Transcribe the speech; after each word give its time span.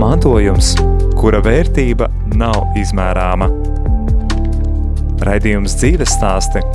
mantojums, 0.00 0.74
kura 1.20 1.42
vērtība 1.44 2.08
nav 2.40 2.72
izmērāma. 2.80 3.50
Raidījums 5.20 5.76
dzīves 5.76 6.16
stāsti– 6.16 6.64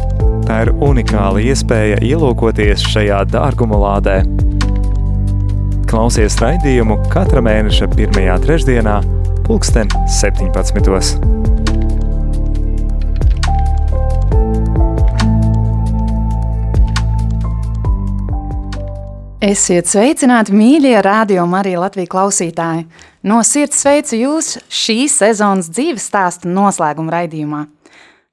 tā 0.46 0.62
ir 0.66 0.72
unikāla 0.84 1.42
iespēja 1.42 1.98
ielūkoties 2.06 2.84
šajā 2.94 3.24
dārguma 3.32 3.80
lādē. 3.82 4.20
Klausies 5.90 6.38
raidījumu 6.42 7.00
katra 7.14 7.42
mēneša 7.46 7.90
pirmajā 7.96 8.36
trešdienā, 8.46 9.00
pulksten 9.48 9.90
17. 10.20 11.34
Esiet 19.46 19.90
sveicināti, 19.90 20.54
mīļie 20.58 20.96
radio 21.06 21.46
Marija 21.50 21.84
Latvijas 21.84 22.10
klausītāji! 22.14 22.88
No 23.26 23.40
sirds 23.42 23.80
sveicu 23.82 24.20
jūs 24.20 24.52
šīs 24.70 25.16
sezonas 25.18 25.72
dzīves 25.74 26.04
stāstu 26.12 26.46
noslēguma 26.46 27.10
raidījumā. 27.10 27.64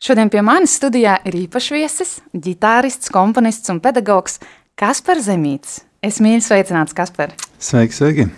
Šodien 0.03 0.29
pie 0.29 0.43
manis 0.45 0.75
studijā 0.77 1.15
ir 1.25 1.39
īpašs 1.47 1.69
viesis, 1.73 2.11
ģitārists, 2.37 3.09
komponists 3.15 3.73
un 3.73 3.81
pedagogs 3.81 4.37
Kaspars 4.77 5.31
Zemīts. 5.31 5.79
Es 6.05 6.21
mīlu 6.21 6.45
sveicināts, 6.45 6.93
Kaspar! 6.93 7.33
Sveiki, 7.57 7.97
sveiki! 7.97 8.29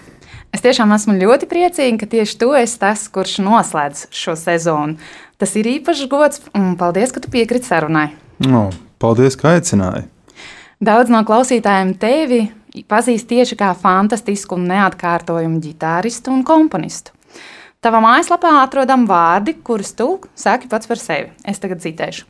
Es 0.55 0.62
tiešām 0.62 0.95
esmu 0.95 1.17
ļoti 1.19 1.51
priecīga, 1.51 2.05
ka 2.05 2.12
tieši 2.14 2.39
tu 2.39 2.53
esi 2.55 2.79
tas, 2.79 3.03
kurš 3.11 3.41
noslēdz 3.42 4.07
šo 4.14 4.36
sezonu. 4.39 4.95
Tas 5.42 5.57
ir 5.59 5.67
īpašs 5.73 6.07
gods, 6.12 6.45
un 6.55 6.77
paldies, 6.79 7.11
ka 7.11 7.25
tu 7.25 7.34
piekriti 7.34 7.67
sarunai. 7.67 8.12
No, 8.47 8.69
paldies, 9.03 9.34
ka 9.41 9.57
aicināji! 9.57 10.07
Daudz 10.84 11.11
no 11.11 11.27
klausītājiem 11.27 11.97
tevi 11.98 12.45
pazīst 12.83 13.28
tieši 13.30 13.58
kā 13.61 13.70
fantastisku 13.78 14.58
un 14.58 14.67
neatkārtojumu 14.72 15.61
ģitāristu 15.62 16.33
un 16.34 16.42
komponistu. 16.47 17.14
Tavā 17.84 18.00
mājaslapā 18.00 18.50
atrodam 18.62 19.05
vārdi, 19.06 19.58
kurus 19.62 19.92
tu 19.92 20.17
saki 20.34 20.70
pats 20.72 20.89
par 20.89 21.00
sevi. 21.00 21.28
Es 21.45 21.61
tagad 21.61 21.84
citēšu. 21.84 22.25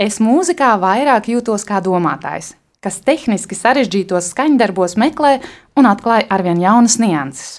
Es 0.00 0.20
mūzikā 0.20 0.74
vairāk 0.80 1.30
jūtos 1.32 1.64
kā 1.68 1.80
domātājs, 1.84 2.52
kas 2.84 3.00
tehniski 3.04 3.56
sarežģītos 3.56 4.30
skaņdarbos 4.34 4.98
meklē 5.00 5.38
un 5.80 5.88
atklāja 5.88 6.28
arvien 6.32 6.60
jaunas 6.60 6.98
nianses. 7.00 7.58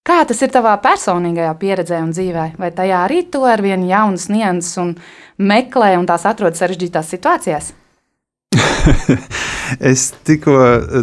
Kā 0.00 0.22
tas 0.24 0.40
ir 0.40 0.48
tavā 0.52 0.72
personīgajā 0.80 1.52
pieredzē 1.60 2.00
un 2.00 2.14
dzīvē? 2.16 2.46
Vai 2.58 2.70
tajā 2.72 3.04
arī 3.04 3.20
tu 3.28 3.44
arvien 3.44 3.84
jaunas 3.84 4.30
nianses 4.32 4.80
un 4.80 4.94
meklē 5.36 5.92
un 6.00 6.08
tās 6.08 6.24
atrod 6.28 6.56
sarežģītās 6.56 7.12
situācijās? 7.14 7.72
es 9.78 10.10
tikko 10.26 10.56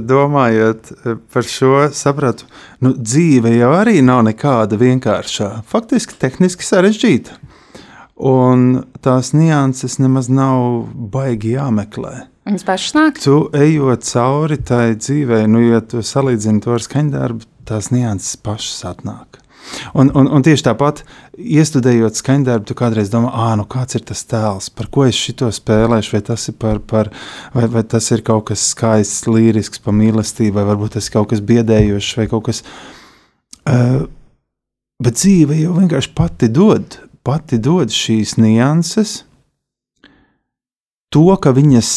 domājot 0.04 0.92
par 1.34 1.48
šo, 1.48 1.88
sapratu, 1.96 2.48
nu, 2.84 2.94
dzīve 2.98 3.54
jau 3.56 3.72
arī 3.78 4.02
nav 4.06 4.26
nekāda 4.28 4.80
vienkāršā. 4.80 5.52
Faktiski 5.70 6.18
tehniski 6.20 6.66
sarežģīta. 6.68 7.38
Un 8.18 8.84
tās 9.06 9.32
nianses 9.38 10.00
nemaz 10.02 10.30
nav 10.34 10.88
baigi 11.14 11.54
jāmeklē. 11.54 12.26
Viņas 12.48 12.66
pašas 12.66 12.95
nāk. 12.95 13.20
Tu 13.22 13.36
ejot 13.60 14.05
cauri 14.08 14.58
tai 14.64 14.95
dzīvei, 14.95 15.44
nu, 15.52 15.61
ja 15.67 15.82
tu 15.84 16.02
salīdzini 16.05 16.64
to 16.64 16.73
ar 16.78 16.84
skaņdarbu, 16.84 17.45
tās 17.67 17.92
nianses 17.92 18.39
pašas 18.42 18.86
atnāk. 18.94 19.42
Un, 19.98 20.11
un, 20.16 20.30
un 20.32 20.44
tieši 20.45 20.66
tāpat, 20.67 21.02
iestudējot 21.38 22.20
skaņdarbu, 22.20 22.67
tu 22.70 22.76
kādreiz 22.78 23.11
domā, 23.14 23.32
ah, 23.33 23.54
nu 23.60 23.66
kāds 23.70 23.98
ir 23.98 24.05
tas 24.08 24.23
tēls, 24.28 24.70
par 24.73 24.89
ko 24.94 25.05
es 25.08 25.17
šito 25.20 25.50
spēlēšu, 25.54 26.16
vai 26.16 26.22
tas 26.30 26.48
ir, 26.52 26.58
par, 26.61 26.80
par, 26.80 27.11
vai, 27.55 27.67
vai 27.72 27.83
tas 27.88 28.10
ir 28.16 28.23
kaut 28.28 28.48
kas 28.52 28.64
skaists, 28.73 29.28
līrisks, 29.30 29.82
par 29.83 29.95
mīlestību, 29.98 30.55
vai 30.60 30.67
varbūt 30.72 30.98
tas 30.98 31.10
ir 31.10 31.17
kaut 31.17 31.32
kas 31.33 31.44
biedējošs, 31.52 32.14
vai 32.20 32.28
kaut 32.32 32.48
kas. 32.50 32.64
Uh, 33.67 34.05
bet 35.04 35.20
dzīve 35.20 35.60
jau 35.61 35.76
vienkārši 35.78 36.14
pati 36.17 36.52
dod, 36.54 36.99
pati 37.28 37.60
dod 37.60 37.94
šīs 37.94 38.38
nianses. 38.39 39.22
To, 41.16 41.28
ka 41.39 41.54
viņas 41.55 41.89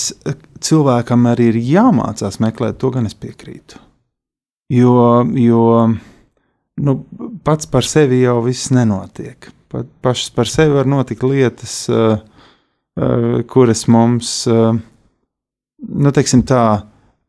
cilvēkam 0.63 1.27
arī 1.31 1.51
ir 1.51 1.63
jāmācās 1.73 2.39
meklēt, 2.43 2.79
to 2.79 2.93
gan 2.95 3.09
es 3.09 3.17
piekrītu. 3.19 3.81
Jo, 4.71 5.25
jo 5.35 5.63
nu, 6.81 6.97
pats 7.45 7.69
par 7.71 7.87
sevi 7.87 8.23
jau 8.23 8.41
viss 8.45 8.71
nenotiek. 8.75 9.51
Pat 9.71 9.89
pašas 10.03 10.33
par 10.35 10.51
sevi 10.51 10.75
var 10.75 10.89
notikt 10.91 11.23
lietas, 11.27 11.75
uh, 11.93 12.19
uh, 12.99 13.41
kuras 13.51 13.87
mums, 13.91 14.33
uh, 14.51 14.73
nu, 15.89 16.13
teiksim 16.15 16.43
tā, 16.49 16.65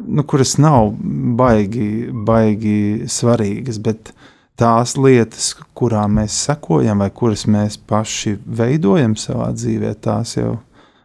nu, 0.02 0.26
kuras 0.26 0.56
nav 0.62 0.94
baigi, 1.38 2.10
baigi 2.28 3.10
svarīgas, 3.12 3.78
bet 3.84 4.14
tās 4.60 4.96
lietas, 4.98 5.54
kurām 5.78 6.20
mēs 6.20 6.38
sekojam 6.48 7.02
vai 7.02 7.12
kuras 7.14 7.46
mēs 7.50 7.78
paši 7.90 8.36
veidojam 8.46 9.16
savā 9.18 9.52
dzīvē, 9.58 9.96
tās 10.02 10.38
jau 10.38 10.58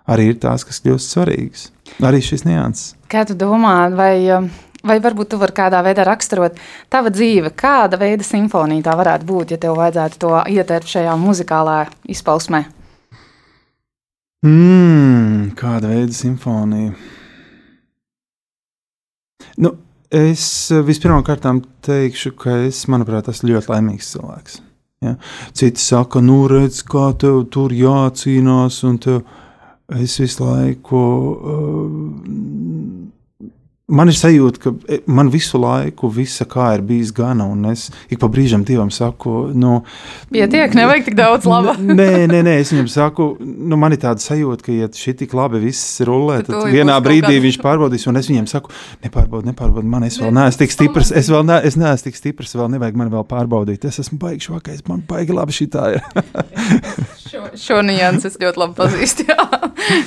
arī 0.09 0.31
ir 0.33 0.41
tās, 0.43 0.65
kas 0.67 0.81
kļūst 0.85 1.15
svarīgas. 1.17 1.69
Arī 2.05 2.21
šis 2.25 2.45
nianses. 2.47 2.95
Kā 3.11 3.25
tu 3.29 3.37
domā, 3.39 3.87
vai 3.95 4.17
Vai 4.87 5.01
varbūt 5.03 5.33
tu 5.33 5.39
vari 5.41 5.55
kādā 5.57 5.81
veidā 5.83 6.05
raksturot 6.07 6.61
tava 6.93 7.11
dzīve, 7.11 7.51
kāda 7.59 7.99
veida 7.99 8.25
simfonija 8.27 8.87
tā 8.87 8.95
varētu 8.99 9.27
būt, 9.27 9.55
ja 9.55 9.61
tev 9.63 9.79
vajadzētu 9.81 10.21
to 10.23 10.33
ietērpt 10.53 10.93
šajā 10.93 11.17
muzikālā 11.19 11.79
izpausmē? 12.15 12.63
Mm, 14.47 15.57
kāda 15.59 15.91
veida 15.91 16.15
simfonija? 16.15 16.93
Nu, 19.57 19.73
es 20.13 20.45
vispirmkārt 20.87 21.49
teikšu, 21.87 22.35
ka 22.39 22.61
es, 22.69 22.85
manuprāt, 22.93 23.31
esmu 23.33 23.55
ļoti 23.55 23.73
laimīgs 23.73 24.13
cilvēks. 24.15 24.61
Ja? 25.03 25.17
Citi 25.57 25.83
saka, 25.83 26.23
nu, 26.25 26.45
redz, 26.51 26.83
kā 26.87 27.09
tev 27.19 27.43
tur 27.53 27.75
jācīnās, 27.75 28.83
un 28.87 29.01
tev 29.03 29.25
es 29.97 30.19
visu 30.21 30.47
laiku. 30.47 31.03
Uh, 31.03 32.56
Man 33.87 34.11
ir 34.11 34.17
sajūta, 34.19 34.59
ka 34.59 34.71
e, 34.91 34.97
man 35.07 35.29
visu 35.31 35.61
laiku 35.63 36.09
visa 36.11 36.43
kā 36.51 36.73
ir 36.75 36.81
bijis 36.83 37.13
gana, 37.15 37.45
un 37.47 37.69
es 37.71 37.85
ik 38.11 38.19
pa 38.19 38.27
brīžam 38.27 38.65
Dievam 38.67 38.89
saku, 38.91 39.53
nu, 39.55 39.77
pietiek, 40.35 40.73
nevajag 40.75 41.05
tik 41.07 41.15
daudz 41.15 41.47
laba. 41.47 41.77
nē, 41.79 42.25
nē, 42.27 42.41
nē, 42.49 42.57
es 42.65 42.73
viņam 42.75 42.89
saku, 42.91 43.29
nu, 43.39 43.79
man 43.79 43.95
ir 43.95 44.01
tāda 44.03 44.19
sajūta, 44.25 44.67
ka, 44.67 44.75
ja 44.75 44.91
šī 44.91 45.15
tik 45.21 45.37
labi 45.39 45.61
viss 45.63 46.01
rulē, 46.03 46.41
tad, 46.41 46.57
tad 46.57 46.75
vienā 46.75 46.97
brīdī 47.05 47.39
viņš 47.45 47.61
pārbaudīs, 47.63 48.09
un 48.11 48.19
es 48.19 48.27
viņam 48.33 48.49
saku, 48.51 48.75
nepārbaudi, 49.07 49.53
nepārbaudi, 49.53 49.93
man 49.93 50.09
es 50.09 50.19
vēl 50.19 50.35
neesmu 50.35 50.65
tik 50.65 50.75
stiprs, 50.75 51.13
es 51.23 51.31
vēl 51.31 51.47
ne, 51.47 51.61
es 51.71 51.79
neesmu 51.79 52.09
tik 52.09 52.19
stiprs, 52.19 52.57
vēl 52.59 52.73
nevajag 52.75 52.99
man 52.99 53.13
vēl 53.15 53.23
pārbaudīt, 53.31 53.87
es 53.87 54.03
esmu 54.03 54.19
baigi 54.25 54.49
švakais, 54.49 54.83
man 54.91 55.07
baigi 55.07 55.39
labi 55.39 55.55
šī 55.55 55.69
tā 55.77 55.93
ir. 55.95 56.03
šo, 57.53 57.61
šo 57.65 57.83
nianses 57.87 58.39
ļoti 58.43 58.63
labi 58.63 58.77
pazīstu, 58.79 59.27
jā, 59.31 59.47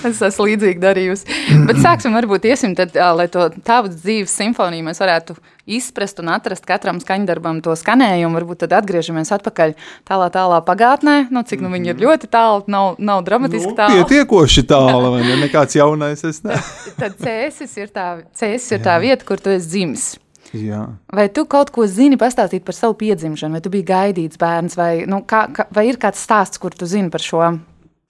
es 0.10 0.22
esmu 0.30 0.50
līdzīgi 0.50 0.84
darījusi. 0.84 1.40
Bet 1.70 1.82
sāksim 1.84 2.18
varbūt 2.18 2.50
iesim 2.50 2.76
tad, 2.78 2.96
lai 2.96 3.30
to 3.32 3.50
tavu 3.66 3.92
dzīves 3.94 4.36
simfoniju 4.42 4.88
mēs 4.90 5.02
varētu 5.04 5.38
izprast 5.70 6.20
un 6.24 6.32
atrast 6.34 6.66
katram 6.68 7.00
skaņdarbam 7.02 7.62
to 7.66 7.76
skanējumu. 7.78 8.38
Varbūt 8.40 8.64
tad 8.64 8.74
atgriežamies 8.80 9.32
atpakaļ 9.36 9.76
tālā, 10.08 10.30
tālā 10.34 10.62
pagātnē. 10.66 11.18
Nu, 11.34 11.44
cik 11.46 11.62
nu 11.66 11.72
viņi 11.74 11.94
ir 11.94 11.98
mhm. 11.98 12.06
ļoti 12.08 12.32
tālu, 12.34 12.64
nav, 12.72 12.96
nav 12.98 13.22
dramatiski 13.28 13.74
nu, 13.74 13.76
tālu. 13.78 14.00
Pietiekoši 14.00 14.66
tālu, 14.70 15.14
vai 15.16 15.26
ne? 15.28 15.38
Nekāds 15.46 15.78
jaunais 15.78 16.26
es 16.26 16.42
ne. 16.46 16.58
tad, 16.98 17.04
tad 17.04 17.22
cēsis 17.28 17.78
ir 17.80 17.94
tā, 17.94 18.10
cēsis 18.40 18.80
ir 18.80 18.84
tā 18.86 18.98
vieta, 19.04 19.26
kur 19.28 19.42
tu 19.42 19.54
esi 19.54 19.70
dzimis. 19.76 20.10
Jā. 20.58 20.82
Vai 21.14 21.28
tu 21.34 21.46
kaut 21.50 21.70
ko 21.74 21.86
zini 21.90 22.18
pastāstīt 22.20 22.66
par 22.66 22.78
savu 22.78 22.96
piedzimšanu, 23.00 23.58
vai 23.58 23.64
tu 23.64 23.72
biji 23.74 23.88
gaidīts 23.90 24.40
bērns, 24.42 24.78
vai, 24.80 24.92
nu, 25.10 25.22
kā, 25.28 25.46
kā, 25.54 25.68
vai 25.76 25.88
ir 25.90 26.00
kāds 26.02 26.22
stāsts, 26.26 26.62
kur 26.62 26.74
tu 26.76 26.90
zini 26.90 27.12
par 27.14 27.24
šo, 27.26 27.44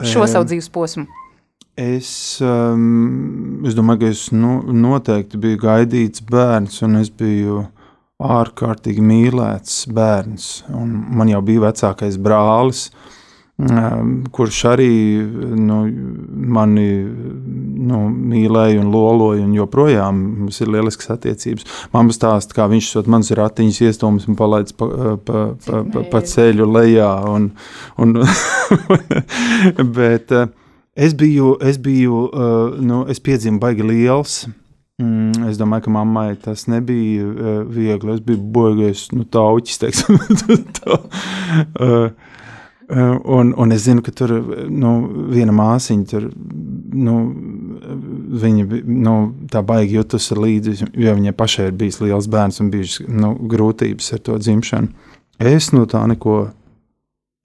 šo 0.04 0.24
e... 0.24 0.30
savu 0.32 0.48
dzīves 0.48 0.72
posmu? 0.74 1.08
Es, 1.80 2.12
um, 2.44 3.62
es 3.68 3.76
domāju, 3.76 4.02
ka 4.02 4.14
es 4.14 4.26
nu, 4.36 4.58
noteikti 4.76 5.40
biju 5.40 5.62
gaidīts 5.64 6.24
bērns, 6.28 6.82
un 6.88 7.00
es 7.00 7.12
biju 7.12 7.62
ārkārtīgi 8.20 9.04
mīlēts 9.04 9.86
bērns. 9.96 10.50
Un 10.76 10.92
man 11.16 11.32
jau 11.32 11.40
bija 11.46 11.70
vecākais 11.70 12.20
brālis, 12.20 12.90
um, 12.90 13.19
kurš 14.32 14.60
arī 14.70 14.92
nu, 15.60 15.82
mani 16.32 16.86
nu, 17.90 18.06
mīlēju 18.08 18.84
un 18.86 18.92
loloju, 18.94 19.44
un 19.44 19.56
joprojām 19.58 20.22
mums 20.44 20.62
ir 20.64 20.72
lieliskas 20.72 21.12
attiecības. 21.18 21.68
Mamma 21.92 22.16
stāsta, 22.16 22.56
kā 22.56 22.70
viņš 22.72 22.92
sot 22.94 23.10
manas 23.12 23.34
ratiņas 23.36 23.82
iestūmis 23.90 24.30
un 24.32 24.38
palaidis 24.40 24.78
pa, 24.80 24.88
pa, 25.28 25.44
pa, 25.66 25.82
pa, 25.92 26.06
pa 26.14 26.22
ceļu 26.24 26.70
lejā. 26.72 27.10
Un, 27.28 27.50
un, 28.00 28.16
bet 29.98 30.32
uh, 30.32 30.48
es 30.96 31.18
biju, 31.20 31.58
es 31.60 31.82
biju, 31.84 32.24
uh, 32.30 32.80
nu, 32.80 33.04
es 33.12 33.20
piedzimu 33.20 33.60
baigi 33.60 33.84
liels. 33.92 34.40
Mm, 35.04 35.50
es 35.52 35.60
domāju, 35.60 35.90
ka 35.90 35.96
mammai 36.00 36.30
tas 36.40 36.66
nebija 36.72 37.60
viegli. 37.68 38.16
Es 38.16 38.24
biju 38.24 38.40
bojies, 38.56 39.10
nu, 39.16 39.28
tauķis, 39.28 39.84
teiksim. 39.84 40.24
tā, 40.80 41.04
Uh, 41.50 42.12
un, 42.90 43.54
un 43.58 43.72
es 43.72 43.84
zinu, 43.86 44.02
ka 44.02 44.12
tur 44.12 44.32
nu, 44.70 44.92
viena 45.30 45.54
māsiņa 45.54 46.06
tur, 46.10 46.30
nu, 46.98 47.18
viņa 48.42 48.80
nu, 48.86 49.16
tā 49.52 49.62
baigi 49.66 50.00
jutusi 50.00 50.38
līdzi, 50.38 50.78
jo 50.98 51.14
viņai 51.18 51.34
pašai 51.38 51.68
ir 51.70 51.76
bijis 51.78 52.00
liels 52.02 52.30
bērns 52.32 52.62
un 52.64 52.72
bijušas 52.74 53.10
nu, 53.10 53.36
grūtības 53.52 54.14
ar 54.16 54.24
to 54.26 54.38
dzimšanu. 54.42 54.90
Es 55.40 55.70
no 55.76 55.86
tā 55.90 56.06
neko. 56.10 56.40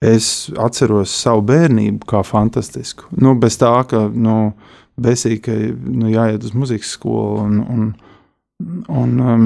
Es 0.05 0.51
atceros 0.59 1.13
savu 1.15 1.41
bērnību 1.47 2.05
kā 2.05 2.19
fantastisku. 2.27 3.07
Nu, 3.15 3.31
bez 3.39 3.55
tā, 3.57 3.71
ka 3.89 4.03
nu, 4.11 4.51
besīgi, 5.01 5.39
ka 5.45 5.55
nu, 5.71 6.09
jāiet 6.11 6.43
uz 6.45 6.51
muzikas 6.53 6.91
skolu. 6.97 7.45
Un, 7.45 7.61
un, 7.71 7.85
un, 8.91 9.13
um, 9.23 9.45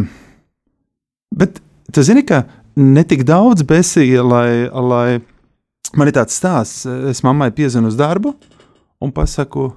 bet 1.37 1.61
tu 1.93 2.03
zini, 2.03 2.25
ka 2.27 2.41
ne 2.75 3.05
tik 3.07 3.23
daudz 3.29 3.63
besīja, 3.67 4.25
lai, 4.25 4.49
lai 4.73 5.19
man 5.97 6.09
ir 6.09 6.15
tāds 6.17 6.37
stāsts, 6.37 6.85
es 7.09 7.23
mammai 7.25 7.49
piezvanu 7.55 7.91
uz 7.91 7.97
darbu 7.99 8.33
un 9.01 9.13
pasaku, 9.15 9.69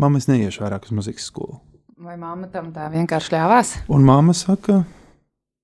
mamma, 0.00 0.20
es 0.20 0.28
neiešu 0.30 0.64
vairāk 0.64 0.88
uz 0.88 0.94
muzikas 0.94 1.28
skolu. 1.30 1.60
Vai 1.96 2.18
mamma 2.20 2.50
tam 2.52 2.68
tā 2.74 2.90
vienkārši 2.92 3.32
ļāvās? 3.32 3.72
Un 3.92 4.04
mamma 4.04 4.34
saka, 4.36 4.82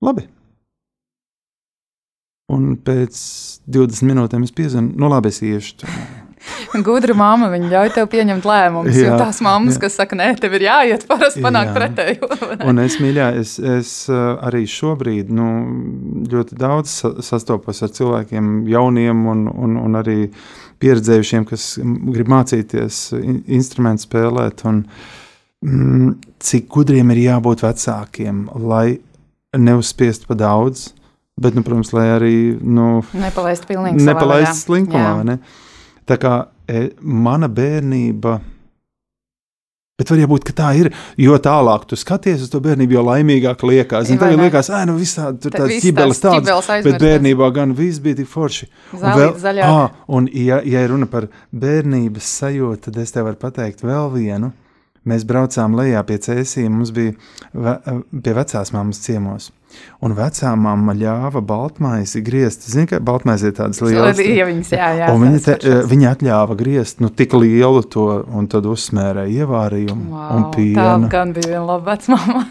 labi. 0.03 0.25
Un 2.53 2.75
pēc 2.85 3.19
20 3.71 4.09
minūtēm 4.09 4.45
es 4.47 4.55
piezvanu, 4.57 4.95
nu 4.97 5.13
labi, 5.13 5.33
es 5.33 5.43
iešu. 5.45 5.93
Gudra 6.87 7.15
mamma, 7.17 7.49
viņa 7.53 7.71
ļauj 7.73 7.93
tev 7.97 8.09
pieņemt 8.13 8.47
lēmumus. 8.49 8.99
Jo 8.99 9.19
tās 9.21 9.41
mammas, 9.45 9.77
jā. 9.77 9.85
kas 9.85 9.99
saka, 10.01 10.19
nē, 10.19 10.31
tev 10.41 10.57
ir 10.59 10.67
jāiet, 10.67 11.07
parasti 11.11 11.43
panākt 11.45 11.75
pretēju. 11.77 12.31
un 12.69 12.83
es 12.83 12.99
mīļā, 13.03 13.29
es, 13.43 13.57
es 13.59 13.93
arī 14.13 14.65
šobrīd 14.71 15.33
nu, 15.35 15.49
ļoti 16.33 16.59
daudz 16.61 16.99
sastopos 17.27 17.83
ar 17.85 17.93
cilvēkiem, 17.95 18.53
jauniem 18.73 19.27
un, 19.33 19.47
un, 19.53 19.79
un 19.83 20.01
arī 20.01 20.19
pieredzējušiem, 20.83 21.47
kas 21.49 21.77
grib 21.83 22.31
mācīties 22.33 23.05
instrumentu 23.23 24.09
spēlēt. 24.09 24.65
Un, 24.69 24.83
mm, 25.67 26.17
cik 26.43 26.69
gudriem 26.73 27.13
ir 27.15 27.23
jābūt 27.29 27.63
vecākiem, 27.67 28.47
lai 28.67 28.99
neuzspiestu 29.59 30.31
pa 30.31 30.39
daudz. 30.39 30.91
Bet, 31.43 31.57
nu, 31.57 31.65
protams, 31.65 31.91
lai 31.97 32.07
arī 32.13 32.35
nu, 32.61 33.01
nepalaistu 33.17 33.71
pilnīgi 33.71 34.05
nepalaist 34.05 34.67
slinkumā. 34.67 35.23
Ne? 35.27 35.39
Tā 36.07 36.19
kā 36.21 36.33
mana 37.01 37.49
bērnība. 37.53 38.39
Bet 40.01 40.11
var 40.11 40.23
būt, 40.31 40.47
ka 40.49 40.55
tā 40.57 40.71
ir. 40.81 40.89
Jo 41.21 41.37
tālāk 41.43 41.85
tu 41.91 41.99
skaties 42.01 42.43
uz 42.43 42.51
to 42.51 42.59
bērnību, 42.65 42.97
jo 42.97 43.03
laimīgāk 43.07 43.61
liekas. 43.69 44.09
Zin, 44.09 44.19
tev 44.19 44.35
liekas, 44.41 44.71
ah, 44.73 44.87
nu 44.89 44.97
viss 44.99 45.19
tāds 45.19 45.43
tur 45.45 45.55
tāds 45.55 45.85
ķibeles 45.85 46.23
tāds. 46.23 46.71
Bet 46.87 46.99
bērnībā 47.03 47.51
gan 47.55 47.75
viss 47.79 48.03
bija 48.03 48.19
tik 48.23 48.31
forši. 48.33 48.71
Un, 48.97 49.05
vēl, 49.21 49.61
ah, 49.67 49.93
un 50.09 50.27
ja, 50.33 50.63
ja 50.67 50.83
runa 50.91 51.07
par 51.13 51.29
bērnības 51.53 52.33
sajūtu, 52.41 52.89
tad 52.89 52.99
es 53.05 53.15
tev 53.15 53.29
varu 53.29 53.39
pateikt 53.45 53.85
vēl 53.87 54.11
vienu. 54.17 54.51
Mēs 55.09 55.25
braucām 55.27 55.75
lejā 55.75 56.03
pie 56.07 56.21
cēsīm, 56.23 56.71
mums 56.71 56.93
bija 56.95 57.17
ve, 57.53 57.75
pie 58.23 58.35
vecās 58.37 58.71
mammas 58.75 59.01
ciemos. 59.03 59.49
Un 60.05 60.13
vecā 60.15 60.53
mamma 60.59 60.95
ļāva 60.95 61.41
baltmaizi 61.43 62.21
griezt. 62.23 62.69
Zini, 62.71 62.87
ka 62.91 63.01
baltmaize 63.03 63.51
ir 63.51 63.57
tādas 63.57 63.81
lielas 63.83 64.21
lietas. 64.21 64.71
Jā, 64.75 64.91
jā, 65.01 65.11
un 65.11 65.25
viņa, 65.25 65.43
te, 65.47 65.57
eh, 65.59 65.81
viņa 65.89 66.13
atļāva 66.17 66.57
griezt 66.61 67.03
nu, 67.03 67.11
tik 67.11 67.35
lielu 67.35 67.83
to, 67.91 68.07
un 68.31 68.47
tad 68.53 68.69
uzsmērēja 68.71 69.43
ievārījumu 69.43 70.11
wow, 70.13 70.29
un 70.37 70.49
pienu. 70.55 70.79
Tā 70.79 71.13
gan 71.17 71.35
bija 71.35 71.55
viena 71.55 71.65
laba 71.73 71.97
vecmama. 71.97 72.45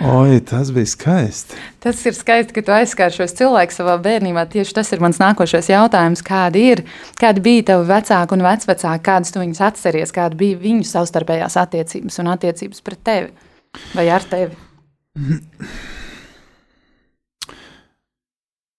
Oi, 0.00 0.40
tas 0.44 0.70
bija 0.74 0.88
skaisti. 0.88 1.56
Tas 1.82 2.00
ir 2.08 2.14
skaisti, 2.16 2.54
ka 2.56 2.62
tu 2.64 2.74
aizskāri 2.74 3.14
šos 3.14 3.34
cilvēkus 3.38 3.78
savā 3.80 3.94
bērnībā. 4.02 4.46
Tieši 4.50 4.74
tas 4.76 4.90
ir 4.92 5.02
mans 5.04 5.20
nākošais 5.22 5.70
jautājums. 5.70 6.22
Kādi 6.26 6.64
ir, 6.72 6.82
kādi 7.20 7.44
bija 7.44 7.66
tavi 7.72 7.88
vecāki 7.90 8.36
un 8.36 8.44
vecvecāki, 8.46 9.04
kādas 9.06 9.32
tu 9.34 9.42
viņus 9.42 9.62
atceries, 9.68 10.14
kāda 10.16 10.38
bija 10.38 10.58
viņu 10.60 10.86
savstarpējās 10.90 11.58
attiecības 11.62 12.20
un 12.22 12.32
attiecības 12.34 12.84
pret 12.86 13.02
tevi 13.06 13.32
vai 13.94 14.08
ar 14.12 14.26
tevi? 14.26 14.58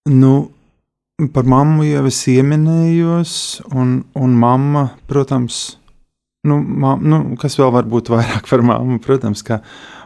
Nu, 0.07 0.33
par 1.33 1.49
mammu 1.49 1.87
jau 1.87 2.05
es 2.07 2.21
ieminējos, 2.31 3.33
un, 3.73 3.99
un 4.15 4.39
mamma, 4.39 4.89
protams, 5.09 5.77
nu, 6.47 6.61
ma, 6.61 6.95
nu, 7.01 7.23
kas 7.41 7.57
vēl 7.59 7.73
var 7.75 7.87
būt 7.89 8.11
vairāk 8.13 8.49
par 8.51 8.63
mammu, 8.65 9.01
protams, 9.03 9.43
ka 9.43 9.61
mamma 9.61 9.96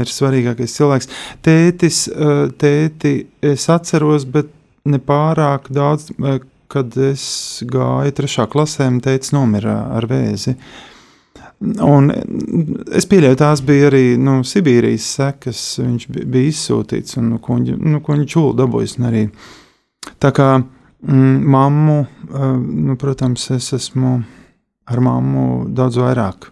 ir 0.00 0.10
svarīgākais 0.10 0.74
cilvēks. 0.78 1.10
Tētis, 1.44 2.08
eh, 2.08 2.48
tēti 2.58 3.26
es 3.42 3.68
atceros, 3.68 4.24
bet 4.24 4.46
ne 4.84 4.98
pārāk 4.98 5.70
daudz, 5.70 6.10
eh, 6.10 6.40
kad 6.68 6.96
es 6.96 7.62
gāju 7.66 8.12
trešā 8.12 8.48
klasē, 8.48 8.88
tētis 9.00 9.32
nomira 9.32 9.94
ar 9.94 10.06
vēzi. 10.06 10.56
Un 11.80 12.10
es 12.92 13.06
pieļauju, 13.06 13.36
tās 13.36 13.60
bija 13.64 13.90
arī 13.90 14.18
nu, 14.18 14.42
Sibīrijas 14.42 15.06
sekas. 15.16 15.78
Viņš 15.78 16.08
bija 16.10 16.50
izsūtīts 16.50 17.16
un 17.16 17.30
nu, 17.30 17.38
kuģi, 17.38 17.78
nu, 17.80 18.00
kuģi 18.00 18.26
čūlu 18.26 18.56
dabūjis. 18.58 18.98
Arī. 18.98 19.30
Tā 20.20 20.32
kā 20.32 20.48
mm, 21.06 21.44
mammu, 21.46 22.06
eh, 22.34 22.56
nu, 22.88 22.96
protams, 22.96 23.50
es 23.50 23.72
esmu 23.72 24.24
ar 24.86 25.00
mammu 25.00 25.68
daudz 25.72 25.96
vairāk 25.96 26.50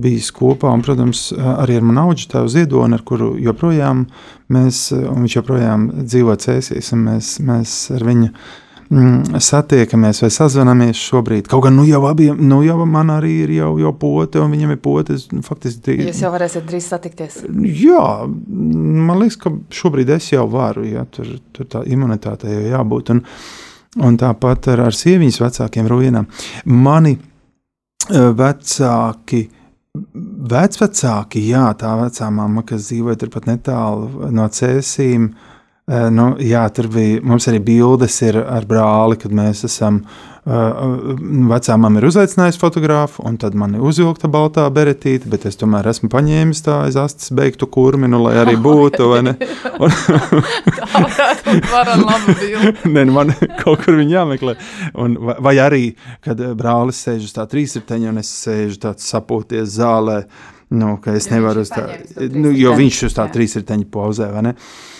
bijis 0.00 0.32
kopā, 0.34 0.72
un, 0.74 0.82
protams, 0.82 1.28
arī 1.38 1.78
ar 1.78 1.86
manu 1.86 2.08
augu 2.08 2.26
tēvu 2.30 2.50
Ziedoni, 2.50 2.96
ar 2.96 3.04
kuru 3.06 3.34
joprojām 3.38 4.02
mēs, 4.50 4.88
un 4.90 5.22
viņš 5.22 5.36
joprojām 5.38 5.86
dzīvo 6.02 6.34
cēsīs, 6.42 6.90
un 6.96 7.04
mēs, 7.06 7.28
mēs 7.46 7.74
ar 7.94 8.02
viņu 8.08 8.30
mm, 8.90 9.38
satiekamies 9.38 10.24
vai 10.24 10.32
sazvanāmies 10.34 10.98
šobrīd. 10.98 11.46
Kaut 11.52 11.68
gan 11.68 11.78
nu 11.78 11.86
jau 11.86 12.02
abiem, 12.10 12.42
nu 12.42 12.58
jau 12.66 12.80
man 12.90 13.14
arī 13.14 13.36
ir 13.44 13.54
jau, 13.60 13.70
jau 13.84 13.94
pote, 14.00 14.42
un 14.42 14.50
viņam 14.56 14.74
ir 14.74 14.82
pote. 14.82 15.20
Faktiski 15.46 15.86
drīz. 15.86 16.10
Jūs 16.10 16.26
jau 16.26 16.34
varēsiet 16.34 16.66
drīz 16.72 16.90
satikties. 16.90 17.40
Jā, 17.86 18.04
man 18.26 19.22
liekas, 19.22 19.38
ka 19.46 19.54
šobrīd 19.78 20.10
es 20.18 20.32
jau 20.34 20.48
varu, 20.50 20.88
ja 20.90 21.06
tur, 21.06 21.36
tur 21.54 21.70
tā 21.70 21.86
imunitāte 21.86 22.50
jau 22.50 22.66
jābūt. 22.74 23.14
Un, 23.14 23.26
un 24.02 24.18
tāpat 24.18 24.72
ar, 24.74 24.88
ar 24.90 25.02
sieviņas 25.06 25.44
vecākiem 25.46 25.86
ruinām. 25.86 26.26
Mani 26.66 27.20
vecāki 28.10 29.46
Vecvecāki, 29.94 31.38
jā, 31.52 31.68
tā 31.78 31.92
vecā 32.00 32.26
mamma, 32.34 32.64
kas 32.66 32.88
dzīvoja 32.88 33.18
turpat 33.20 33.44
netālu 33.46 34.32
no 34.34 34.48
cēsīm, 34.50 35.28
eh, 35.30 35.53
nu, 35.86 36.28
jā, 36.40 36.62
tur 36.72 36.88
bija, 36.92 37.20
mums 37.26 37.48
arī 37.50 37.60
bildes 37.64 38.20
ir 38.24 38.38
ar 38.40 38.64
brāli, 38.68 39.18
kad 39.20 39.34
mēs 39.36 39.66
esam 39.68 40.04
Uh, 40.44 41.14
vecā 41.48 41.72
mamma 41.80 42.02
ir 42.02 42.04
uzaicinājusi 42.04 42.58
fotografu, 42.60 43.22
un 43.24 43.38
tad 43.40 43.54
man 43.56 43.78
ir 43.78 43.84
uzvilkta 43.88 44.28
baltā 44.28 44.66
beretīte, 44.76 45.30
bet 45.32 45.46
es 45.48 45.56
tomēr 45.56 45.88
esmu 45.88 46.10
paņēmis 46.12 46.60
tā 46.66 46.74
aiz 46.84 46.98
astes 47.00 47.32
beigtu 47.32 47.64
kurminu, 47.72 48.20
lai 48.26 48.34
arī 48.42 48.58
būtu. 48.60 49.08
Un, 49.16 49.32
tā 50.76 50.90
varētu 50.92 51.48
būt 51.48 52.04
laba 52.04 52.36
bilde. 52.42 52.74
Nu 53.08 53.16
man 53.16 53.32
kaut 53.62 53.86
kur 53.86 53.96
viņa 53.96 54.18
jāmeklē. 54.18 54.58
Un, 55.00 55.16
vai, 55.16 55.56
arī, 55.64 55.84
kad 56.24 56.44
brālis 56.60 57.00
sēž 57.06 57.24
uz 57.24 57.32
tā 57.40 57.48
trīsriteņa, 57.48 58.12
un 58.12 58.20
es 58.20 58.36
sēžu 58.44 58.82
tāds 58.84 59.08
sapūties 59.16 59.78
zālē, 59.80 60.26
nu, 60.76 60.98
ka 61.00 61.16
es 61.16 61.32
nevaru 61.32 61.64
uz 61.64 61.72
tā, 61.72 61.88
nu, 62.36 62.52
jo 62.52 62.76
viņš 62.76 63.06
uz 63.08 63.16
tā 63.16 63.30
trīsriteņa 63.32 63.88
pozē, 63.96 64.28
vai 64.36 64.50
ne? 64.50 64.58
Uh, 64.58 64.93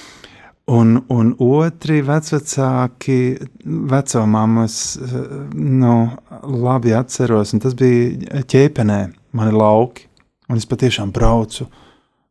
Un, 0.65 0.95
un 1.13 1.35
otri 1.45 1.99
vecāki, 2.01 3.19
vecumāmas, 3.65 4.77
nu, 5.53 5.97
labi 6.41 6.95
atceros, 6.97 7.53
un 7.53 7.61
tas 7.61 7.77
bija 7.77 8.41
ķēpenē, 8.49 9.01
mani 9.37 9.53
lauki. 9.53 10.07
Un 10.49 10.57
es 10.61 10.65
patiešām 10.69 11.13
braucu, 11.13 11.67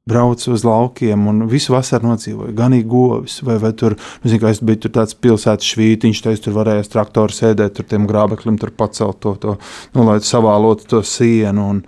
braucu 0.09 0.49
uz 0.53 0.65
laukiem 0.65 1.29
un 1.29 1.45
visu 1.49 1.75
vasaru 1.75 2.09
nodzīvoju. 2.09 2.55
Gan 2.57 2.73
īgovis, 2.77 3.39
vai, 3.45 3.59
vai 3.61 3.73
tur, 3.77 3.99
nu, 4.23 4.33
zinu, 4.33 4.49
es 4.49 4.61
biju 4.65 4.81
tur 4.87 4.97
tāds 4.97 5.17
pilsētas 5.17 5.69
švītiņš, 5.69 6.25
tad 6.25 6.41
tur 6.41 6.57
varēja 6.57 6.89
traktoru 6.89 7.37
sēdēt, 7.37 7.77
tur 7.77 7.89
tiem 7.89 8.09
grābeklim 8.09 8.57
tur 8.61 8.73
pacelt 8.73 9.21
to, 9.21 9.37
to 9.41 9.57
nu, 9.93 10.09
lai 10.09 10.19
savālotu 10.25 10.89
to 10.89 11.05
sienu. 11.05 11.69
Un, 11.75 11.85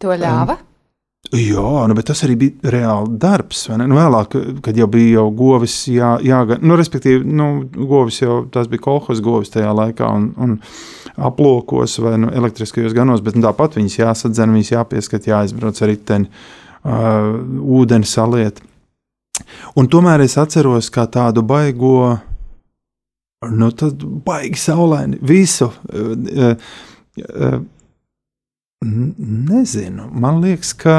to 0.00 0.16
ļāva? 0.16 0.60
Um, 0.60 0.71
Jā, 1.30 1.84
nu, 1.86 1.94
bet 1.94 2.08
tas 2.10 2.24
arī 2.26 2.34
bija 2.34 2.70
reāli 2.74 3.14
darbs. 3.22 3.68
Nu, 3.78 3.94
vēlāk, 3.94 4.34
kad 4.64 4.76
jau 4.76 4.88
bija 4.90 5.20
jau 5.20 5.28
govis, 5.38 5.76
jā, 5.86 6.16
jāga, 6.26 6.56
nu, 6.58 6.74
respektīvi, 6.76 7.22
nu, 7.38 7.46
govis 7.78 8.18
jau 8.24 8.40
tas 8.52 8.66
bija 8.68 8.82
kolekcijas 8.82 9.22
govis 9.22 9.52
tajā 9.54 9.70
laikā, 9.70 10.08
un, 10.10 10.26
un 10.42 10.56
aplokos 11.22 11.94
vai 12.02 12.16
nu, 12.20 12.32
elektriskajos 12.34 12.96
ganos, 12.96 13.22
bet 13.22 13.38
nu, 13.38 13.44
tāpat 13.46 13.78
viņas 13.78 14.00
jāsadzen, 14.00 14.52
viņas 14.58 14.72
jāpieskat, 14.74 15.28
jāizbrauc 15.30 15.78
ar 15.78 15.90
riteni, 15.92 16.28
uh, 16.82 17.30
ūdeni 17.78 18.08
saliet. 18.08 18.58
Un 19.78 19.86
tomēr 19.88 20.24
es 20.26 20.34
atceros 20.42 20.90
kā 20.92 21.06
tādu 21.06 21.46
baigo, 21.46 22.16
nu, 23.46 23.70
tad 23.78 24.02
baigi 24.26 24.58
saulaini 24.58 25.22
visu. 25.22 25.70
Uh, 25.86 26.58
uh, 27.22 27.62
Nezinu, 28.82 30.08
man 30.10 30.40
liekas, 30.42 30.72
ka 30.74 30.96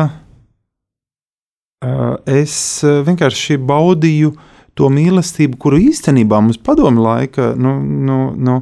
uh, 1.83 2.15
es 2.29 2.55
vienkārši 2.83 3.57
baudīju 3.59 4.31
to 4.77 4.89
mīlestību, 4.89 5.59
kuru 5.61 5.77
īstenībā 5.91 6.39
mums 6.41 6.57
padomu 6.63 7.03
laika, 7.03 7.51
nu, 7.59 7.75
nu, 7.83 8.17
nu, 8.39 8.55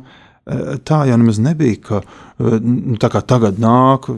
tā 0.88 1.04
jau 1.08 1.18
nemaz 1.20 1.40
nebija, 1.40 1.78
ka 1.86 2.02
nu, 2.42 2.98
tā 3.00 3.12
kā 3.14 3.22
tagad 3.24 3.60
nāk, 3.62 4.10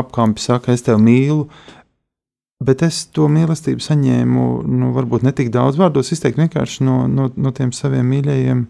apkampi 0.00 0.42
saka, 0.42 0.74
es 0.74 0.82
tevi 0.86 1.02
mīlu, 1.04 1.44
bet 2.64 2.82
es 2.86 3.04
to 3.12 3.28
mīlestību 3.30 3.84
saņēmu, 3.84 4.46
nu, 4.66 4.92
varbūt 4.96 5.26
ne 5.26 5.34
tik 5.36 5.52
daudz 5.54 5.78
vārdos 5.80 6.12
izteikt, 6.14 6.40
vienkārši 6.40 6.86
no, 6.86 7.04
no, 7.10 7.28
no 7.36 7.52
tiem 7.54 7.74
saviem 7.76 8.08
mīļajiem. 8.14 8.64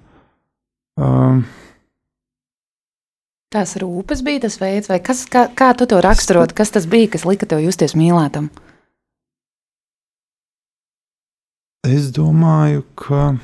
Uh, 0.97 1.41
Tās 3.55 3.77
rūpes 3.79 4.25
bija 4.27 4.43
tas 4.43 4.57
veids, 4.59 4.89
vai 4.91 4.99
kas, 4.99 5.23
kā, 5.31 5.45
kā 5.55 5.71
tu 5.79 5.87
to 5.87 6.01
raksturot, 6.03 6.51
kas 6.57 6.73
tas 6.75 6.87
bija, 6.91 7.13
kas 7.13 7.23
lika 7.29 7.47
tev 7.47 7.61
justies 7.63 7.95
mīlētam? 7.95 8.49
Es 11.87 12.09
domāju, 12.11 12.83
ka 12.99 13.37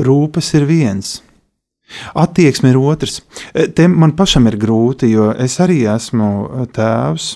rūpes 0.00 0.48
ir 0.56 0.64
viens. 0.64 1.10
Attieksme 2.16 2.72
ir 2.72 2.78
otrs. 2.80 3.18
E, 3.52 3.66
te 3.68 3.84
man 3.84 4.14
pašam 4.16 4.48
ir 4.48 4.56
grūti, 4.62 5.10
jo 5.12 5.28
es 5.36 5.58
arī 5.60 5.82
esmu 5.92 6.30
e, 6.46 6.64
tēvs. 6.72 7.26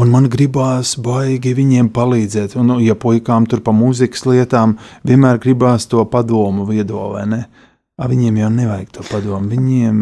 Un 0.00 0.08
man 0.08 0.30
gribās 0.32 0.94
baigi 0.96 1.52
viņiem 1.52 1.92
palīdzēt. 1.92 2.56
Un, 2.56 2.78
ja 2.80 2.96
puikām 2.96 3.44
tur 3.44 3.60
pa 3.60 3.76
mūzikas 3.76 4.24
lietām, 4.24 4.78
vienmēr 5.04 5.36
gribās 5.42 5.84
to 5.92 6.00
padomu 6.08 6.64
viedo, 6.64 7.10
vai 7.12 7.26
ne? 7.28 7.42
Uh, 7.44 7.61
A, 8.02 8.08
viņiem 8.10 8.40
jau 8.40 8.48
nevajag 8.50 8.88
to 8.96 9.04
padomu, 9.06 9.50
viņiem 9.52 9.98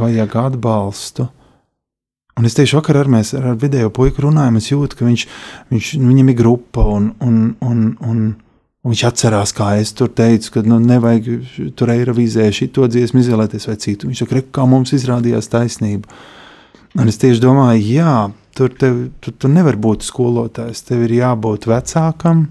vajag 0.00 0.36
atbalstu. 0.40 1.28
Un 2.36 2.48
es 2.48 2.56
tieši 2.56 2.76
vakar 2.78 2.98
ar, 3.00 3.10
mēs, 3.12 3.34
ar 3.36 3.54
video 3.60 3.90
puiku 3.92 4.26
runājām, 4.26 4.58
es 4.60 4.70
jūtu, 4.70 4.96
ka 4.98 5.06
viņš, 5.06 5.22
viņš, 5.72 5.92
viņam 6.00 6.32
ir 6.32 6.36
grupa 6.36 6.84
un, 6.92 7.10
un, 7.24 7.38
un, 7.64 7.84
un, 8.04 8.24
un 8.84 8.92
viņš 8.92 9.04
atcerās, 9.08 9.54
kā 9.56 9.70
es 9.80 9.94
tur 9.96 10.10
teicu, 10.12 10.52
ka 10.54 10.64
nu, 10.68 10.76
nevajag 10.84 11.30
tur 11.76 11.92
eirovīzē 11.94 12.48
šito 12.56 12.88
dziesmu 12.92 13.22
izvēlēties 13.22 13.68
vai 13.70 13.76
citu. 13.84 14.10
Viņš 14.10 14.24
saka, 14.24 14.42
kā 14.58 14.66
mums 14.68 14.92
izrādījās 14.96 15.48
taisnība. 15.52 16.12
Un 16.96 17.12
es 17.12 17.20
tieši 17.20 17.40
domāju, 17.40 17.84
jā, 17.92 18.18
tur, 18.56 18.72
tev, 18.80 19.00
tur, 19.20 19.36
tur 19.36 19.52
nevar 19.52 19.76
būt 19.80 20.04
skolotājs, 20.04 20.84
tev 20.88 21.04
ir 21.04 21.18
jābūt 21.18 21.68
vecākam. 21.68 22.46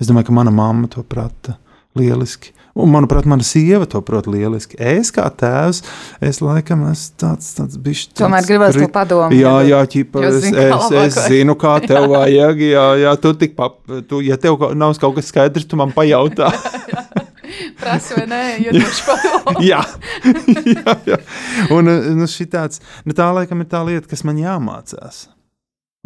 Es 0.00 0.08
domāju, 0.08 0.30
ka 0.30 0.36
mana 0.36 0.52
mamma 0.52 0.88
to 0.92 1.04
prata 1.04 1.56
lieliski. 1.96 2.52
Un, 2.78 2.86
manuprāt, 2.92 3.26
mana 3.26 3.42
sieva 3.42 3.86
to 3.90 3.98
prot 4.06 4.28
lieliski. 4.30 4.76
Es 4.78 5.10
kā 5.14 5.24
tēvs, 5.26 5.82
es 6.22 6.38
laikam 6.44 6.84
esmu 6.90 7.16
tāds, 7.18 7.48
tāds 7.56 7.78
bišķi. 7.82 8.14
Tomēr 8.20 8.46
gribēs 8.46 8.78
to 8.78 8.86
padomu. 8.94 9.34
Jā, 9.34 9.56
jā, 9.66 9.80
ķipa, 9.90 10.22
es, 10.28 10.38
zinu, 10.44 10.60
es, 10.62 10.92
es 11.02 11.18
zinu, 11.32 11.56
kā 11.58 11.74
tev 11.90 12.06
vajag. 12.12 12.62
Jā, 12.62 12.86
jā, 13.02 13.16
tu 13.22 13.34
tik, 13.40 13.56
pap, 13.58 13.80
tu, 14.10 14.22
ja 14.22 14.38
tev 14.40 14.60
nav 14.78 14.94
kaut 15.02 15.18
kas 15.18 15.32
skaidrs, 15.32 15.66
tu 15.66 15.80
man 15.80 15.94
pajautā. 15.96 16.52
Prasa 17.80 18.14
vai 18.20 18.26
nē, 18.30 18.40
iedošu 18.62 19.06
padomu. 19.08 19.58
jā, 19.70 19.82
jā, 20.70 20.96
jā. 21.10 21.20
Un 21.74 21.90
nu, 22.20 22.30
šitāds, 22.30 22.84
nu, 23.02 23.16
tā 23.18 23.32
laikam 23.34 23.64
ir 23.64 23.70
tā 23.72 23.82
lieta, 23.86 24.06
kas 24.10 24.22
man 24.28 24.38
jāmācās. 24.38 25.24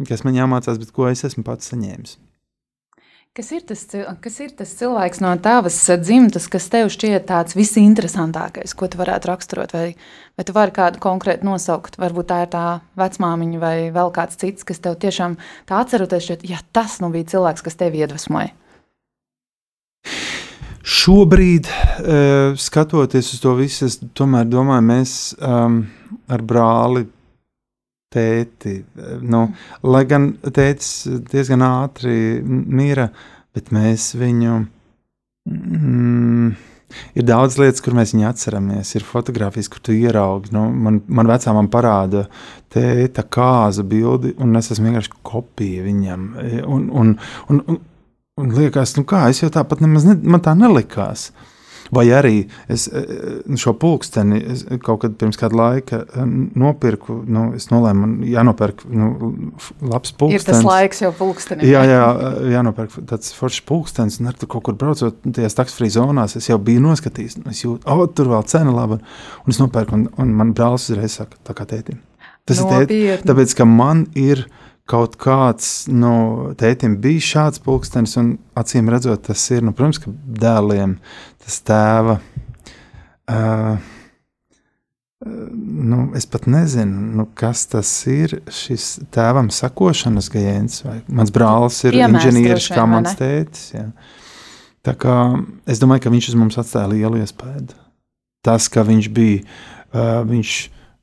Kas 0.09 0.25
man 0.27 0.35
jāmācās, 0.35 0.81
bet 0.81 0.91
ko 0.95 1.05
es 1.11 1.21
esmu 1.27 1.45
pats 1.45 1.69
saņēmis. 1.71 2.17
Kas 3.35 3.49
ir, 3.51 3.65
tas, 3.67 3.81
kas 4.23 4.37
ir 4.39 4.51
tas 4.55 4.69
cilvēks 4.79 5.19
no 5.19 5.33
tavas 5.43 5.75
dzimtas, 5.99 6.45
kas 6.47 6.69
tev 6.71 6.87
šķiet 6.93 7.25
tāds 7.27 7.57
visinteresantākais, 7.57 8.71
ko 8.79 8.87
tu 8.87 8.95
varētu 9.01 9.27
raksturot? 9.27 9.73
Vai, 9.75 9.89
vai 10.39 10.45
tu 10.47 10.53
vari 10.55 10.71
kādu 10.71 11.01
konkrēti 11.03 11.43
nosaukt? 11.43 11.97
Varbūt 11.99 12.29
tā 12.29 12.37
ir 12.45 12.53
tā 12.53 12.61
vecmāmiņa 12.95 13.59
vai 13.59 13.73
vēl 13.91 14.13
kāds 14.15 14.39
cits, 14.39 14.63
kas 14.63 14.79
tev 14.79 14.95
tiešām 15.03 15.35
tā 15.67 15.81
atceroties, 15.83 16.29
šķiet, 16.29 16.45
ja 16.47 16.61
tas 16.71 17.01
nu 17.03 17.09
bija 17.11 17.27
cilvēks, 17.33 17.65
kas 17.67 17.75
tevi 17.81 18.05
iedvesmoja. 18.05 18.53
Šobrīd, 20.95 21.67
uh, 21.67 22.55
skatoties 22.55 23.33
uz 23.35 23.43
to 23.43 23.57
visu, 23.59 23.91
es 23.91 23.99
tomēr 24.15 24.47
domāju, 24.47 24.87
mēs 24.93 25.17
um, 25.43 25.81
ar 26.31 26.47
brāli 26.55 27.03
tēti. 28.15 28.77
Nu, 29.25 29.47
lai 29.85 30.03
gan 30.09 30.31
tētis 30.43 31.07
diezgan 31.29 31.65
ātri 31.65 32.41
mira, 32.43 33.09
bet 33.55 33.71
mēs 33.75 34.13
viņu. 34.19 34.59
Mm, 35.45 36.53
ir 37.19 37.25
daudz 37.27 37.59
lietas, 37.61 37.83
kur 37.85 37.97
mēs 37.97 38.15
viņu 38.15 38.27
atceramies. 38.29 38.93
Ir 38.97 39.07
fotografijas, 39.07 39.69
kur 39.71 39.83
tu 39.85 39.95
ieraugi. 39.95 40.53
Nu, 40.55 40.67
man, 40.71 41.01
man 41.07 41.29
vecā 41.29 41.53
man 41.55 41.71
parāda 41.73 42.25
tēta 42.73 43.25
kāza 43.29 43.85
bildi, 43.87 44.35
un 44.41 44.55
es 44.59 44.71
esmu 44.73 44.89
vienkārši 44.89 45.19
kopija 45.25 45.83
viņam. 45.85 46.29
Un, 46.65 46.87
un, 46.89 47.17
un, 47.51 47.65
un, 47.67 47.83
un 48.41 48.55
liekas, 48.55 48.97
nu 48.99 49.05
kā, 49.07 49.27
es 49.29 49.43
jau 49.43 49.51
tāpat 49.53 49.83
nemaz 49.85 50.07
ne, 50.09 50.17
man 50.23 50.43
tā 50.43 50.57
nelikās. 50.57 51.29
Uh, 51.35 51.51
Vai 51.93 52.05
arī 52.17 52.47
es 52.71 52.87
e, 52.89 53.01
e, 53.01 53.57
šo 53.61 53.75
pulksteni 53.77 54.39
es 54.53 54.63
kaut 54.85 55.03
kad 55.03 55.17
pirms 55.19 55.37
kāda 55.37 55.57
laika 55.59 55.99
e, 56.01 56.25
nopirku, 56.57 57.19
nu, 57.29 57.47
es 57.57 57.69
nolēmu, 57.69 58.25
jānopērk 58.31 58.85
nu, 58.89 59.11
labs 59.85 60.15
pulkstenis. 60.17 60.41
Ir 60.41 60.47
tas 60.49 60.65
laiks 60.65 61.03
jau 61.03 61.11
pulkstenim. 61.17 61.67
Jā, 61.69 61.83
jā, 61.85 62.01
jānopērk 62.55 62.97
tāds 63.11 63.35
foršs 63.37 63.61
pulkstenis, 63.69 64.17
un 64.21 64.31
ar 64.31 64.39
to 64.39 64.49
kaut 64.49 64.65
kur 64.65 64.79
braucot 64.81 65.21
tajās 65.25 65.57
taksfrī 65.59 65.91
zonās, 65.93 66.37
es 66.39 66.49
jau 66.49 66.57
biju 66.61 66.81
noskatījis, 66.87 67.39
es 67.53 67.63
jūtu, 67.65 67.85
oh, 67.85 68.05
tur 68.09 68.33
vēl 68.33 68.49
cena 68.49 68.73
laba, 68.73 68.99
un 69.45 69.53
es 69.53 69.61
nopērku, 69.61 69.99
un, 69.99 70.09
un 70.21 70.35
man 70.41 70.55
brālis 70.57 70.89
uzreiz 70.89 71.19
saka, 71.21 71.37
tā 71.45 71.57
kā 71.57 71.69
tētim. 71.69 72.01
Tas 72.45 72.61
Nopietni. 72.61 72.97
ir 73.01 73.15
tēti, 73.17 73.29
tāpēc, 73.29 73.55
ka 73.57 73.65
man 73.69 74.05
ir, 74.17 74.45
kaut 74.89 75.17
kāds 75.21 75.87
nu, 75.89 76.53
tētim 76.59 76.99
bija 77.01 77.23
šāds 77.31 77.61
pulkstenis, 77.65 78.15
un 78.21 78.35
acīm 78.57 78.91
redzot, 78.93 79.25
tas 79.29 79.43
ir, 79.51 79.65
nu, 79.65 79.73
protams, 79.75 80.01
ka 80.03 80.13
dēliem 80.45 80.99
tas 81.43 81.59
tēva. 81.65 82.19
Uh, 83.25 83.91
Nu, 85.65 86.11
es 86.13 86.25
pat 86.29 86.45
nezinu, 86.45 86.99
nu, 87.17 87.23
kas 87.33 87.63
tas 87.71 87.89
ir. 88.11 88.35
Šis 88.51 88.99
tēvam 89.15 89.47
sakošanas 89.53 90.27
gēns, 90.29 90.83
vai 90.85 90.99
mans 91.07 91.31
brālis 91.33 91.79
ir 91.87 91.97
inženieris, 91.97 92.67
kā 92.69 92.83
mans. 92.89 93.15
Jā. 93.73 93.87
Tā 94.85 94.93
kā 95.01 95.15
es 95.71 95.81
domāju, 95.81 96.03
ka 96.05 96.13
viņš 96.13 96.29
uz 96.29 96.37
mums 96.37 96.59
atstāja 96.61 96.91
lielu 96.91 97.23
iespēju. 97.23 97.73
Tas, 98.45 98.67
ka 98.69 98.83
viņš 98.85 99.09
bija, 99.15 99.41
uh, 99.95 100.21
viņš 100.29 100.53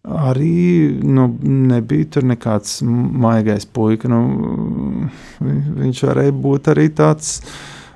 arī 0.03 0.99
nu, 1.05 1.29
nebija 1.43 2.09
tur 2.17 2.27
nekāds 2.27 2.81
maigais 2.83 3.67
puika. 3.67 4.11
Nu, 4.11 5.11
viņš 5.43 6.03
varēja 6.09 6.35
būt 6.35 6.73
arī 6.73 6.89
tāds 6.95 7.39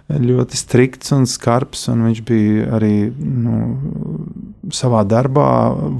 ļoti 0.06 0.58
strikts 0.58 1.10
un 1.16 1.24
skarbs, 1.26 1.88
un 1.90 2.04
viņš 2.06 2.20
bija 2.26 2.68
arī 2.76 3.08
nu, 3.10 3.56
savā 4.74 5.02
darbā 5.08 5.48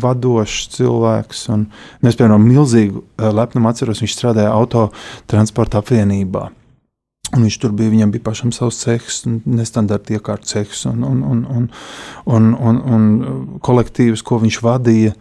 vadošs 0.02 0.68
cilvēks. 0.76 1.48
Un, 1.54 1.66
es, 2.02 2.14
piemēram, 2.14 2.46
milzīgu 2.46 3.02
eh, 3.02 3.32
lepnumu 3.34 3.72
atceros, 3.72 4.04
viņš 4.04 4.14
strādāja 4.14 4.54
autotransporta 4.54 5.82
apvienībā. 5.82 6.46
Un 7.34 7.42
viņš 7.42 7.56
tur 7.58 7.72
bija, 7.74 7.90
viņam 7.90 8.12
bija 8.14 8.22
pašam 8.28 8.52
savs 8.54 8.78
cehs, 8.84 9.24
nestandarta 9.26 10.14
iekārtu 10.14 10.46
cehs 10.52 10.84
un, 10.86 11.02
un, 11.02 11.24
un, 11.26 11.40
un, 11.50 11.64
un, 12.30 12.52
un, 12.54 12.78
un 12.94 13.08
kolektīvs, 13.66 14.22
ko 14.22 14.38
viņš 14.44 14.60
vadīja. 14.62 15.16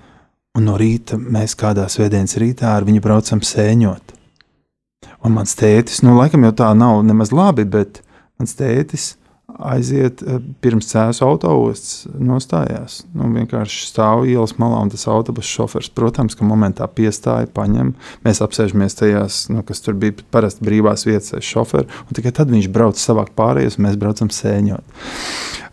Un 0.55 0.69
no 0.69 0.77
rīta 0.79 1.17
mēs 1.19 1.57
kādā 1.59 1.87
svētdienas 1.91 2.37
rītā 2.39 2.71
ar 2.77 2.87
viņu 2.87 3.03
braucam 3.03 3.41
sēņot. 3.43 4.15
Un 5.25 5.33
mans 5.35 5.55
tētis, 5.57 5.99
nu, 6.05 6.13
laikam 6.15 6.45
jau 6.45 6.53
tā 6.55 6.71
nav 6.77 7.01
nemaz 7.03 7.33
labi, 7.35 7.65
bet 7.67 7.99
mans 8.39 8.55
tētis 8.55 9.15
aiziet 9.55 10.21
eh, 10.25 10.39
pirms 10.63 10.87
cēlus 10.89 11.21
autostas, 11.23 12.05
nostājās. 12.19 13.01
Nu, 13.15 13.27
vienkārši 13.35 13.87
stāv 13.89 14.25
ielas 14.29 14.55
malā, 14.61 14.81
un 14.83 14.91
tas 14.93 15.05
autobusu 15.11 15.51
šofers, 15.59 15.89
protams, 15.95 16.35
ka 16.37 16.47
momentā 16.47 16.87
piestāja, 16.91 17.49
paņem. 17.55 17.93
Mēs 18.25 18.41
apsēžamies 18.45 18.97
tajās, 18.99 19.39
nu, 19.53 19.63
kas 19.67 19.83
tur 19.85 19.97
bija 19.99 20.17
parasti 20.33 20.65
brīvās 20.67 21.07
vietas, 21.07 21.33
šoferi, 21.45 21.87
un 22.05 22.17
tikai 22.17 22.33
tad 22.35 22.51
viņš 22.53 22.69
brauc 22.73 22.99
savāk 22.99 23.33
pārējais, 23.37 23.79
un 23.79 23.87
mēs 23.87 23.99
braucam 24.01 24.31
sēņot. 24.33 25.01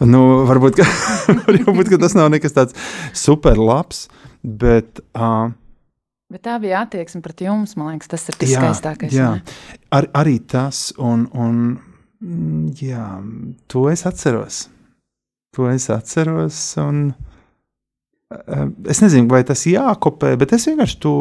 Nu, 0.07 0.23
varbūt, 0.49 0.81
ka, 0.81 0.89
varbūt 1.67 1.95
ka 1.95 2.03
tas 2.03 2.19
nav 2.19 2.33
nekas 2.35 2.59
tāds 2.59 2.79
super 3.19 3.61
labs. 3.61 4.07
Bet 4.43 5.01
uh, 5.15 5.53
Bet 6.33 6.47
tā 6.47 6.57
bija 6.63 6.83
attieksme 6.87 7.21
pret 7.25 7.43
jums, 7.45 7.75
man 7.77 7.93
liekas, 7.93 8.09
tas 8.09 8.23
ir 8.31 8.39
tas 8.41 8.53
jā, 8.55 8.61
skaistākais. 8.63 9.13
Jā, 9.13 9.33
Ar, 9.93 10.09
arī 10.17 10.39
tas, 10.49 10.87
un, 10.97 11.27
un 11.37 11.59
mm, 12.23 12.71
jā, 12.81 13.09
to 13.69 13.85
es 13.93 14.07
atceros. 14.09 14.63
To 15.53 15.69
es 15.69 15.91
atceros, 15.93 16.61
un 16.81 17.03
eh, 18.33 18.65
es 18.89 19.03
nezinu, 19.05 19.29
vai 19.29 19.43
tas 19.45 19.67
jākopē, 19.69 20.33
bet 20.41 20.55
es 20.57 20.65
vienkārši 20.71 20.99
to 21.05 21.15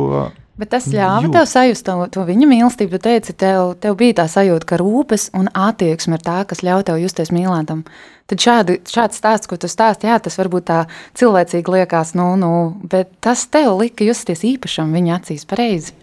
Bet 0.61 0.69
tas 0.75 0.85
ļāva 0.93 1.25
Jū. 1.25 1.31
tev 1.33 1.45
sajust 1.49 1.87
to, 1.87 1.95
to 2.13 2.23
viņa 2.27 2.45
mīlestību. 2.45 2.93
Tu 2.93 3.01
teici, 3.01 3.33
tev, 3.33 3.71
tev 3.81 3.95
bija 3.97 4.19
tā 4.19 4.27
sajūta, 4.29 4.67
ka 4.69 4.77
rūpes 4.77 5.31
un 5.37 5.49
attieksme 5.57 6.19
ir 6.19 6.21
tā, 6.21 6.35
kas 6.45 6.61
ļauj 6.61 6.83
tev 6.91 6.99
justies 7.01 7.33
mīlētam. 7.33 7.81
Tad 8.29 8.43
šādi, 8.45 8.75
šāds 8.85 9.17
stāsts, 9.17 9.49
ko 9.49 9.57
tu 9.57 9.65
stāsti, 9.71 10.05
jā, 10.11 10.19
tas 10.21 10.37
varbūt 10.37 10.67
tā 10.69 10.83
cilvēcīgi 11.17 11.73
liekas, 11.73 12.13
nu, 12.19 12.29
nu, 12.37 12.51
bet 12.93 13.09
tas 13.25 13.47
tev 13.49 13.73
lika 13.79 14.05
justies 14.05 14.45
īpašam 14.47 14.93
viņa 14.93 15.17
acīs 15.17 15.49
pareizi. 15.49 15.97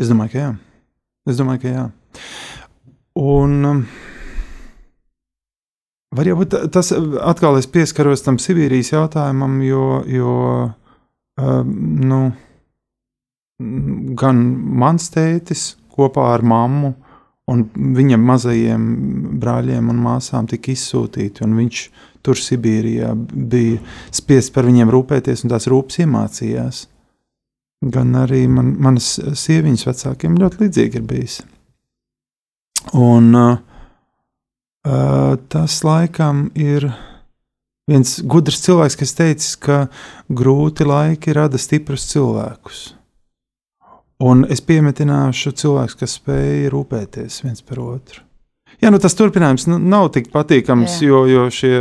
Es 0.00 0.08
domāju, 0.08 0.32
ka 0.32 0.40
jā. 0.40 0.50
Es 1.28 1.36
domāju, 1.36 1.62
ka 1.66 1.76
jā. 1.76 1.86
Un 3.20 3.56
um, 3.68 3.86
var 6.16 6.32
jau 6.32 6.40
būt 6.40 6.56
tas, 6.72 6.94
atkal 7.20 7.60
es 7.60 7.68
pieskaros 7.68 8.24
tam 8.24 8.40
Sibīrijas 8.40 8.94
jautājumam, 8.94 9.60
jo, 9.60 9.88
jo 10.08 10.36
um, 11.36 11.76
nu, 12.00 12.30
gan 14.20 14.42
mans 14.80 15.10
tētis 15.12 15.74
kopā 15.92 16.30
ar 16.34 16.44
mammu 16.46 16.94
un 17.50 17.64
viņa 17.96 18.18
mazajiem 18.20 18.84
brāļiem 19.42 19.90
un 19.90 20.00
māsām 20.04 20.46
tika 20.50 20.72
izsūtīti, 20.72 21.44
viņš 21.44 21.82
tur 22.24 22.38
Sibīrijā 22.38 23.12
bija 23.16 23.80
spiests 24.14 24.52
par 24.54 24.68
viņiem 24.68 24.92
rūpēties, 24.92 25.44
un 25.44 25.52
tās 25.54 25.68
rūpes 25.70 26.02
iemācījās. 26.04 26.84
Gan 27.90 28.12
arī 28.20 28.44
man, 28.52 28.74
manas 28.82 29.14
sieviņas 29.16 29.86
vecākiem 29.88 30.36
ļoti 30.40 30.60
līdzīgi 30.64 31.00
ir 31.00 31.06
bijis. 31.08 31.38
Un 32.96 33.32
uh, 33.36 33.56
tas 35.48 35.78
laikam 35.86 36.48
ir 36.54 36.90
viens 37.90 38.18
gudrs 38.20 38.60
cilvēks, 38.66 38.98
kas 39.00 39.16
teicis, 39.16 39.56
ka 39.56 39.86
grūti 40.28 40.86
laiki 40.86 41.34
rada 41.36 41.58
stiprus 41.58 42.04
cilvēkus. 42.12 42.99
Un 44.20 44.44
es 44.52 44.60
piemetināšu 44.60 45.54
cilvēkus, 45.56 45.96
kas 45.96 46.18
spēj 46.18 46.66
rūpēties 46.74 47.40
viens 47.46 47.64
par 47.64 47.80
otru. 47.80 48.26
Jā, 48.80 48.88
nu 48.88 48.96
tas 49.00 49.12
turpinājums 49.12 49.66
nu, 49.68 49.76
nav 49.92 50.06
tik 50.14 50.30
patīkams, 50.32 51.00
jā. 51.02 51.10
jo, 51.10 51.18
jo 51.28 51.42
šie 51.52 51.74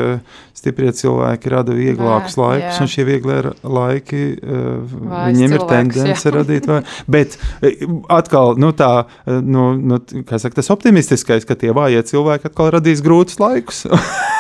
stiprie 0.58 0.92
cilvēki 0.96 1.52
rada 1.54 1.76
vieglākus 1.76 2.36
jā, 2.36 2.42
laikus, 2.42 2.74
jā. 2.76 2.84
un 2.84 2.92
šie 2.92 3.06
vieglie 3.08 3.38
laiki 3.64 4.24
uh, 4.36 4.98
viņiem 5.30 5.56
ir 5.56 5.64
tendence 5.70 6.34
radīt. 6.36 6.68
Vai, 6.68 6.82
bet 7.08 7.38
eh, 7.64 7.86
atkal, 8.12 8.60
nu, 8.60 8.74
tā, 8.76 9.06
eh, 9.24 9.40
nu, 9.40 9.70
nu, 9.80 10.02
saka, 10.28 10.58
tas 10.60 10.72
optimistiskais, 10.76 11.48
ka 11.48 11.56
tie 11.60 11.72
vājie 11.76 12.04
cilvēki 12.12 12.52
atkal 12.52 12.74
radīs 12.76 13.04
grūtus 13.06 13.40
laikus. 13.40 13.86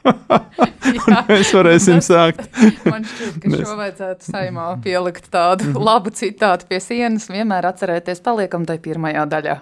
mēs 1.30 1.50
varēsim 1.54 2.00
sākt. 2.04 2.46
Man 2.90 3.04
šķiet, 3.06 3.36
ka 3.42 3.52
mēs... 3.52 3.62
šo 3.64 3.76
vajadzētu 3.78 4.30
saimā 4.32 4.66
pielikt 4.84 5.28
tādu 5.32 5.66
-hmm. 5.68 5.84
labu 5.86 6.12
citātu 6.14 6.68
pie 6.70 6.80
sienas, 6.82 7.28
vienmēr 7.30 7.68
atcerēties, 7.70 8.22
paliekam 8.24 8.66
tai 8.68 8.78
pirmajā 8.82 9.26
daļā. 9.30 9.56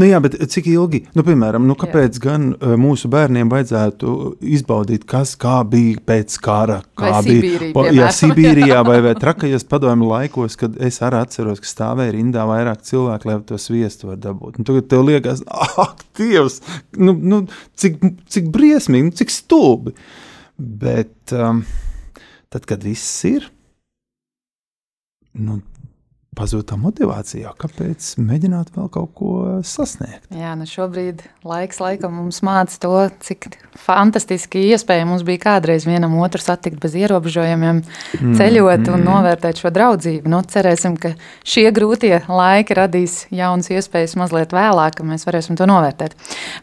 Nu 0.00 0.08
jā, 0.08 0.20
bet 0.22 0.36
cik 0.52 0.70
ilgi, 0.70 1.04
nu 1.14 1.24
piemēram, 1.26 1.66
nu 1.68 1.76
kāpēc 1.78 2.18
jā. 2.18 2.24
gan 2.26 2.48
uh, 2.54 2.74
mūsu 2.80 3.10
bērniem 3.12 3.50
vajadzētu 3.50 4.16
izbaudīt, 4.40 5.06
kas 5.08 5.36
kā 5.40 5.60
bija 5.64 6.00
pēc 6.06 6.38
kara, 6.42 6.80
kā 6.98 7.14
vai 7.16 7.22
bija 7.26 7.40
Sibīrija, 7.40 7.92
jā, 7.96 8.10
Sibīrijā 8.16 8.82
vai, 8.86 9.00
vai 9.04 9.14
trakajos 9.24 9.66
padomju 9.70 10.10
laikos, 10.10 10.56
kad 10.60 10.76
es 10.82 11.00
arī 11.04 11.22
atceros, 11.24 11.62
ka 11.62 11.70
stāvēja 11.70 12.16
rindā 12.16 12.46
vairāk 12.48 12.82
cilvēku, 12.86 13.30
lai 13.30 13.40
to 13.46 13.58
sviestu 13.60 14.10
var 14.10 14.20
dabūt. 14.20 14.60
Un 14.60 14.68
tagad 14.68 14.88
tev 14.90 15.06
liekas, 15.06 15.44
ak, 15.50 16.04
Dievs, 16.20 16.60
nu, 17.00 17.14
nu, 17.16 17.40
cik, 17.80 18.00
cik 18.28 18.50
briesmīgi, 18.52 19.08
nu, 19.08 19.14
cik 19.16 19.32
stulbi. 19.60 19.94
Bet 20.56 21.32
um, 21.32 21.64
tad, 22.48 22.66
kad 22.68 22.84
viss 22.84 23.24
ir, 23.28 23.46
nu, 25.32 25.60
pazūd 26.38 26.68
tā 26.70 26.76
motivācija. 26.78 27.50
Kāpēc 27.58 28.12
mēģināt 28.22 28.70
vēl 28.76 28.86
kaut 28.94 29.10
ko 29.18 29.32
sasniegt? 29.66 30.28
Jā, 30.30 30.52
nu 30.58 30.66
šobrīd 30.68 31.24
laiks 31.46 31.80
laikam 31.82 32.14
mums 32.20 32.38
māca 32.46 32.76
to, 32.80 32.92
cik 33.26 33.48
fantastiski 33.80 34.62
iespēja 34.70 35.08
mums 35.08 35.24
bija 35.26 35.42
kādreiz 35.42 35.86
vienam 35.88 36.14
otru 36.22 36.42
satikt 36.42 36.78
bez 36.82 36.94
ierobežojumiem, 37.00 37.80
mm, 37.82 38.36
ceļot 38.38 38.86
mm. 38.86 38.94
un 38.94 39.04
novērtēt 39.08 39.62
šo 39.62 39.72
draudzību. 39.74 40.30
Nu, 40.30 40.42
cerēsim, 40.46 40.94
ka 41.00 41.12
šie 41.42 41.66
grūtie 41.74 42.20
laiki 42.28 42.78
radīs 42.78 43.24
jaunas 43.34 43.70
iespējas 43.74 44.14
mazliet 44.20 44.54
vēlāk, 44.54 45.00
ka 45.00 45.06
mēs 45.06 45.26
varēsim 45.26 45.58
to 45.58 45.66
novērtēt. 45.70 46.14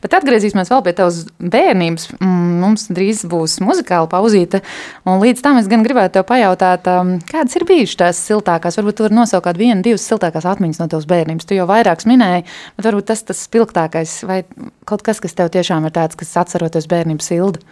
Bet 0.03 0.15
atgriezīsimies 0.15 0.71
vēl 0.71 0.85
pie 0.87 0.95
tavas 0.95 1.25
bērnības. 1.43 2.07
Mm, 2.21 2.55
mums 2.63 2.87
drīz 2.93 3.25
būs 3.27 3.59
muzikāla 3.63 4.07
pauzīte, 4.11 4.63
un 5.03 5.19
līdz 5.21 5.43
tam 5.43 5.59
es 5.59 5.67
gan 5.67 5.83
gribētu 5.85 6.17
tev 6.17 6.27
pajautāt, 6.31 6.87
um, 6.91 7.17
kādas 7.27 7.59
ir 7.59 7.67
bijušas 7.67 7.99
tās 7.99 8.25
siltākās, 8.29 8.79
varbūt 8.79 8.99
tu 8.99 9.07
vari 9.07 9.19
nosaukt 9.19 9.57
kādu 9.57 9.63
vienu, 9.67 9.83
divas 9.85 10.07
siltākās 10.07 10.47
atmiņas 10.49 10.81
no 10.81 10.87
tavas 10.91 11.09
bērnības. 11.09 11.47
Tu 11.47 11.59
jau 11.59 11.67
vairākas 11.69 12.07
minēji, 12.09 12.47
bet 12.77 12.89
varbūt 12.89 13.11
tas 13.11 13.23
tas 13.27 13.43
spilgtākais 13.47 14.17
vai 14.29 14.41
kaut 14.87 15.05
kas, 15.05 15.21
kas 15.23 15.37
tev 15.37 15.51
tiešām 15.53 15.87
ir 15.87 15.95
tāds, 15.95 16.17
kas 16.19 16.35
atceroties 16.41 16.89
bērnības 16.89 17.31
sildu. 17.33 17.63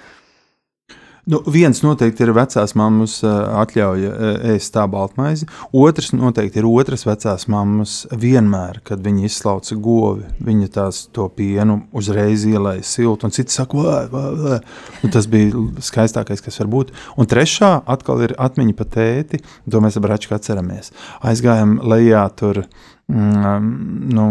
Nu, 1.26 1.40
viens 1.50 1.80
noteikti 1.82 2.22
ir 2.22 2.30
vecās 2.38 2.76
mammas 2.78 3.16
atļauja 3.26 4.12
ēst 4.54 4.76
tā 4.76 4.84
baltmaizi. 4.90 5.48
Otrs 5.74 6.12
noteikti 6.14 6.62
ir 6.62 6.68
otras 6.70 7.02
vecās 7.08 7.48
mammas 7.50 7.96
vienmēr, 8.14 8.78
kad 8.86 9.02
viņi 9.02 9.26
izslauca 9.26 9.78
govi. 9.82 10.28
Viņa 10.46 10.70
tās 10.76 11.00
to 11.16 11.26
pienu 11.34 11.80
uzreiz 11.98 12.46
ielēja 12.46 12.86
siltu, 12.86 13.26
un 13.26 13.34
citi 13.34 13.56
saka, 13.56 13.82
vā, 13.82 13.96
vā, 14.12 14.26
vā. 14.44 14.60
Un 15.02 15.16
tas 15.16 15.26
bija 15.32 15.64
skaistākais, 15.88 16.46
kas 16.46 16.62
var 16.62 16.70
būt. 16.76 16.94
Un 17.18 17.30
trešā 17.32 17.72
atkal 17.90 18.22
ir 18.28 18.36
atmiņa 18.46 18.78
par 18.78 18.92
tēti, 18.94 19.42
to 19.66 19.82
mēs 19.82 19.98
ar 19.98 20.06
Bračku 20.06 20.38
atceramies. 20.38 20.94
Aizgājām 21.26 21.80
lejā 21.90 22.22
tur, 22.38 22.62
mm, 23.10 23.74
nu, 24.14 24.28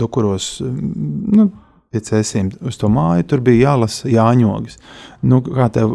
dukuros, 0.00 0.54
nu, 0.64 1.50
pie 1.94 2.02
cēsīm 2.02 2.50
uz 2.66 2.78
to 2.80 2.90
māju, 2.92 3.26
tur 3.30 3.42
bija 3.44 3.70
jālasa 3.70 4.10
Jāņogas. 4.10 4.78
Nu, 5.24 5.38
kā, 5.44 5.68
tev, 5.72 5.92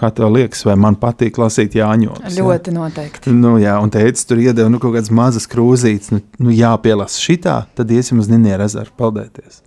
kā 0.00 0.08
tev 0.16 0.32
liekas, 0.34 0.64
vai 0.66 0.74
man 0.80 0.96
patīk 1.00 1.36
lasīt 1.38 1.76
Jāņogas? 1.78 2.38
Ļoti 2.38 2.72
jā? 2.72 2.76
noteikti. 2.78 3.34
Nu, 3.36 3.54
jā, 3.62 3.76
un 3.84 3.92
teicis, 3.94 4.26
tur 4.30 4.40
iedeva 4.42 4.72
nu, 4.72 4.80
kaut 4.82 4.96
kādas 4.96 5.12
mazas 5.14 5.46
krūzītes, 5.50 6.14
nu, 6.14 6.22
nu 6.42 6.54
jāpielasa 6.54 7.20
šitā, 7.20 7.58
tad 7.76 7.92
iesim 7.94 8.22
uz 8.22 8.30
Ninieru 8.32 8.66
ezeru 8.66 8.94
peldēties. 8.98 9.60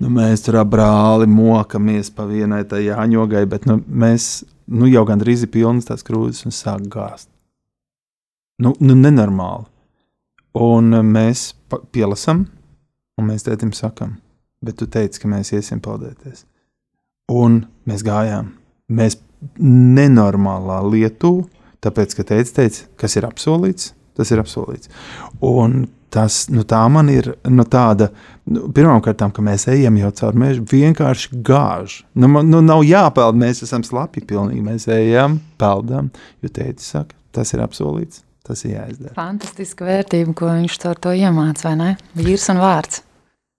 Nu, 0.00 0.08
mēs 0.16 0.46
tur 0.46 0.56
brāli 0.64 1.28
mokamies 1.28 2.08
pa 2.16 2.24
vienai 2.24 2.62
tai 2.68 2.86
Jāņogai, 2.86 3.44
bet 3.50 3.68
nu, 3.68 3.82
mēs 3.84 4.30
nu, 4.72 4.88
jau 4.88 5.04
gandrīz 5.08 5.44
ir 5.44 5.52
pilnas 5.52 5.90
tās 5.90 6.06
krūzes 6.06 6.48
un 6.48 6.56
sāk 6.56 6.88
gāzt. 6.90 7.28
Nu, 8.60 8.72
nu 8.80 8.96
nenormāli. 8.96 9.68
Un 10.60 10.90
mēs 11.06 11.52
pielasam, 11.94 12.48
un 13.20 13.28
mēs 13.28 13.44
tētim 13.46 13.70
sakam, 13.76 14.16
bet 14.64 14.78
tu 14.80 14.88
teici, 14.90 15.20
ka 15.22 15.30
mēs 15.30 15.52
iesim 15.56 15.80
peldēties. 15.84 16.44
Un 17.30 17.62
mēs 17.88 18.04
gājām. 18.06 18.52
Mēs 18.90 19.18
nenormālā 19.60 20.80
Lietuvā, 20.88 21.46
tāpēc, 21.84 22.16
ka 22.18 22.26
teica, 22.32 22.52
teica, 22.60 22.84
kas 23.00 23.16
ir 23.16 23.26
apsolīts, 23.28 23.94
tas 24.18 24.32
ir 24.34 24.42
apsolīts. 24.42 24.90
Un 25.46 25.86
tas 26.12 26.42
nu, 26.50 26.64
tā 26.68 26.82
man 26.92 27.08
ir 27.12 27.30
nu, 27.48 27.64
tāda, 27.70 28.10
nu, 28.50 28.66
pirmkārt, 28.74 29.22
ka 29.34 29.44
mēs 29.46 29.68
ejam 29.70 29.96
jau 30.00 30.10
caur 30.20 30.38
mežu, 30.42 30.64
vienkārši 30.68 31.40
gāž. 31.46 32.00
Nu, 32.18 32.28
man, 32.32 32.50
nu, 32.50 32.60
nav 32.64 32.82
jāpeld, 32.86 33.38
mēs 33.40 33.62
esam 33.66 33.86
slapi 33.86 34.24
pilnīgi. 34.26 34.64
Mēs 34.66 34.88
ejam, 34.92 35.38
peldam, 35.60 36.10
jo 36.42 36.50
teica, 36.52 36.84
saka, 36.84 37.16
tas 37.36 37.54
ir 37.54 37.64
apsolīts. 37.64 38.24
Tas 38.50 38.64
ir 38.64 38.72
jāizdara. 38.72 39.12
Fantastiska 39.14 39.84
vērtība, 39.86 40.32
ko 40.34 40.48
viņš 40.48 40.78
ar 40.90 40.98
to 41.04 41.12
iemācīja, 41.14 41.68
vai 41.68 41.74
ne? 41.78 41.90
Vīrs 42.18 42.48
un 42.50 42.58
vārds. 42.58 43.02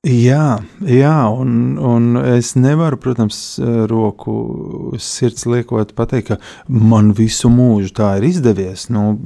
Jā, 0.02 0.58
jā 0.82 1.18
un, 1.30 1.78
un 1.78 2.16
es 2.34 2.56
nevaru, 2.58 2.98
protams, 2.98 3.60
roku 3.90 4.96
sirds 4.98 5.46
liekot, 5.46 5.94
pateikt, 5.94 6.32
ka 6.32 6.38
man 6.74 7.12
visu 7.14 7.52
mūžu 7.54 7.94
tā 8.00 8.16
ir 8.18 8.26
izdevies. 8.32 8.88
Nu, 8.90 9.20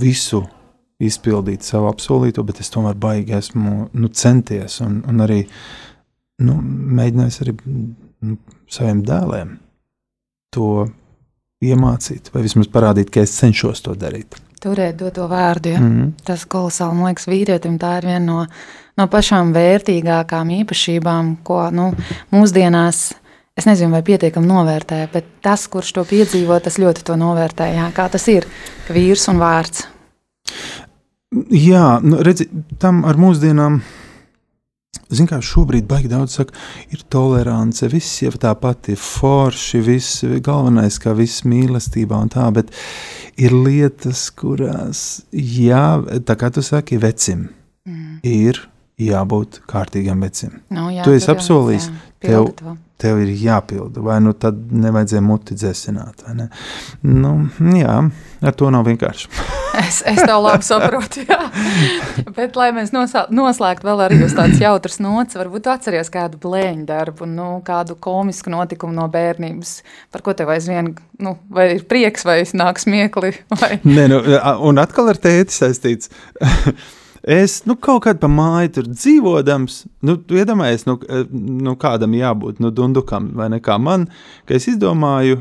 visu 0.00 0.40
izpildīt 1.02 1.66
savu 1.68 1.90
apsolīto, 1.90 2.44
bet 2.48 2.62
es 2.64 2.72
tomēr 2.72 2.96
baigi 2.96 3.36
esmu 3.36 3.74
nu, 3.92 4.08
centies 4.08 4.80
un, 4.84 5.02
un 5.08 5.20
arī 5.26 5.42
nu, 6.40 6.56
mēģinājis 6.96 7.42
arī 7.44 7.56
nu, 7.66 8.38
saviem 8.72 9.04
dēliem 9.04 9.58
to 10.56 10.86
iemācīt, 11.64 12.32
vai 12.32 12.44
vismaz 12.46 12.72
parādīt, 12.72 13.12
ka 13.12 13.20
es 13.24 13.36
cenšos 13.36 13.84
to 13.84 13.92
darīt. 13.98 14.38
Turēt 14.64 14.96
doto 15.00 15.28
vārdu. 15.28 15.74
Ja? 15.74 15.80
Mm 15.80 15.92
-hmm. 15.92 16.12
Tas 16.24 16.46
kolosāli, 16.48 16.94
man 16.96 17.12
liekas, 17.12 17.28
vīrietim 17.28 17.76
tā 17.78 17.98
ir 17.98 18.06
viena 18.06 18.24
no 18.26 18.46
no 18.96 19.06
pašām 19.12 19.52
vērtīgākām 19.56 20.52
īpašībām, 20.62 21.36
ko 21.46 21.66
nu, 21.74 21.90
mūsdienās. 22.34 23.10
Es 23.56 23.64
nezinu, 23.64 23.94
vai 23.96 24.02
pietiekami 24.04 24.48
novērtē, 24.50 25.06
bet 25.12 25.28
tas, 25.44 25.64
kurš 25.72 25.94
to 25.96 26.04
piedzīvo, 26.08 26.58
tas 26.60 26.76
ļoti 26.80 27.06
to 27.08 27.16
novērtē. 27.16 27.70
Jā. 27.72 27.86
Kā 27.96 28.10
tas 28.12 28.26
ir, 28.28 28.44
ka 28.84 28.96
vīrs 28.96 29.30
un 29.32 29.40
vārds? 29.40 29.86
Jā, 31.52 31.96
nu, 32.04 32.20
redzi, 32.24 32.50
tam 32.80 33.04
ar 33.08 33.16
mūsdienām. 33.20 33.80
Ziniet, 35.06 35.30
kā 35.30 35.38
šobrīd 35.44 35.86
baigi 35.86 36.10
daudz 36.10 36.34
saka, 36.34 36.54
ir 36.90 37.04
tolerance, 37.12 37.86
viss 37.92 38.20
jau 38.24 38.32
tāpat 38.42 38.90
ir 38.90 38.98
forši, 38.98 39.80
viss 39.86 40.24
galvenais, 40.42 40.98
kā 40.98 41.14
viss 41.14 41.44
mīlestībā 41.46 42.18
un 42.26 42.32
tā, 42.34 42.48
bet 42.52 42.72
ir 43.38 43.54
lietas, 43.54 44.26
kurās, 44.34 45.04
jā, 45.30 46.00
tā 46.26 46.36
kā 46.40 46.50
tu 46.50 46.64
saki, 46.66 46.98
vecim, 46.98 47.46
mm. 47.86 48.18
ir 48.26 48.64
jābūt 48.96 49.60
kārtīgam 49.68 50.24
vecim. 50.24 50.60
Nu, 50.72 50.88
jā, 50.94 51.04
tu 51.04 51.12
esi 51.12 51.28
apsolījis, 51.28 51.90
tev, 52.24 52.48
tev 53.00 53.20
ir 53.20 53.32
jāpilda, 53.36 54.00
vai 54.04 54.16
nu 54.24 54.32
tad 54.32 54.56
nevajadzēja 54.72 55.24
muti 55.24 55.56
dzēsināt, 55.58 56.24
ne? 56.36 56.48
Nu, 57.04 57.34
jā, 57.76 57.98
ar 58.40 58.56
to 58.56 58.72
nav 58.72 58.88
vienkārši. 58.88 59.30
Es, 59.76 59.98
es 60.08 60.16
tev 60.24 60.40
labi 60.40 60.64
saprotu, 60.64 61.20
jā. 61.28 61.50
Bet, 62.38 62.54
lai 62.56 62.70
mēs 62.72 62.94
noslēgtu 62.96 63.84
vēl 63.84 64.00
arī 64.06 64.22
uz 64.24 64.32
tādas 64.32 64.56
jautras 64.56 64.96
nots, 65.04 65.36
varbūt 65.36 65.66
tu 65.66 65.68
atceries 65.68 66.08
kādu 66.14 66.40
blēņu 66.40 66.86
darbu, 66.88 67.28
nu, 67.28 67.50
kādu 67.66 67.98
komisku 68.00 68.48
notikumu 68.54 68.96
no 68.96 69.04
bērnības, 69.12 69.74
par 70.16 70.24
ko 70.24 70.32
tev 70.38 70.54
aizvien, 70.56 70.94
nu, 71.20 71.36
vai 71.52 71.74
ir 71.74 71.84
prieks, 71.92 72.24
vai 72.24 72.38
nāk 72.56 72.80
smiekli, 72.80 73.34
vai 73.52 73.74
Nē, 73.84 74.08
nu, 74.14 74.22
un 74.64 74.80
atkal 74.80 75.12
ar 75.12 75.20
tēti 75.20 75.60
saistīts. 75.60 76.08
Es 77.26 77.64
nu, 77.66 77.74
kaut 77.74 78.04
kādā 78.04 78.20
pa 78.22 78.28
māju 78.30 78.70
tur 78.76 78.88
dzīvodams, 78.92 79.80
nu, 80.06 80.14
tu 80.22 80.36
iedomājies, 80.38 80.84
nu, 80.86 80.94
nu, 81.66 81.72
kādam 81.82 82.12
jābūt 82.14 82.60
nu, 82.62 82.70
dundukam, 82.70 83.32
vai 83.34 83.48
ne 83.50 83.58
kā 83.58 83.80
man, 83.82 84.04
ka 84.46 84.54
es 84.54 84.68
izdomāju, 84.70 85.40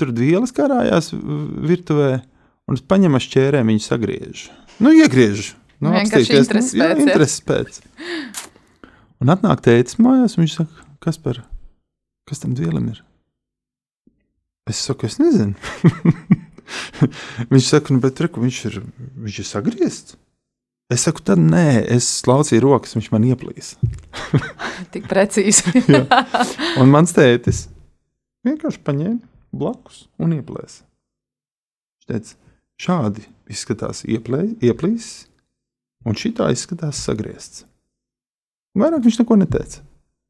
tur 0.00 0.12
vielas 0.16 0.54
karājās 0.56 1.10
virtuvē, 1.12 2.14
un 2.68 2.78
es 2.78 2.84
paņemu 2.88 3.20
šķērēm, 3.20 3.68
viņu 3.74 3.84
sagriežu. 3.84 4.54
Nu, 4.80 4.94
iegriežu. 4.96 5.52
Nu, 5.84 5.92
apstīties, 5.94 6.46
intereses 6.46 6.72
nu, 6.72 6.80
jā, 6.80 6.86
pēc, 6.94 7.02
intereses 7.04 7.42
pēc. 7.44 7.76
Un 9.20 9.34
atnāk 9.34 9.60
tētis 9.66 9.98
mājās, 10.00 10.38
un 10.38 10.46
viņš 10.46 10.54
saka, 10.62 10.86
kas 11.04 11.20
par, 11.22 11.42
kas 12.30 12.40
tam 12.40 12.56
vielam 12.56 12.88
ir? 12.94 13.02
Es 14.68 14.80
saku, 14.80 15.10
es 15.12 15.18
nezinu. 15.20 15.54
viņš 17.52 17.68
saka, 17.68 17.92
nu, 17.92 18.00
bet 18.00 18.24
reku, 18.24 18.40
viņš 18.42 18.62
ir, 18.70 18.80
viņš 19.28 19.42
ir 19.44 19.48
sagriezts. 19.48 20.16
Es 20.88 21.02
saku, 21.04 21.20
tad 21.20 21.40
nē, 21.42 21.82
es 21.92 22.06
slaucīju 22.22 22.62
rokas, 22.64 22.94
viņš 22.96 23.10
man 23.12 23.26
ieplīs. 23.28 23.74
tik 24.94 25.08
precīzi. 25.10 25.82
Un 26.80 26.88
mans 26.88 27.12
tētis 27.16 27.66
vienkārši 28.48 28.80
paņēma 28.86 29.20
blakus 29.58 30.06
un 30.20 30.32
ieplēsa. 30.38 30.84
Viņš 31.98 32.08
teica, 32.12 32.36
šādi 32.80 33.26
izskatās 33.52 34.04
ieplē, 34.08 34.44
ieplīs, 34.64 35.26
un 36.08 36.16
šitā 36.16 36.48
izskatās 36.54 37.00
sagriezts. 37.04 37.66
Vairāk 38.78 39.04
viņš 39.04 39.20
neko 39.22 39.38
neteica. 39.40 39.84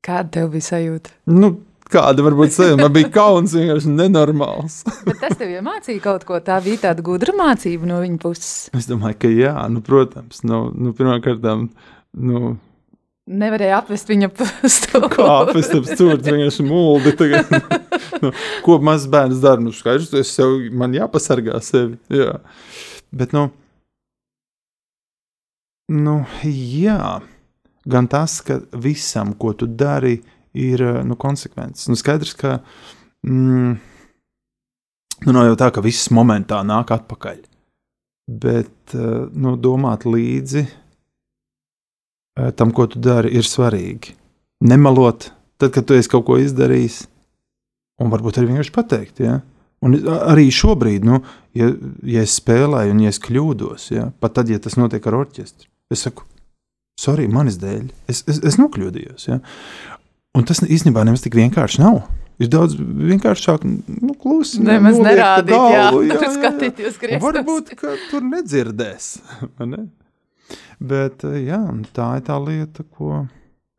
Kāda 0.04 0.30
tev 0.38 0.52
bija 0.54 0.66
sajūta? 0.72 1.12
Nu, 1.30 1.52
kāda 1.92 2.24
varbūt 2.26 2.54
sajūta? 2.54 2.82
Man 2.82 2.94
bija 2.94 3.10
kauns 3.14 3.56
vienkārši 3.56 3.92
nenormāls. 3.94 4.80
Bet 5.06 5.20
tas 5.22 5.36
tev 5.40 5.52
iemācīja 5.56 6.04
kaut 6.04 6.24
ko, 6.28 6.38
tā 6.44 6.60
bija 6.64 6.88
tāda 6.88 7.04
gudra 7.06 7.34
mācība 7.36 7.88
no 7.90 8.00
viņa 8.04 8.22
puses. 8.22 8.54
es 8.76 8.88
domāju, 8.90 9.18
ka 9.24 9.32
jā, 9.32 9.54
nu, 9.72 9.82
protams, 9.84 10.44
nu, 10.46 10.66
nu, 10.76 10.94
pirmkārt, 10.96 11.44
nu, 12.18 12.56
Nevarēja 13.28 13.82
apvest 13.82 14.08
viņa 14.08 14.30
stūri. 14.78 15.08
Kā 15.12 15.24
apēst 15.42 15.74
ap 15.76 15.88
stūri, 15.88 16.22
vienkārši 16.24 16.64
mūldi. 16.64 17.12
Tagad, 17.18 17.50
nu, 18.24 18.32
ko 18.64 18.78
mazs 18.84 19.08
bērns 19.12 19.42
dara? 19.44 19.60
Nu, 19.60 19.72
skaidrs, 19.76 20.14
es 20.16 20.32
sev, 20.32 20.54
man 20.72 20.96
jāpasargā 20.96 21.60
sevi. 21.64 21.98
Jā. 22.12 22.38
Bet, 23.12 23.34
nu, 23.36 23.50
nu, 25.92 26.16
jā, 26.48 27.18
gan 27.88 28.08
tas, 28.08 28.40
ka 28.44 28.62
visam, 28.72 29.34
ko 29.36 29.52
tu 29.52 29.68
dari, 29.68 30.16
ir 30.16 30.37
nu, 31.06 31.16
konsekvences. 31.20 31.88
Nu, 31.90 31.96
skaidrs, 31.98 32.34
ka 32.38 32.58
mm, 33.26 33.72
nu, 35.26 35.32
nav 35.34 35.48
jau 35.50 35.58
tā, 35.60 35.70
ka 35.74 35.84
viss 35.84 36.10
momentā 36.14 36.60
nāk 36.66 36.92
atpakaļ. 36.94 37.44
Bet 38.28 38.96
nu, 39.32 39.56
domāt 39.56 40.04
līdzi 40.04 40.64
eh, 40.66 42.50
tam, 42.56 42.74
ko 42.76 42.88
tu 42.92 43.00
dari, 43.00 43.32
ir 43.38 43.46
svarīgi. 43.48 44.14
Nemelot, 44.68 45.30
tad, 45.56 45.72
kad 45.74 45.86
tu 45.86 45.96
esi 45.96 46.10
kaut 46.12 46.26
ko 46.28 46.36
izdarījis, 46.42 47.06
un 48.02 48.12
varbūt 48.12 48.38
arī 48.38 48.52
vienkārši 48.52 48.74
pateikt. 48.74 49.22
Ja? 49.24 49.38
Un 49.84 49.94
arī 50.18 50.48
šobrīd, 50.54 51.06
nu, 51.06 51.20
ja, 51.56 51.70
ja 52.06 52.24
es 52.26 52.34
spēlēju, 52.40 52.94
un 52.94 53.04
ja 53.04 53.12
es 53.14 53.20
kļūdos, 53.22 53.90
ja, 53.94 54.08
pat 54.18 54.34
tad, 54.38 54.50
ja 54.50 54.58
tas 54.62 54.74
notiek 54.78 55.04
ar 55.06 55.20
orķestri, 55.20 55.68
es 55.94 56.02
saku, 56.06 56.26
sorry, 56.98 57.28
manis 57.30 57.60
dēļ, 57.62 57.86
es, 58.10 58.24
es, 58.30 58.42
es 58.50 58.58
nokļūdījos. 58.58 59.28
Ja? 59.30 59.38
Un 60.38 60.46
tas 60.46 60.62
īstenībā 60.62 61.02
nemaz 61.06 61.24
tik 61.24 61.36
vienkārši 61.38 61.82
nav. 61.82 62.04
Ir 62.38 62.50
daudz 62.52 62.76
vienkāršāk, 62.78 63.64
nu, 63.66 64.12
klusi. 64.14 64.60
Nemaz 64.62 65.00
nerādīt, 65.02 65.56
jā, 65.56 65.86
galvu, 65.88 66.04
tur 66.12 66.28
skatīties 66.36 66.98
Un 66.98 67.02
griestos. 67.02 67.24
Varbūt, 67.26 67.72
ka 67.80 67.96
tur 68.12 68.26
nedzirdēs. 68.26 69.08
vai 69.58 69.70
Ne? 69.72 69.88
Bet 70.78 71.26
eh, 71.26 71.40
jā, 71.48 71.58
tā 71.92 72.12
ir 72.20 72.22
tā 72.24 72.38
lieta, 72.40 72.86
ko. 72.94 73.24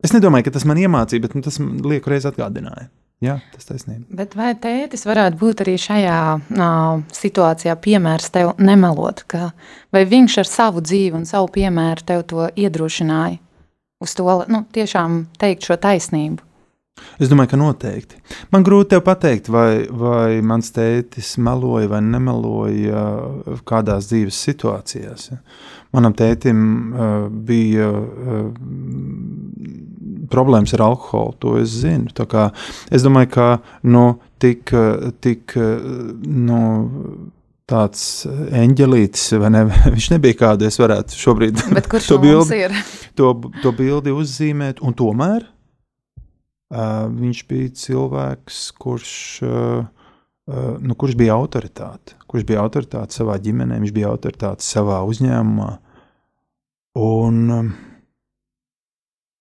Es 0.04 0.12
nedomāju, 0.12 0.46
ka 0.46 0.52
tas 0.58 0.66
man 0.68 0.78
iemācīja, 0.80 1.24
bet 1.24 1.36
nu, 1.36 1.40
tas 1.44 1.56
man 1.62 1.80
lieku 1.88 2.12
reizi 2.12 2.28
atgādināja. 2.28 2.90
Jā, 3.24 3.34
tas 3.52 3.68
taisnība. 3.68 4.06
Bet 4.16 4.36
vai 4.36 4.54
tētis 4.56 5.04
varētu 5.08 5.36
būt 5.40 5.64
arī 5.64 5.74
šajā 5.80 6.20
uh, 6.40 7.02
situācijā 7.12 7.74
piemērs 7.84 8.30
tev 8.32 8.54
nemelot? 8.60 9.24
Ka, 9.28 9.50
vai 9.92 10.06
viņš 10.08 10.38
ar 10.40 10.48
savu 10.48 10.84
dzīvi 10.84 11.18
un 11.18 11.26
savu 11.28 11.50
piemēru 11.52 12.06
tev 12.08 12.24
to 12.30 12.48
iedrošināja 12.56 13.36
uz 14.00 14.14
to, 14.16 14.28
nu, 14.48 14.62
tiešām 14.72 15.24
teikt 15.40 15.68
šo 15.68 15.76
taisnību? 15.80 16.49
Es 17.20 17.30
domāju, 17.30 17.52
ka 17.52 17.58
noteikti. 17.60 18.20
Man 18.52 18.64
grūti 18.66 18.94
te 18.94 19.00
pateikt, 19.04 19.50
vai, 19.52 19.86
vai 19.88 20.40
mans 20.46 20.72
tētis 20.76 21.34
meloja 21.42 21.90
vai 21.90 22.00
nemeloja 22.04 23.04
kādās 23.68 24.10
dzīves 24.10 24.38
situācijās. 24.48 25.30
Manam 25.94 26.14
tētim 26.14 26.60
uh, 26.60 27.26
bija 27.30 27.88
uh, 27.90 28.46
problēmas 30.30 30.74
ar 30.76 30.86
alkoholu, 30.86 31.34
to 31.42 31.56
es 31.60 31.74
zinu. 31.82 32.12
Es 32.90 33.04
domāju, 33.06 33.32
ka 33.34 33.50
nu, 33.90 34.06
tik, 34.42 34.70
tik 35.24 35.56
uh, 35.58 35.90
nu, 36.24 36.62
tāds 37.70 38.04
eņģelītis, 38.26 39.26
vai 39.42 39.52
ne? 39.54 39.64
Viņš 39.94 40.10
nebija 40.14 40.38
kādu, 40.44 40.66
es 40.70 40.78
varētu 40.80 41.18
šobrīd 41.18 41.60
to 41.60 41.70
no 42.00 42.20
bildi, 42.24 42.68
to, 43.18 43.32
to 43.62 43.74
bildi 43.76 44.14
uzzīmēt, 44.14 44.82
un 44.84 44.96
tomēr 44.98 45.46
viņš 46.70 47.44
bija 47.50 47.74
cilvēks, 47.74 48.62
kurš, 48.78 49.12
nu, 49.42 50.96
kurš 50.96 51.16
bija 51.18 51.34
autoritāte. 51.34 52.16
Kurš 52.30 52.46
bija 52.46 52.62
autoritāte 52.62 53.16
savā 53.16 53.38
ģimenē, 53.42 53.80
viņš 53.82 53.94
bija 53.94 54.10
autoritāte 54.12 54.66
savā 54.66 55.00
uzņēmumā. 55.10 55.70
Un, 57.00 57.40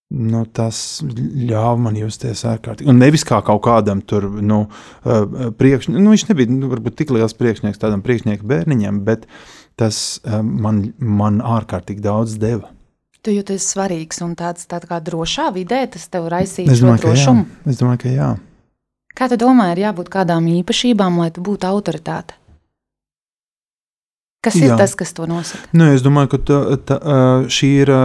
nu, 0.10 0.42
tas 0.54 0.82
ļāva 1.06 1.78
man 1.86 2.02
justies 2.02 2.44
ārkārtīgi. 2.50 2.90
Un 2.90 3.02
nevis 3.02 3.26
kā 3.26 3.42
kaut 3.46 3.62
kādam 3.66 4.02
tur, 4.02 4.26
nu, 4.42 4.64
priekš, 5.06 5.92
nu 5.94 6.10
viņš 6.10 6.28
nebija 6.32 6.54
nu, 6.54 6.70
varbūt 6.74 6.98
tik 7.02 7.14
liels 7.14 7.38
priekšnieks 7.38 7.82
tādam 7.82 8.02
priekšnieku 8.06 8.46
bērniņam, 8.50 9.04
bet 9.06 9.30
tas 9.78 10.20
man, 10.26 10.88
man 10.98 11.42
ārkārtīgi 11.46 12.06
daudz 12.06 12.38
deva. 12.42 12.74
Tu 13.26 13.36
jūties 13.36 13.66
svarīgs 13.74 14.22
un 14.24 14.36
tāds, 14.40 14.64
tāds 14.70 14.88
kā 14.88 15.02
drošā 15.04 15.50
vidē, 15.56 15.84
tas 15.92 16.08
tev 16.08 16.30
raisīja 16.32 16.72
Es 16.72 16.84
domāju, 16.84 17.04
drošumu. 17.04 17.46
Es 17.68 17.82
domāju, 17.82 18.04
ka 18.06 18.14
jā. 18.14 18.30
Kā 19.20 19.28
tu 19.28 19.36
domā, 19.42 19.74
ir 19.74 19.84
jābūt 19.84 20.12
kādām 20.14 20.48
īpašībām, 20.48 21.20
lai 21.20 21.28
tu 21.36 21.44
būtu 21.44 21.68
autoritāte? 21.68 22.38
Kas 24.40 24.56
ir 24.56 24.70
Jā. 24.72 24.78
tas, 24.80 24.94
kas 24.96 25.12
to 25.12 25.26
nosaka? 25.28 25.68
Nu, 25.76 25.90
es 25.92 26.00
domāju, 26.00 26.32
ka 26.32 26.38
tā, 26.48 26.60
tā, 26.88 27.00
šī 27.52 27.72
ir. 27.82 27.92
ā, 27.92 28.04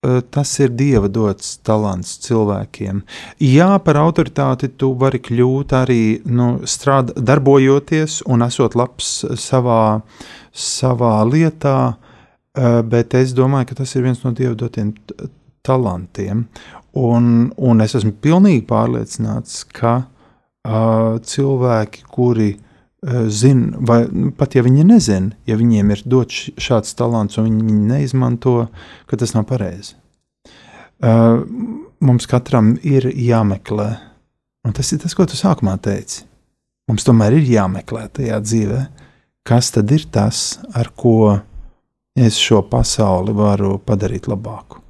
Tas 0.00 0.54
ir 0.64 0.70
dieva 0.72 1.10
dots 1.12 1.58
talants 1.60 2.14
cilvēkiem. 2.24 3.02
Jā, 3.44 3.74
par 3.84 3.98
autoritāti 4.00 4.70
tu 4.80 4.94
vari 4.96 5.18
kļūt 5.20 5.74
arī 5.76 6.04
nu, 6.24 6.46
strād, 6.64 7.12
darbojoties 7.20 8.22
un 8.24 8.40
esot 8.46 8.78
labs 8.80 9.10
savā, 9.36 10.00
savā 10.56 11.12
lietā, 11.28 11.74
ā, 11.92 12.72
bet 12.80 13.18
es 13.20 13.36
domāju, 13.36 13.68
ka 13.68 13.82
tas 13.82 13.92
ir 13.92 14.06
viens 14.08 14.24
no 14.24 14.32
dieva 14.32 14.54
dotiem 14.56 14.94
talantiem. 15.68 16.46
Un, 16.96 17.28
un 17.60 17.84
es 17.84 17.98
esmu 18.00 18.16
pilnīgi 18.24 18.64
pārliecināts, 18.72 19.66
ka 19.68 19.98
uh, 20.00 21.20
cilvēki, 21.20 22.08
kuri 22.08 22.54
uh, 22.54 22.69
zina, 23.28 23.78
vai 23.80 24.02
nu, 24.12 24.30
pat 24.36 24.54
ja 24.54 24.64
viņi 24.64 24.84
nezina, 24.84 25.32
ja 25.48 25.56
viņiem 25.56 25.92
ir 25.94 26.02
dots 26.04 26.50
šāds 26.60 26.92
talants 26.98 27.38
un 27.40 27.48
viņi 27.48 27.66
viņu 27.68 27.86
neizmanto, 27.88 28.54
ka 29.08 29.16
tas 29.20 29.32
nav 29.36 29.46
pareizi. 29.48 29.96
Uh, 31.00 31.40
mums 32.04 32.28
katram 32.28 32.74
ir 32.84 33.08
jāmeklē, 33.08 33.88
un 34.68 34.76
tas 34.76 34.92
ir 34.92 35.00
tas, 35.00 35.16
ko 35.16 35.24
tu 35.24 35.38
sākumā 35.38 35.78
teici. 35.80 36.26
Mums 36.90 37.06
tomēr 37.06 37.38
ir 37.38 37.48
jāmeklē 37.48 38.08
tajā 38.18 38.40
dzīvē, 38.44 38.80
kas 39.48 39.70
tad 39.72 39.92
ir 39.94 40.04
tas, 40.12 40.58
ar 40.76 40.90
ko 40.92 41.38
es 42.18 42.36
šo 42.36 42.60
pasauli 42.68 43.32
varu 43.32 43.78
padarīt 43.86 44.28
labāku. 44.28 44.80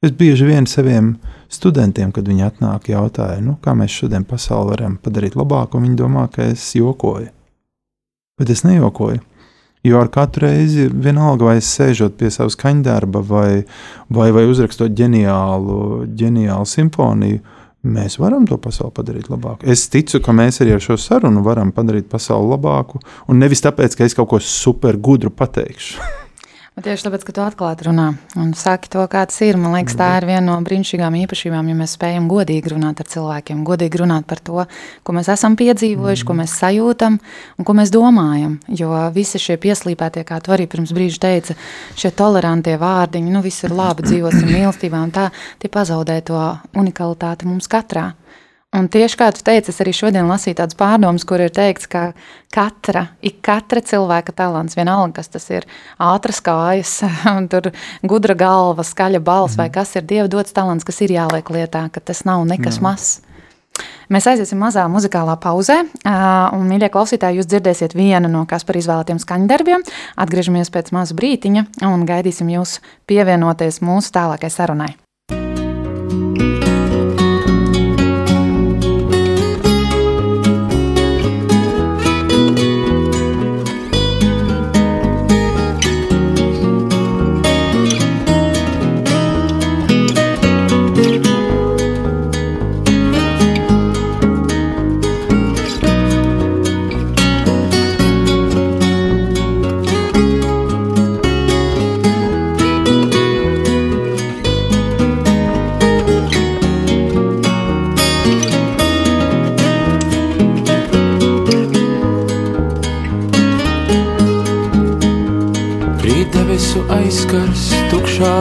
Es 0.00 0.14
bieži 0.16 0.46
vien 0.48 0.64
saviem 0.70 1.18
studentiem, 1.50 2.12
kad 2.14 2.28
viņi 2.28 2.46
atnāk, 2.46 2.90
jautāju, 2.92 3.42
nu, 3.44 3.56
kā 3.62 3.74
mēs 3.78 3.94
šodien 4.02 4.24
pasauli 4.28 4.74
varam 4.76 4.96
padarīt 5.02 5.36
labāku, 5.38 5.78
un 5.78 5.88
viņi 5.88 5.98
domā, 5.98 6.28
ka 6.32 6.46
es 6.52 6.64
jokoju. 6.78 7.30
Bet 8.40 8.52
es 8.54 8.64
nejokoju. 8.64 9.20
Jo 9.84 10.02
ar 10.02 10.10
katru 10.12 10.44
reizi, 10.44 10.90
vienalga 10.92 11.46
vai 11.48 11.60
sēžot 11.64 12.18
pie 12.20 12.28
savas 12.32 12.56
kaņdarba, 12.60 13.22
vai, 13.24 13.62
vai, 14.12 14.28
vai 14.36 14.44
uzrakstot 14.48 14.92
ģeniālu, 14.96 16.04
ģeniālu 16.20 16.68
simfoniju, 16.68 17.40
mēs 17.88 18.18
varam 18.20 18.44
to 18.48 18.58
pasauli 18.60 18.92
padarīt 18.96 19.30
labāku. 19.32 19.64
Es 19.64 19.86
ticu, 19.88 20.20
ka 20.20 20.34
mēs 20.36 20.60
arī 20.60 20.76
ar 20.76 20.84
šo 20.84 20.98
sarunu 21.00 21.40
varam 21.46 21.72
padarīt 21.72 22.10
pasauli 22.12 22.52
labāku, 22.52 23.00
un 23.28 23.40
nevis 23.40 23.64
tāpēc, 23.64 23.96
ka 23.96 24.04
es 24.04 24.16
kaut 24.18 24.28
ko 24.34 24.42
super 24.44 25.00
gudru 25.00 25.32
pateikšu. 25.32 25.96
Tieši 26.80 27.04
tāpēc, 27.04 27.24
ka 27.28 27.32
tu 27.36 27.42
atklāti 27.44 27.84
runā 27.84 28.06
un 28.40 28.54
saki 28.56 28.88
to, 28.88 29.02
kāds 29.10 29.36
ir, 29.44 29.58
man 29.60 29.74
liekas, 29.76 29.98
tā 29.98 30.06
ir 30.16 30.24
viena 30.30 30.40
no 30.46 30.54
brīnišķīgām 30.64 31.18
īpašībām, 31.18 31.66
ja 31.68 31.76
mēs 31.76 31.96
spējam 31.98 32.28
godīgi 32.30 32.72
runāt 32.72 33.02
ar 33.02 33.08
cilvēkiem, 33.10 33.58
godīgi 33.68 34.00
runāt 34.00 34.24
par 34.30 34.40
to, 34.40 34.64
ko 35.04 35.14
mēs 35.16 35.28
esam 35.34 35.58
piedzīvojuši, 35.60 36.24
ko 36.24 36.38
mēs 36.38 36.54
sajūtam 36.62 37.18
un 37.20 37.68
ko 37.68 37.74
mēs 37.76 37.92
domājam. 37.92 38.56
Jo 38.80 38.94
visi 39.12 39.42
šie 39.42 39.58
pieslīpētie, 39.60 40.24
kā 40.24 40.40
tu 40.40 40.54
arī 40.56 40.70
pirms 40.72 40.94
brīža 40.96 41.20
teici, 41.26 41.58
šie 42.00 42.14
tolerantie 42.16 42.78
vārdiņi, 42.80 43.34
nu 43.34 43.44
viss 43.44 43.66
ir 43.68 43.76
labi, 43.76 44.06
dzīvosim 44.08 44.48
mīlestībā 44.48 45.04
un 45.04 45.12
tā, 45.12 45.28
tie 45.60 45.68
pazaudē 45.68 46.16
to 46.32 46.40
unikalitāti 46.80 47.50
mums 47.50 47.68
katrā. 47.68 48.08
Un 48.70 48.86
tieši 48.86 49.18
kā 49.18 49.26
tu 49.34 49.42
teici, 49.42 49.72
es 49.72 49.80
arī 49.82 49.90
šodien 49.90 50.28
lasīju 50.30 50.60
tādas 50.60 50.76
pārdomas, 50.78 51.24
kur 51.26 51.42
ir 51.42 51.50
teikts, 51.50 51.88
ka 51.90 52.12
katra, 52.54 53.08
ik 53.18 53.40
katra 53.42 53.82
cilvēka 53.82 54.30
talants, 54.38 54.76
vienalga, 54.78 55.16
kas 55.16 55.32
tas 55.32 55.48
ir, 55.50 55.66
ātras 55.98 56.38
kājas, 56.46 57.00
tur 57.50 57.72
gudra 58.06 58.36
galva, 58.38 58.86
skaļa 58.86 59.22
balss 59.26 59.56
mm. 59.56 59.62
vai 59.64 59.66
kas 59.74 59.96
ir 59.98 60.06
Dieva 60.06 60.28
dots 60.30 60.54
talants, 60.54 60.86
kas 60.86 61.02
ir 61.02 61.16
jāliek 61.16 61.50
lietā, 61.50 61.88
ka 61.90 61.98
tas 61.98 62.22
nav 62.28 62.46
nekas 62.46 62.78
mm. 62.78 62.86
mazs. 62.86 63.10
Mēs 64.10 64.26
aiziesim 64.30 64.62
mazā 64.62 64.84
muzikālā 64.90 65.34
pauzē, 65.42 65.80
un, 66.06 66.64
mīļie 66.70 66.90
klausītāji, 66.94 67.40
jūs 67.40 67.50
dzirdēsiet 67.50 67.98
vienu 67.98 68.30
no 68.30 68.44
Kaspar 68.46 68.78
izvēlētiem 68.78 69.18
skaņdarbiem. 69.22 69.86
Atgriežamies 70.20 70.70
pēc 70.74 70.94
maza 70.94 71.16
brītiņa 71.18 71.66
un 71.90 72.06
gaidīsim 72.06 72.50
jūs 72.54 72.78
pievienoties 73.10 73.82
mūsu 73.86 74.14
tālākai 74.14 74.52
sarunai. 74.52 74.92
aizskars 75.30 76.49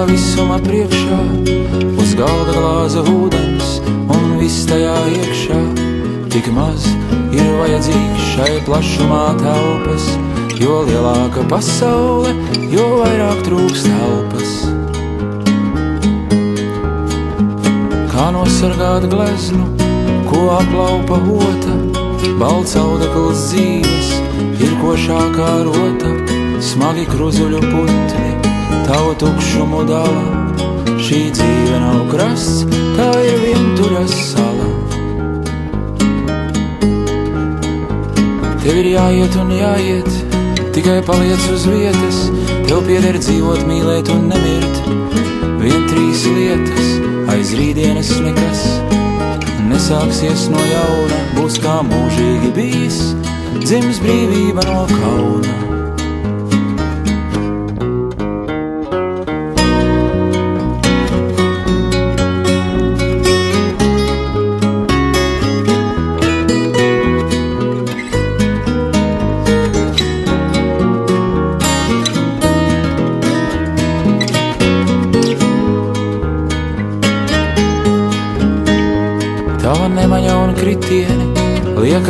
visuma 0.09 0.57
priekšā, 0.63 1.17
uz 2.01 2.13
galda 2.17 2.53
glāza 2.55 3.03
ūdens 3.11 3.77
un 4.09 4.37
viss 4.39 4.65
tajā 4.69 4.95
iekšā. 5.13 5.59
Tik 6.33 6.49
maz 6.53 6.85
ir 7.35 7.49
vajadzīgs 7.59 8.25
šai 8.33 8.51
plašumā 8.67 9.23
telpas, 9.41 10.07
jo 10.61 10.81
lielāka 10.87 11.45
pasaule, 11.51 12.33
jo 12.73 12.87
vairāk 13.01 13.43
trūks 13.47 13.85
telpas. 13.85 14.55
Kā 18.13 18.29
nosargāt 18.35 19.09
gleznu, 19.13 19.69
ko 20.29 20.47
aplaupa 20.57 21.21
hota, 21.27 21.77
balts 22.41 22.75
audekls 22.79 23.49
dzīves, 23.51 24.11
ir 24.57 24.75
košākā 24.81 25.53
rota, 25.69 26.17
smagi 26.71 27.07
kruzuļu 27.13 27.63
putni 27.69 28.38
tavu 28.89 29.13
tukšumu 29.21 29.83
dala. 29.85 30.23
Šī 30.99 31.19
dzīve 31.33 31.77
nav 31.81 32.07
krasts, 32.09 32.65
tā 32.97 33.09
ir 33.21 33.37
vientuļa 33.43 34.01
sala. 34.09 34.69
Tev 38.63 38.79
ir 38.81 38.89
jāiet 38.95 39.37
un 39.41 39.53
jāiet, 39.53 40.09
tikai 40.75 40.99
paliec 41.05 41.45
uz 41.53 41.67
vietas. 41.69 42.19
Tev 42.69 42.83
pieder 42.89 43.17
dzīvot, 43.21 43.63
mīlēt 43.69 44.09
un 44.13 44.27
nemirt. 44.33 44.81
Vien 45.61 45.87
trīs 45.89 46.25
lietas, 46.33 46.91
aiz 47.33 47.53
rītdienas 47.57 48.13
nekas. 48.25 48.67
Nesāksies 49.69 50.47
no 50.49 50.61
jauna, 50.65 51.23
būs 51.37 51.61
kā 51.61 51.79
mūžīgi 51.85 52.53
bijis, 52.57 53.01
dzims 53.61 54.01
brīvība 54.01 54.65
no 54.69 54.85
kauna. 54.97 55.78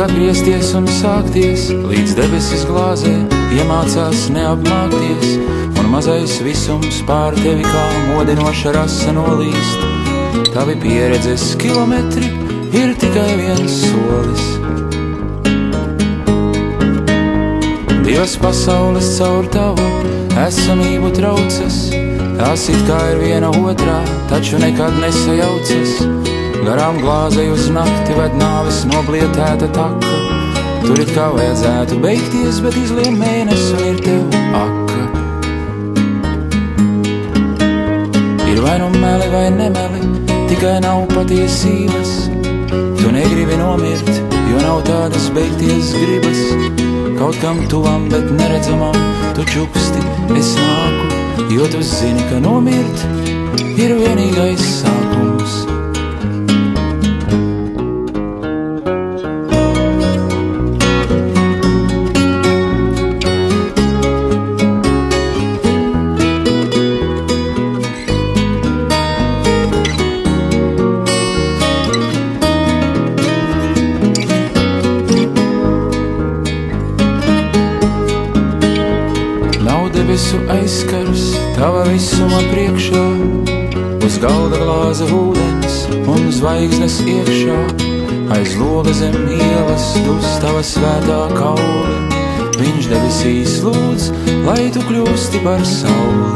Liek 0.00 0.08
atgriezties 0.08 0.70
un 0.74 0.86
sākties, 0.88 1.66
līdz 1.84 2.14
debesis 2.16 2.62
glāzē 2.64 3.10
iemācās 3.52 4.30
neapmākties, 4.32 5.34
un 5.76 5.90
mazais 5.92 6.38
visums 6.40 7.02
pār 7.04 7.34
tevi 7.36 7.62
kā 7.62 7.82
modinoša 8.08 8.72
rasa 8.72 9.12
nolīst. 9.12 9.82
Tavi 10.54 10.76
pieredzes 10.80 11.54
kilometri 11.60 12.30
ir 12.72 12.94
tikai 12.96 13.36
viens 13.36 13.76
solis. 13.82 14.46
Dievs 18.06 18.38
pasaules 18.40 19.18
caur 19.18 19.44
tavu 19.52 19.90
esamību 20.46 21.12
traucas, 21.18 21.90
tās 22.40 22.68
it 22.72 22.88
kā 22.88 23.02
ir 23.12 23.20
viena 23.26 23.52
otrā, 23.52 24.00
taču 24.32 24.58
nekad 24.62 24.96
nesajaucas 25.02 26.19
Garām 26.60 26.98
glāzei 27.00 27.46
uz 27.48 27.70
nakti 27.72 28.12
ved 28.18 28.34
nāves 28.36 28.82
noblietēta 28.90 29.68
taka. 29.72 30.10
Tur 30.82 31.00
it 31.00 31.12
kā 31.16 31.30
vajadzētu 31.32 31.96
beigties, 32.02 32.58
bet 32.64 32.76
izlien 32.76 33.16
mēnesi 33.16 33.70
un 33.78 33.86
ir 33.86 34.02
tev 34.04 34.36
aka. 34.58 35.06
Ir 38.52 38.60
vai 38.64 38.76
nu 38.82 38.90
meli 38.96 39.30
vai 39.32 39.46
nemeli, 39.56 40.02
tikai 40.52 40.76
nav 40.84 41.06
patiesības. 41.14 42.12
Tu 43.00 43.14
negribi 43.16 43.56
nomirt, 43.60 44.12
jo 44.52 44.60
nav 44.60 44.84
tādas 44.88 45.30
beigties 45.36 45.94
gribas. 45.96 46.44
Kaut 47.16 47.40
kam 47.40 47.64
tuvam, 47.72 48.08
bet 48.12 48.28
neredzamam, 48.36 49.00
tu 49.36 49.48
čuksti, 49.48 50.04
es 50.36 50.54
nāku, 50.60 51.10
jo 51.56 51.72
tu 51.72 51.80
zini, 51.84 52.24
ka 52.28 52.44
nomirt 52.44 53.08
ir 53.80 53.96
vienīgais 53.96 54.64
sākums. 54.82 55.29
Zvaigznes 86.60 86.98
iekšā, 87.08 87.58
aiz 88.36 88.50
loga 88.60 88.92
zem 88.92 89.14
ielas 89.32 89.84
dus 90.04 90.26
tava 90.42 90.60
svētā 90.60 91.20
kauli. 91.32 91.94
viņš 92.60 92.88
debesīs 92.90 93.54
lūdz, 93.64 94.10
lai 94.44 94.68
tu 94.68 94.82
kļūsti 94.84 95.40
par 95.40 95.64
sauli. 95.64 96.34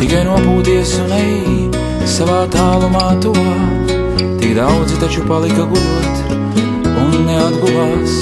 Tikai 0.00 0.24
nopūties 0.26 0.96
un 1.04 1.14
ej 1.20 1.70
savā 2.16 2.40
tālumā 2.50 3.06
to, 3.22 3.34
tik 4.42 4.56
daudzi 4.58 4.98
taču 4.98 5.22
palika 5.30 5.68
guļot 5.70 6.34
un 7.04 7.14
neatguvās. 7.30 8.18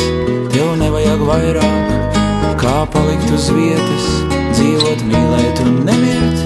Tev 0.52 0.74
nevajag 0.82 1.24
vairāk, 1.30 2.12
kā 2.60 2.76
palikt 2.92 3.32
uz 3.32 3.48
vietas, 3.56 4.12
dzīvot, 4.52 5.06
mīlēt 5.08 5.64
un 5.64 5.80
nemirt, 5.88 6.37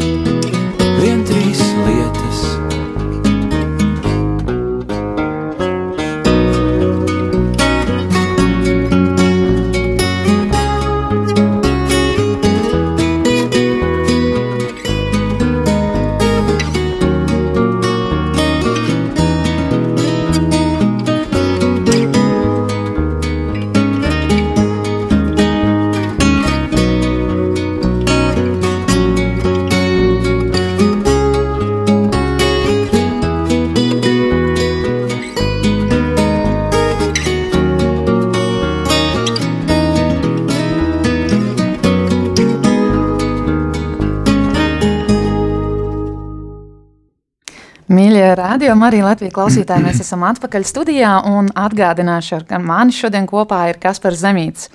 rādījumi, 48.82 48.88
arī 48.88 49.02
Latvijas 49.06 49.34
klausītāji, 49.34 49.84
mēs 49.84 50.00
esam 50.02 50.24
atpakaļ 50.26 50.64
studijā 50.66 51.22
un 51.28 51.50
atgādināšu, 51.54 52.42
ka 52.48 52.58
mani 52.58 52.92
šodien 52.92 53.26
kopā 53.26 53.70
ir 53.70 53.78
Kaspars 53.78 54.22
Zemīts. 54.22 54.70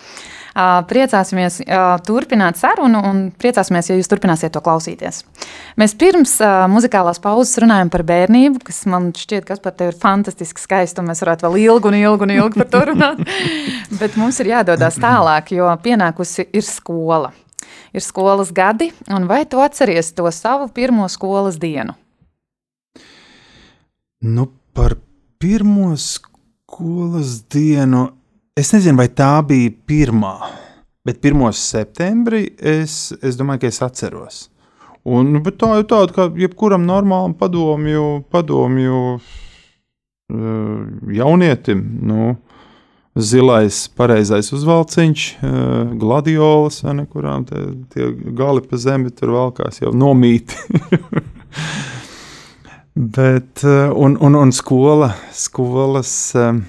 Priecāsimies 0.58 1.60
turpināt 2.08 2.58
sarunu 2.58 3.04
un 3.06 3.20
priecāsimies, 3.38 3.90
ja 3.92 3.98
jūs 3.98 4.10
turpināsiet 4.10 4.56
to 4.56 4.62
klausīties. 4.66 5.22
Mēs 5.78 5.94
pirms 5.94 6.40
muzikālās 6.72 7.20
pauzes 7.22 7.60
runājam 7.62 7.92
par 7.94 8.02
bērnību, 8.08 8.64
kas 8.66 8.86
man 8.90 9.12
šķiet, 9.14 9.46
kas 9.46 9.62
par 9.62 9.76
tevi 9.78 9.94
ir 9.94 10.00
fantastiski 10.02 10.64
skaisti, 10.64 11.06
mēs 11.06 11.22
varētu 11.22 11.46
vēl 11.46 11.60
ilgi 11.68 11.92
un 11.92 12.00
ilgi 12.00 12.26
un 12.26 12.36
ilgi 12.40 12.64
par 12.64 12.72
to 12.74 12.84
runāt. 12.90 13.22
Bet 14.02 14.18
mums 14.18 14.42
ir 14.42 14.54
jādodas 14.56 14.98
tālāk, 14.98 15.54
jo 15.54 15.70
pienākusi 15.84 16.48
ir 16.50 16.66
skola. 16.66 17.36
Ir 17.94 18.02
skolas 18.02 18.50
gadi, 18.56 18.90
un 19.14 19.30
vai 19.30 19.44
tu 19.46 19.62
atceries 19.62 20.10
to 20.18 20.26
savu 20.34 20.72
pirmo 20.74 21.06
skolas 21.12 21.62
dienu? 21.62 21.94
Nu, 24.20 24.48
par 24.74 24.96
pirmo 25.38 25.98
skolas 25.98 27.44
dienu. 27.50 28.08
Es 28.58 28.72
nezinu, 28.74 28.98
vai 28.98 29.12
tā 29.14 29.44
bija 29.46 29.70
pirmā, 29.86 30.34
bet 31.06 31.22
1. 31.22 31.44
septembrī 31.54 32.48
es, 32.58 33.12
es 33.22 33.38
domāju, 33.38 33.62
ka 33.62 33.70
es 33.70 33.78
atceros. 33.86 34.40
Un, 35.06 35.36
nu, 35.36 35.42
tā 35.46 35.70
ir 35.78 35.86
tāda, 35.86 36.16
ka 36.16 36.26
jebkuram 36.34 36.88
normālam 36.90 37.36
padomju, 37.38 38.24
padomju 38.34 39.04
uh, 39.14 39.22
jaunietim, 41.14 41.86
nu, 42.10 42.32
zilais, 43.14 43.84
pareizais 43.94 44.50
uzvalciņš, 44.58 45.28
uh, 45.38 45.94
gladiolas 46.02 46.82
vai 46.82 46.98
nekurām 47.04 47.46
tie, 47.46 47.68
tie 47.94 48.10
gali 48.34 48.66
pa 48.66 48.82
zemi 48.82 49.14
tur 49.14 49.38
valkās 49.38 49.78
jau 49.86 49.94
nomīti. 49.94 50.58
Bet, 52.98 53.62
uh, 53.64 53.92
un, 53.94 54.18
un, 54.20 54.34
un 54.34 54.52
skola, 54.52 55.12
skolas 55.30 56.12
um, 56.34 56.64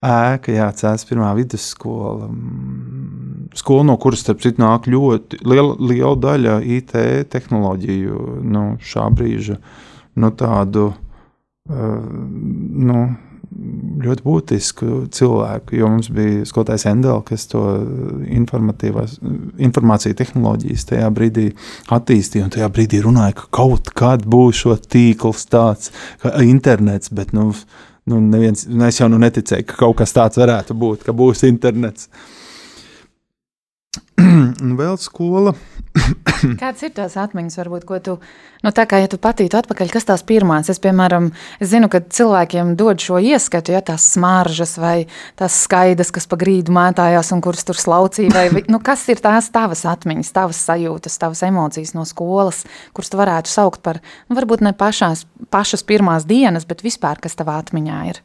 ēka, 0.00 0.54
jā, 0.54 0.70
cēlās 0.72 1.04
pirmā 1.04 1.34
vidusskola. 1.36 2.30
mm, 2.30 3.50
Skola, 3.60 3.84
no 3.90 3.98
kuras, 4.00 4.22
starp 4.24 4.40
citu, 4.40 4.62
nāk 4.62 4.88
ļoti 4.88 5.42
liela, 5.44 5.76
liela 5.80 6.16
daļa 6.20 6.56
IT 6.78 6.96
tehnoloģiju, 7.32 8.22
nu, 8.48 8.64
šā 8.80 9.04
brīža, 9.12 9.58
nu, 10.16 10.32
tādu, 10.40 10.86
uh, 11.68 12.00
nu, 12.88 13.04
ļoti 14.04 14.24
būtisku 14.24 14.86
cilvēku, 15.14 15.76
jo 15.78 15.88
mums 15.90 16.08
bija 16.12 16.44
skolotājs 16.48 16.86
Endela, 16.90 17.22
kas 17.26 17.46
to 17.50 17.62
informāciju 18.28 20.18
tehnoloģijas 20.18 20.86
tajā 20.90 21.10
brīdī 21.16 21.48
attīstīja, 21.96 22.50
tajā 22.56 22.70
brīdī 22.72 23.02
runāja, 23.04 23.36
ka 23.40 23.50
kaut 23.60 23.92
kad 23.96 24.24
būs 24.26 24.62
šo 24.64 24.76
tīkls 24.80 25.46
tāds, 25.52 25.92
kā 26.22 26.34
internets, 26.46 27.12
bet, 27.14 27.34
nu, 27.36 27.50
nu, 28.06 28.22
neviens, 28.22 28.66
nu, 28.70 28.86
es 28.88 29.00
jau 29.00 29.10
nu 29.12 29.20
neticēju, 29.22 29.66
ka 29.68 29.80
kaut 29.84 30.00
kas 30.02 30.14
tāds 30.16 30.40
varētu 30.40 30.76
būt, 30.78 31.06
ka 31.06 31.16
būs 31.16 31.46
internets. 31.48 32.10
Un 34.64 34.76
vēl 34.78 34.96
skola. 35.00 35.52
Kādas 36.60 36.82
ir 36.84 36.92
tās 36.96 37.16
atmiņas, 37.20 37.56
varbūt, 37.58 37.84
ko 37.88 37.98
tu, 38.04 38.14
nu, 38.64 38.72
tā 38.76 38.84
kā 38.88 39.00
ja 39.00 39.08
tu 39.10 39.18
patītu 39.20 39.58
atpakaļ, 39.58 39.90
kas 39.92 40.06
tās 40.08 40.24
pirmās? 40.26 40.68
Es, 40.72 40.80
piemēram, 40.82 41.30
es 41.60 41.70
zinu, 41.72 41.88
ka 41.92 42.02
cilvēkiem 42.04 42.74
dod 42.80 43.00
šo 43.02 43.20
ieskatu, 43.22 43.74
ja 43.74 43.82
tās 43.84 44.08
smaržas 44.14 44.76
vai 44.80 45.06
tās 45.40 45.56
skaidas, 45.64 46.12
kas 46.14 46.28
pa 46.28 46.38
grīdu 46.40 46.74
mētājās 46.76 47.32
un 47.36 47.42
kuras 47.44 47.64
tur 47.68 47.80
slaucīja, 47.80 48.32
vai, 48.34 48.64
nu, 48.72 48.80
kas 48.84 49.06
ir 49.12 49.20
tās 49.24 49.50
tavas 49.54 49.86
atmiņas, 49.88 50.32
tavas 50.36 50.60
sajūtas, 50.68 51.18
tavas 51.22 51.44
emocijas 51.48 51.96
no 51.96 52.06
skolas, 52.08 52.64
kuras 52.96 53.12
tu 53.12 53.20
varētu 53.20 53.52
saukt 53.52 53.84
par, 53.84 54.00
nu, 54.28 54.38
varbūt 54.38 54.64
ne 54.64 54.76
pašās, 54.76 55.26
pašas 55.52 55.84
pirmās 55.88 56.28
dienas, 56.28 56.68
bet 56.68 56.84
vispār, 56.84 57.20
kas 57.24 57.38
tavā 57.38 57.60
atmiņā 57.64 58.00
ir? 58.12 58.24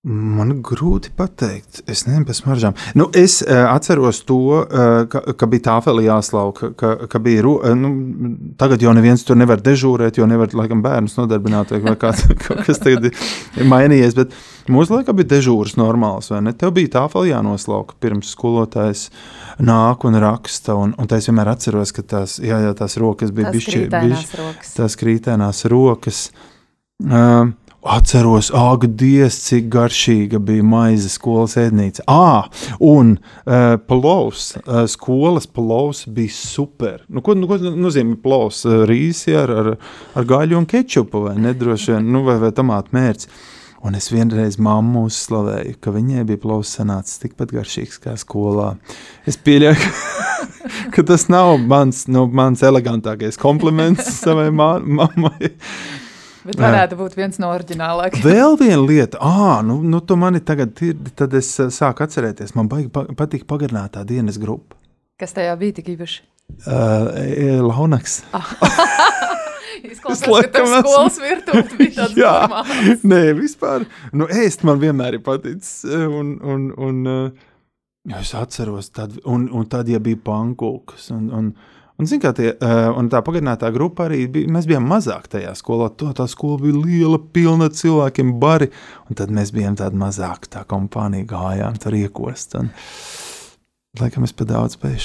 Man 0.00 0.62
grūti 0.64 1.10
pateikt, 1.12 1.82
es 1.84 2.06
nezinu 2.06 2.24
par 2.24 2.36
smaržām. 2.38 2.76
Nu, 2.96 3.10
es 3.12 3.42
uh, 3.44 3.66
atceros 3.68 4.22
to, 4.24 4.38
uh, 4.62 5.02
ka, 5.12 5.20
ka 5.36 5.48
bija 5.52 5.66
tāfelī 5.66 6.06
jāslauka, 6.06 6.70
ka, 6.72 6.92
ka 7.04 7.20
bija, 7.20 7.42
ro, 7.44 7.58
uh, 7.60 7.74
nu, 7.76 7.90
tagad 8.56 8.80
jau 8.80 8.94
neviens 8.96 9.20
tur 9.28 9.36
nevar 9.36 9.60
dežūrēt, 9.60 10.16
jo 10.16 10.24
nevar, 10.30 10.48
laikam, 10.56 10.80
bērnus 10.80 11.18
nodarbināt, 11.20 11.74
vai 11.76 11.92
kā, 12.00 12.14
kaut 12.46 12.64
kas 12.64 12.80
tagad 12.80 13.10
ir 13.10 13.68
mainījies, 13.68 14.16
bet 14.16 14.32
mūsu 14.72 14.96
laikā 14.96 15.12
bija 15.18 15.34
dežūras 15.34 15.76
normāls, 15.76 16.32
vai 16.32 16.40
ne? 16.48 16.56
Tev 16.56 16.72
bija 16.80 16.94
tāfelī 16.96 17.34
jānoslauka 17.34 18.00
pirms 18.00 18.32
skolotājs 18.32 19.10
nāk 19.60 20.08
un 20.08 20.16
raksta, 20.24 20.80
un, 20.80 20.96
un 20.96 21.12
tā 21.12 21.20
es 21.20 21.28
vienmēr 21.28 21.52
atceros, 21.52 21.92
ka 21.92 22.08
tās, 22.16 22.40
jā, 22.40 22.62
jā, 22.64 22.72
tās 22.80 22.96
rokas 22.96 23.36
bija 23.36 23.52
Tās 23.52 23.60
bišķi, 23.60 23.76
krītēnās 23.76 24.16
bišķi, 24.16 24.40
rokas. 24.40 24.72
tās 24.80 24.96
krītēnās 25.04 25.66
rokas. 25.68 26.30
Uh, 27.00 27.52
Atceros, 27.80 28.50
ak, 28.52 28.84
Dievs, 28.92 29.38
cik 29.46 29.70
garšīga 29.72 30.36
bija 30.44 30.64
maize 30.68 31.08
skolas 31.08 31.54
ēdnīca. 31.56 32.04
Ah, 32.12 32.50
un 32.84 33.14
uh, 33.16 33.78
plovs, 33.88 34.50
uh, 34.60 34.82
skolas 34.84 35.48
plovs 35.48 36.02
bija 36.04 36.34
super. 36.34 36.98
Nu, 37.08 37.22
ko, 37.24 37.32
nu, 37.38 37.48
ko 37.48 37.56
nozīmē 37.56 38.18
plovs? 38.20 38.66
Uh, 38.68 38.82
Rīsi 38.88 39.32
ar, 39.32 39.54
ar, 39.62 39.70
ar 40.12 40.28
gaļu 40.28 40.60
un 40.60 40.68
kečupu 40.68 41.24
vai 41.24 41.38
nedroši 41.40 41.94
vien, 41.94 42.12
nu, 42.12 42.20
vai, 42.28 42.36
vai 42.42 42.52
tomātu 42.52 42.92
mērķis. 42.98 43.32
Un 43.80 43.96
es 43.96 44.10
vienreiz 44.12 44.58
mammu 44.60 45.06
uzslavēju, 45.08 45.78
ka 45.80 45.94
viņai 45.94 46.26
bija 46.28 46.40
plovs 46.42 46.74
sanācis 46.76 47.22
tikpat 47.22 47.54
garšīgs 47.56 47.96
kā 48.04 48.12
skolā. 48.20 48.74
Es 49.24 49.40
pieļauju, 49.40 49.80
ka, 49.80 50.50
ka 50.98 51.04
tas 51.08 51.30
nav 51.32 51.54
mans, 51.64 52.04
nu, 52.12 52.26
mans 52.28 52.60
elegantākais 52.60 53.40
kompliments 53.40 54.18
savai 54.20 54.50
ma 54.52 54.74
mammai. 54.84 55.54
Bet 56.44 56.56
varētu 56.56 56.96
būt 56.96 57.16
viens 57.18 57.36
no 57.42 57.50
oriģinālākajiem. 57.52 58.24
Vēl 58.30 58.54
viena 58.60 58.80
lieta, 58.86 59.18
ah, 59.20 59.58
nu, 59.66 59.80
nu 59.84 60.00
tu 60.00 60.16
mani 60.16 60.40
tagad 60.40 60.78
ir, 60.86 60.96
tad 61.18 61.34
es 61.36 61.50
uh, 61.60 61.68
sāku 61.74 62.06
atcerēties, 62.06 62.54
man 62.56 62.68
baigi 62.72 62.88
pa, 62.94 63.04
patīk 63.18 63.44
pagarinātā 63.50 64.04
dienas 64.08 64.38
grupa. 64.40 64.76
Kas 65.20 65.36
tajā 65.36 65.52
bija 65.60 65.76
tik 65.80 65.90
īpaši? 65.96 66.22
Uh, 66.66 67.60
Launaks. 67.62 68.22
Izklausās, 69.80 70.26
Es 70.28 70.46
ka 70.46 70.50
tev 70.52 70.66
skolas 70.82 71.18
virtuve 71.22 71.62
bija 71.78 71.92
tāds 72.02 72.16
Jā, 72.20 72.32
normāls. 72.42 73.04
nē, 73.08 73.20
vispār. 73.38 73.84
Nu, 74.16 74.26
ēst 74.28 74.64
man 74.68 74.80
vienmēr 74.82 75.16
ir 75.18 75.22
paticis. 75.24 75.84
eh, 75.88 76.04
Un, 76.08 76.34
un, 76.42 76.66
un, 76.76 76.98
uh, 77.08 78.16
es 78.20 78.32
atceros, 78.36 78.90
tad, 78.96 79.14
un, 79.24 79.46
un 79.56 79.68
tad, 79.72 79.88
ja 79.92 80.00
bija 80.02 80.18
pankūks. 80.26 81.10
Un, 81.16 81.28
un, 81.36 81.52
un, 82.00 82.08
zin, 82.10 82.20
kā 82.22 82.32
tie, 82.36 82.54
uh, 82.56 82.90
un 82.96 83.10
tā 83.12 83.20
pagarinātā 83.24 83.70
grupa 83.74 84.08
arī 84.08 84.24
bija. 84.32 84.50
Mēs 84.56 84.68
bijām 84.70 84.88
mazāk 84.90 85.28
tajā 85.32 85.52
skolā. 85.58 85.90
To, 86.00 86.10
tā 86.16 86.26
skola 86.30 86.60
bija 86.64 86.80
liela, 86.80 87.20
pilna 87.20 87.70
cilvēkiem, 87.70 88.34
bari. 88.42 88.70
Un 89.08 89.20
tad 89.20 89.32
mēs 89.34 89.52
bijām 89.54 89.76
tādi 89.78 90.00
mazāki, 90.00 90.50
tā 90.56 90.64
kompānija 90.68 91.28
gājām 91.30 91.78
tur 91.82 91.98
iekost. 92.00 92.56
Un, 92.60 92.72
Laikam 93.98 94.22
es 94.22 94.30
pa 94.30 94.44
daudz 94.46 94.76
labi. 94.78 95.00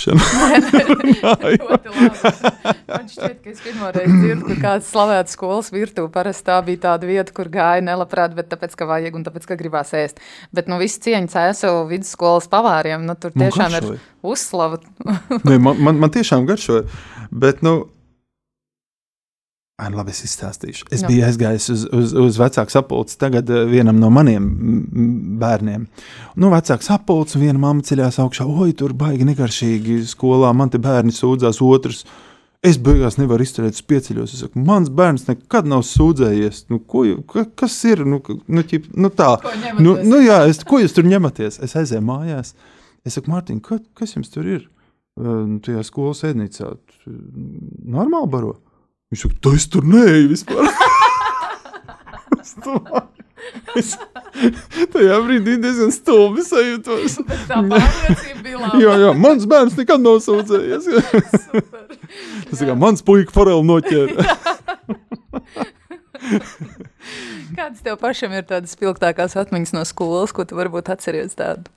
Man 2.85 3.07
šķiet, 3.09 3.39
ka 3.41 3.49
es 3.49 3.63
pirmo 3.63 3.89
reizi 3.95 4.19
dzirdu, 4.19 4.45
ka 4.51 4.57
kāds 4.61 4.91
slavēts 4.93 5.33
skolas 5.33 5.71
virtuve. 5.73 6.11
Parasti 6.13 6.45
tā 6.51 6.59
bija 6.67 6.83
tāda 6.83 7.09
vieta, 7.09 7.33
kur 7.33 7.49
gāja 7.49 7.81
nelabprāt, 7.81 8.35
bet 8.37 8.51
tāpēc, 8.51 8.75
ka 8.77 8.85
vajag 8.91 9.17
un 9.17 9.25
tāpēc, 9.25 9.47
ka 9.49 9.57
gribās 9.57 9.95
ēst. 9.97 10.21
Bet 10.53 10.69
nu 10.69 10.77
viss 10.77 11.01
cieņa 11.01 11.33
cēso 11.33 11.73
vidusskolas 11.89 12.45
pavāriem, 12.51 13.07
nu 13.09 13.17
tur 13.17 13.33
tiešām 13.33 13.79
ir 13.79 13.89
uzslava. 14.21 14.77
Nē, 15.01 15.57
man, 15.57 15.81
man, 15.81 15.97
man 16.05 16.13
tiešām 16.13 16.45
garšoja. 16.45 16.85
Bet, 17.33 17.65
nu, 17.65 17.87
Nu 19.75 19.97
labi, 19.99 20.13
es 20.15 20.21
izstāstīšu. 20.23 20.85
Es 20.95 21.01
Jā. 21.03 21.09
biju 21.09 21.23
aizgājis 21.27 21.65
uz, 21.73 21.81
uz, 21.91 22.13
uz 22.15 22.37
vecāku 22.39 22.71
sapulci 22.71 23.17
tagad 23.19 23.49
eh, 23.51 23.65
vienam 23.67 23.97
no 23.99 24.07
maniem 24.13 24.45
bērniem. 25.41 25.87
Nu, 26.39 26.51
vecāks 26.53 26.87
sapulcis, 26.87 27.35
viena 27.41 27.59
mamma 27.59 27.83
ceļās 27.83 28.21
augšā, 28.23 28.47
oi, 28.47 28.69
tur 28.79 28.93
baigi 28.95 29.27
negaršīgi 29.27 29.97
skolā, 30.07 30.53
man 30.55 30.71
te 30.71 30.79
bērni 30.79 31.11
sūdzās 31.15 31.59
otrs. 31.65 32.05
Es 32.65 32.79
beigās 32.81 33.19
nevaru 33.19 33.43
izturēt, 33.43 33.81
pieceļos. 33.91 34.31
Es 34.31 34.45
saku, 34.45 34.63
mans 34.63 34.87
bērns 34.95 35.27
nekad 35.27 35.67
nav 35.69 35.83
sūdzējies. 35.85 36.63
Nu, 36.71 36.79
ko, 36.79 37.03
ka, 37.29 37.43
kas 37.59 37.75
ir? 37.85 38.05
Nu, 38.07 38.21
nu, 38.23 38.63
ķip, 38.65 38.87
nu 38.95 39.11
tā. 39.13 39.33
Nu, 39.75 39.97
nu, 39.99 40.21
jā, 40.23 40.39
es, 40.49 40.63
ko 40.65 40.79
jūs 40.81 40.95
tur 40.95 41.05
ņematies? 41.05 41.59
Es 41.67 41.75
aizēju 41.77 42.05
mājās. 42.07 42.55
Es 43.05 43.19
saku, 43.19 43.29
Mārtiņ, 43.33 43.59
ka, 43.67 43.83
kas 43.99 44.15
jums 44.15 44.31
tur 44.33 44.47
ir? 44.49 44.63
Uh, 45.19 45.59
tajā 45.63 45.83
skolas 45.85 46.23
ēdnīcā 46.31 46.71
normāli 47.91 48.31
baro. 48.31 48.55
Viņš 49.15 49.21
saka, 49.23 49.37
tu 49.39 49.55
es 49.55 49.65
tur 49.71 49.85
neeju 49.87 50.27
vispār. 50.33 50.67
Es 53.79 53.93
tajā 54.91 55.19
brīdī 55.23 55.55
diezgan 55.63 55.93
stulbi 55.95 56.43
sajūtos. 56.43 57.15
Tā 57.49 57.61
bija 57.63 58.59
laba. 58.59 58.81
Jā, 58.81 58.97
jā, 59.05 59.13
mans 59.15 59.47
bērns 59.47 59.77
nekad 59.79 60.03
nav 60.03 60.19
sūdzējies. 60.25 60.89
Tas 62.49 62.63
kā 62.67 62.75
mans 62.79 63.05
puika 63.05 63.31
foreli 63.35 63.63
noķēra. 63.69 64.27
Kādas 67.55 67.79
tev 67.85 67.95
pašam 68.01 68.35
ir 68.35 68.43
tādas 68.49 68.75
spilgtākās 68.75 69.37
atmiņas 69.39 69.75
no 69.77 69.85
skolas, 69.87 70.35
ko 70.35 70.43
tu 70.47 70.59
varbūt 70.59 70.91
atceries 70.91 71.39
tādu? 71.39 71.71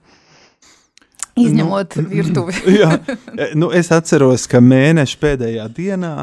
Izņemot 1.38 1.96
nu, 2.00 2.04
virtuvi. 2.10 2.54
Jā, 2.80 2.90
e, 3.36 3.50
nu, 3.58 3.70
es 3.74 3.92
atceros, 3.94 4.48
ka 4.50 4.62
mēneša 4.64 5.20
pēdējā 5.22 5.66
dienā 5.76 6.14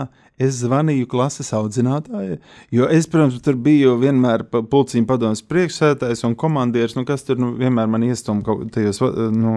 es 0.42 0.60
zvanīju 0.60 1.08
klases 1.12 1.52
audzinātājai, 1.56 2.38
jo 2.76 2.88
es, 2.92 3.08
protams, 3.12 3.40
tur 3.44 3.58
biju 3.60 3.96
vienmēr 4.02 4.44
pulciņa 4.52 5.08
padomus 5.08 5.44
priekšsētājs 5.48 6.26
un 6.28 6.36
komandieris, 6.40 6.98
nu, 6.98 7.06
kas 7.08 7.24
tur 7.28 7.40
nu, 7.42 7.54
vienmēr 7.60 7.88
man 7.92 8.04
iestum 8.08 8.44
kaut 8.46 8.68
tajos 8.76 9.00
nu, 9.36 9.56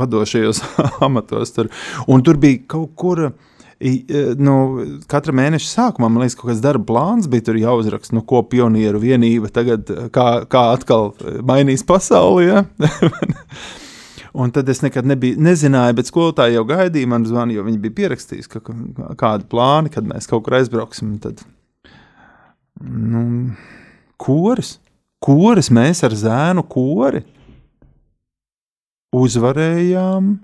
vadošajos 0.00 0.62
amatos. 1.08 1.54
Tur. 1.56 1.72
Un 2.08 2.24
tur 2.26 2.40
bija 2.40 2.60
kaut 2.76 2.92
kur. 2.98 3.30
e, 4.10 4.22
Nu, 4.42 4.54
katra 5.08 5.32
mēneša 5.32 5.68
sākumā 5.70 6.08
man 6.10 6.24
liekas, 6.24 6.34
ka 6.34 6.42
kaut 6.42 6.52
kāds 6.52 6.62
darba 6.64 6.84
plāns 6.88 7.28
bija 7.30 7.54
jāuzraksta, 7.62 8.16
nu, 8.18 8.24
ko 8.26 8.42
pionieru 8.42 8.98
vienība 8.98 9.52
tagad, 9.54 9.88
kā, 10.10 10.28
kā 10.50 10.64
atkal 10.74 11.12
mainīs 11.46 11.86
pasauli. 11.86 12.50
Ja? 12.50 12.64
Un 14.36 14.50
tad 14.52 14.68
es 14.68 14.82
nekad 14.84 15.06
nebiju, 15.08 15.38
nezināju, 15.40 15.94
bet 16.00 16.10
skolotāji 16.10 16.58
jau 16.58 16.64
gaidīja 16.68 17.08
man 17.08 17.24
zvanu, 17.28 17.54
jo 17.56 17.64
viņi 17.64 17.78
bija 17.84 17.96
pierakstījuši, 18.02 18.50
ka, 18.52 18.74
kādi 19.20 19.48
plāni, 19.48 19.92
kad 19.94 20.04
mēs 20.08 20.28
kaut 20.28 20.44
kur 20.46 20.58
aizbrauksim. 20.58 21.14
Tad, 21.22 21.40
nu, 22.84 23.22
koris, 24.20 24.76
koris, 25.24 25.70
mēs 25.74 26.04
ar 26.06 26.14
zēnu 26.18 26.66
kori 26.68 27.24
uzvarējām 29.16 30.34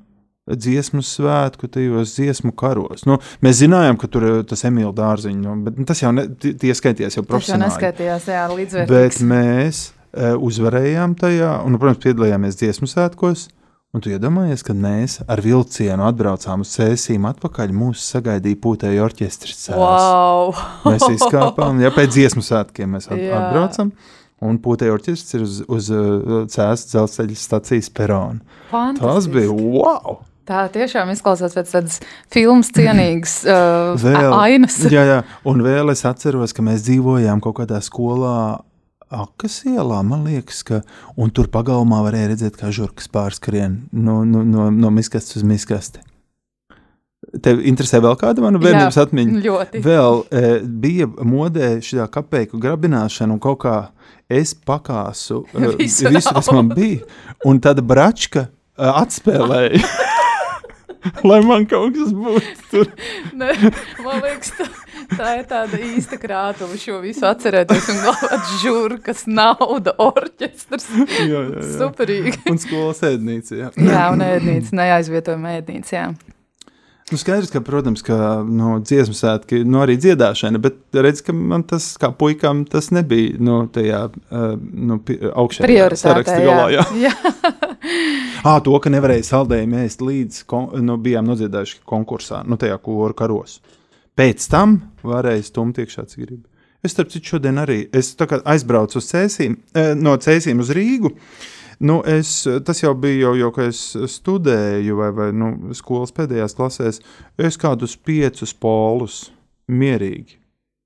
dziesmu 0.45 1.01
svētku, 1.05 1.69
tajos 1.73 2.15
dziesmu 2.19 2.53
karos. 2.57 3.07
Nu, 3.09 3.17
mēs 3.45 3.63
zinājām, 3.63 3.97
ka 4.01 4.09
tur 4.13 4.27
ir 4.29 4.43
tas 4.49 4.65
Emīļa 4.69 4.93
dārziņš, 4.97 5.41
nu, 5.41 5.55
bet 5.65 5.79
nu, 5.81 5.87
tas 5.89 6.03
jau 6.03 6.11
ne, 6.13 6.27
tie 6.37 6.75
skaitījās 6.77 7.17
jau 7.17 7.23
Tas 7.23 7.23
jau 7.23 7.29
profesionāli. 7.31 7.71
neskaitījās, 7.71 8.27
jā, 8.29 8.43
Bet 8.51 8.59
līdzvērtīgs. 8.59 9.21
mēs 9.31 9.81
uh, 9.89 10.35
uzvarējām 10.37 11.17
tajā, 11.21 11.53
un, 11.65 11.79
protams, 11.81 12.03
piedalījāmies 12.05 12.61
dziesmu 12.61 12.89
svētkos. 12.93 13.47
Un 13.95 14.03
tu 14.03 14.11
iedomājies, 14.11 14.65
kad 14.67 14.75
mēs 14.75 15.21
ar 15.31 15.39
vilcienu 15.39 16.03
atbraucām 16.09 16.65
uz 16.65 16.73
Cēsīm 16.75 17.29
atpakaļ, 17.31 17.71
mūs 17.79 18.03
sagaidīja 18.11 18.59
pūtēji 18.65 18.99
orķestris. 19.05 19.69
Wow! 19.71 20.51
Mēs 20.89 21.05
izkāpām, 21.15 21.79
ja 21.85 21.93
pēc 21.95 22.11
dziesmu 22.17 22.43
svētkiem 22.43 22.97
mēs 22.97 23.07
at 23.07 23.23
Jā. 23.23 23.39
atbraucam. 23.39 23.93
Un 24.45 24.59
pūtēji 24.59 24.97
orķestris 24.97 25.39
ir 25.39 25.47
uz, 25.47 25.61
uz 25.71 25.93
uh, 25.95 26.43
Cēsas 26.51 26.89
dzelzceļa 26.91 27.39
stacijas 27.39 27.93
perona. 27.95 28.43
Tas 28.99 29.31
bija 29.31 29.55
wow! 29.55 30.19
Tā 30.45 30.67
tiešām 30.75 31.09
izklausās 31.15 31.55
pēc 31.57 31.71
tādas 31.73 32.03
filmas 32.35 32.69
cienīgas 32.75 33.39
uh, 33.47 33.95
Vēl, 34.03 34.35
ainas. 34.37 34.83
jā, 34.93 35.07
jā, 35.09 35.23
un 35.49 35.63
vēl 35.65 35.95
es 35.95 36.03
atceros, 36.05 36.53
ka 36.53 36.67
mēs 36.67 36.83
dzīvojām 36.85 37.41
kaut 37.47 37.63
kādā 37.63 37.79
skolā. 37.81 38.59
Akas 39.13 39.61
ielā, 39.69 40.01
man 40.07 40.25
liekas, 40.25 40.63
ka 40.67 40.81
un 41.21 41.31
tur 41.35 41.51
pagalmā 41.53 42.01
varēja 42.07 42.33
redzēt, 42.33 42.57
kā 42.59 42.73
žurkas 42.75 43.11
pārskrien 43.13 43.83
no, 43.93 44.23
no, 44.25 44.43
no, 44.49 44.71
no 44.73 44.91
miskastes 44.95 45.39
uz 45.41 45.47
miskasti. 45.47 46.01
Tev 47.45 47.61
interesē 47.67 48.01
vēl 48.05 48.17
kāda 48.21 48.43
mana 48.45 48.61
bērnības 48.63 48.99
atmiņa? 49.01 49.41
Ļoti. 49.45 49.83
Vēl 49.85 50.21
e, 50.29 50.43
bija 50.65 51.09
modē 51.09 51.71
šī 51.85 52.05
kapeiku 52.13 52.61
grabināšana, 52.63 53.35
un 53.35 53.43
kaut 53.43 53.63
kā 53.65 53.77
es 54.31 54.55
pakāsu 54.55 55.43
e, 55.53 55.73
Visu 55.81 56.11
visu, 56.13 56.35
kas 56.35 56.51
man 56.55 56.71
bija. 56.75 57.05
Un 57.49 57.61
tāda 57.65 57.85
bračka 57.85 58.47
e, 58.49 58.89
atspēlēja, 58.89 59.83
lai 61.29 61.41
man 61.49 61.69
kaut 61.71 61.97
kas 61.97 62.15
būtu 62.15 62.71
tur. 62.71 62.93
Ne, 63.37 63.53
man 64.05 64.25
liekas, 64.25 64.55
tā, 64.59 64.69
tā 65.19 65.31
ir 65.41 65.49
tāda 65.51 65.81
īsta 65.81 66.19
krātuve 66.21 66.79
šo 66.81 67.01
visu 67.05 67.27
atcerēties 67.29 67.89
un 67.93 68.03
galvot 68.05 68.53
žurkas, 68.63 69.25
nauda, 69.31 69.97
orķestrs. 70.03 70.91
Jā, 71.25 71.27
jā, 71.31 71.43
jā. 71.51 71.65
Superīgi. 71.79 72.39
Un 72.51 72.61
skolas 72.63 73.03
ēdnīca. 73.07 73.59
Jā. 73.59 73.73
Jā, 73.79 74.07
un 74.15 74.25
ēdnīca, 74.27 74.75
neaizvietojama 74.81 75.59
ēdnīca, 75.61 75.97
jā. 75.97 76.07
Nu, 77.13 77.19
skaidrs, 77.21 77.51
ka, 77.53 77.61
protams, 77.61 78.01
ka 78.01 78.17
no 78.49 78.79
dziesmu 78.81 79.13
svētki, 79.15 79.59
nu, 79.69 79.83
arī 79.85 79.99
dziedāšana, 80.01 80.57
bet 80.65 80.97
redz, 80.97 81.21
ka 81.27 81.35
man 81.37 81.63
tas, 81.69 81.91
kā 82.01 82.09
puikām, 82.17 82.63
tas 82.65 82.89
nebija 82.97 83.37
no 83.45 83.59
tajā 83.71 84.07
uh, 84.09 84.55
nu, 84.57 84.97
pi- 85.05 85.19
augšējā 85.29 85.69
Prioritāte, 85.69 86.39
galā. 86.41 86.71
Jā. 86.73 86.87
jā. 87.05 87.13
À, 88.41 88.57
to, 88.65 88.73
ka 88.81 88.93
nevarēja 88.93 89.29
saldējumu 89.29 89.83
ēst 89.85 90.01
līdz 90.05 90.41
kon, 90.49 90.71
nu, 90.85 90.97
bijām 91.05 91.29
nodziedājuši 91.29 91.83
konkursā, 91.93 92.41
nu, 92.49 92.57
tajā 92.61 92.81
koru 92.81 93.13
karos. 93.21 93.61
Pēc 94.15 94.47
tam 94.51 94.79
varēja 95.03 95.49
stumt 95.49 95.81
iekšā, 95.83 96.07
cik 96.11 96.23
gribi. 96.23 96.45
Es, 96.85 96.93
starp 96.93 97.11
citu, 97.11 97.35
šodien 97.35 97.59
arī 97.59 97.87
aizbraucu 97.91 99.01
uz 99.01 99.09
Cēsīm, 99.09 99.57
eh, 99.75 99.95
no 99.97 100.15
Cēsīm 100.21 100.61
uz 100.61 100.71
Rīgu. 100.77 101.11
Nu, 101.85 101.99
es, 102.07 102.45
tas 102.65 102.83
jau 102.85 102.93
bija 102.95 103.25
jau, 103.25 103.33
jau 103.41 103.51
kad 103.57 103.73
es 103.73 103.81
studēju, 104.15 104.95
vai, 105.01 105.11
vai 105.17 105.29
nu, 105.35 105.73
skolas 105.75 106.15
pēdējās 106.15 106.55
klasēs. 106.55 107.01
Es 107.41 107.59
kādus 107.59 107.97
piecus 107.97 108.55
polus 108.55 109.19
mierīgi. 109.67 110.39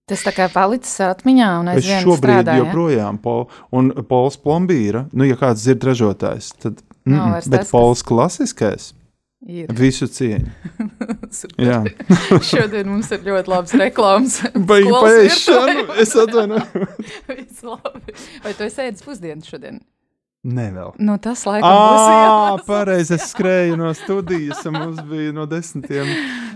Tas 0.09 0.23
tā 0.25 0.33
kā 0.33 0.47
palicis 0.49 0.95
atmiņā 1.05 1.49
un 1.61 1.69
Es 1.75 1.85
šobrīd 1.85 2.23
strādā, 2.23 2.55
ja? 2.57 2.63
joprojām 2.65 3.19
pol, 3.21 3.45
un 3.77 3.91
pols 4.09 4.39
plombīra, 4.41 5.05
nu, 5.13 5.27
ja 5.29 5.37
kāds 5.37 5.67
dzird 5.67 5.85
ražotājs, 5.91 6.55
tad 6.63 6.81
mm, 7.05 7.35
vairs 7.35 7.51
bet 7.53 7.67
tas, 7.67 7.75
pols 7.75 8.01
klasiskais 8.09 8.95
Ir. 9.47 9.69
visu 9.71 10.09
cieņu. 10.11 10.51
Jā, 11.69 11.83
Šodien 12.51 12.89
mums 12.91 13.11
ir 13.15 13.21
ļoti 13.23 13.53
labs 13.53 13.75
reklāmas. 13.79 14.41
baigi 14.57 14.91
virtuvē. 14.91 16.01
es 16.03 16.15
atvainojos. 16.19 16.73
Viss 17.31 17.63
labi. 17.63 18.17
Vai 18.45 18.57
tu 18.59 18.67
esi 18.67 18.83
ēdis 18.89 19.05
pusdienas 19.07 19.47
šodien? 19.47 19.79
Nē, 20.49 20.69
vēl. 20.75 20.93
Nu, 21.03 21.17
tas 21.23 21.41
laikam 21.47 21.67
būs 21.67 22.03
Ah, 22.03 22.13
iemesls. 22.19 22.67
pareizi. 22.69 23.15
Es 23.19 23.25
skrēju 23.33 23.79
no 23.79 23.89
studijas, 23.99 24.61
un 24.71 24.77
mums 24.79 25.01
bija 25.11 25.33
no 25.35 25.47
desmitiem. 25.51 26.07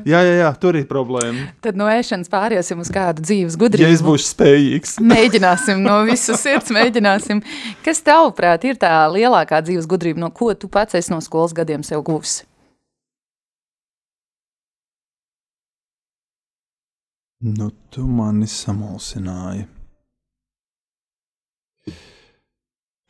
Jā, 0.06 0.20
jā, 0.22 0.36
jā 0.38 0.50
tur 0.62 0.78
ir 0.78 0.86
problēma. 0.90 1.48
Tad 1.62 1.76
no 1.78 1.88
ēšanas 1.90 2.30
pāriesim 2.30 2.78
uz 2.82 2.90
kādu 2.94 3.22
dzīves 3.26 3.56
Ja 3.58 3.62
gudrību. 3.64 3.90
es 3.90 4.04
būšu 4.06 4.28
spējīgs. 4.30 4.94
Mēģināsim, 5.02 5.82
no 5.82 5.98
visas 6.08 6.40
sirds 6.46 6.70
mēģināsim. 6.74 7.42
Kas 7.84 8.00
tavuprāt 8.06 8.64
ir 8.70 8.78
tā 8.80 8.94
lielākā 9.12 9.60
dzīves 9.66 9.86
gudrība, 9.90 10.22
no 10.24 10.30
ko 10.30 10.54
tu 10.54 10.70
pats 10.70 10.94
esi 10.98 11.10
no 11.14 11.18
skolas 11.20 11.52
gadiem 11.54 11.82
sev 11.86 12.02
guvis? 12.06 12.40
Nu, 17.42 17.72
tu 17.90 18.04
mani 18.06 18.46
samulsināji. 18.46 19.64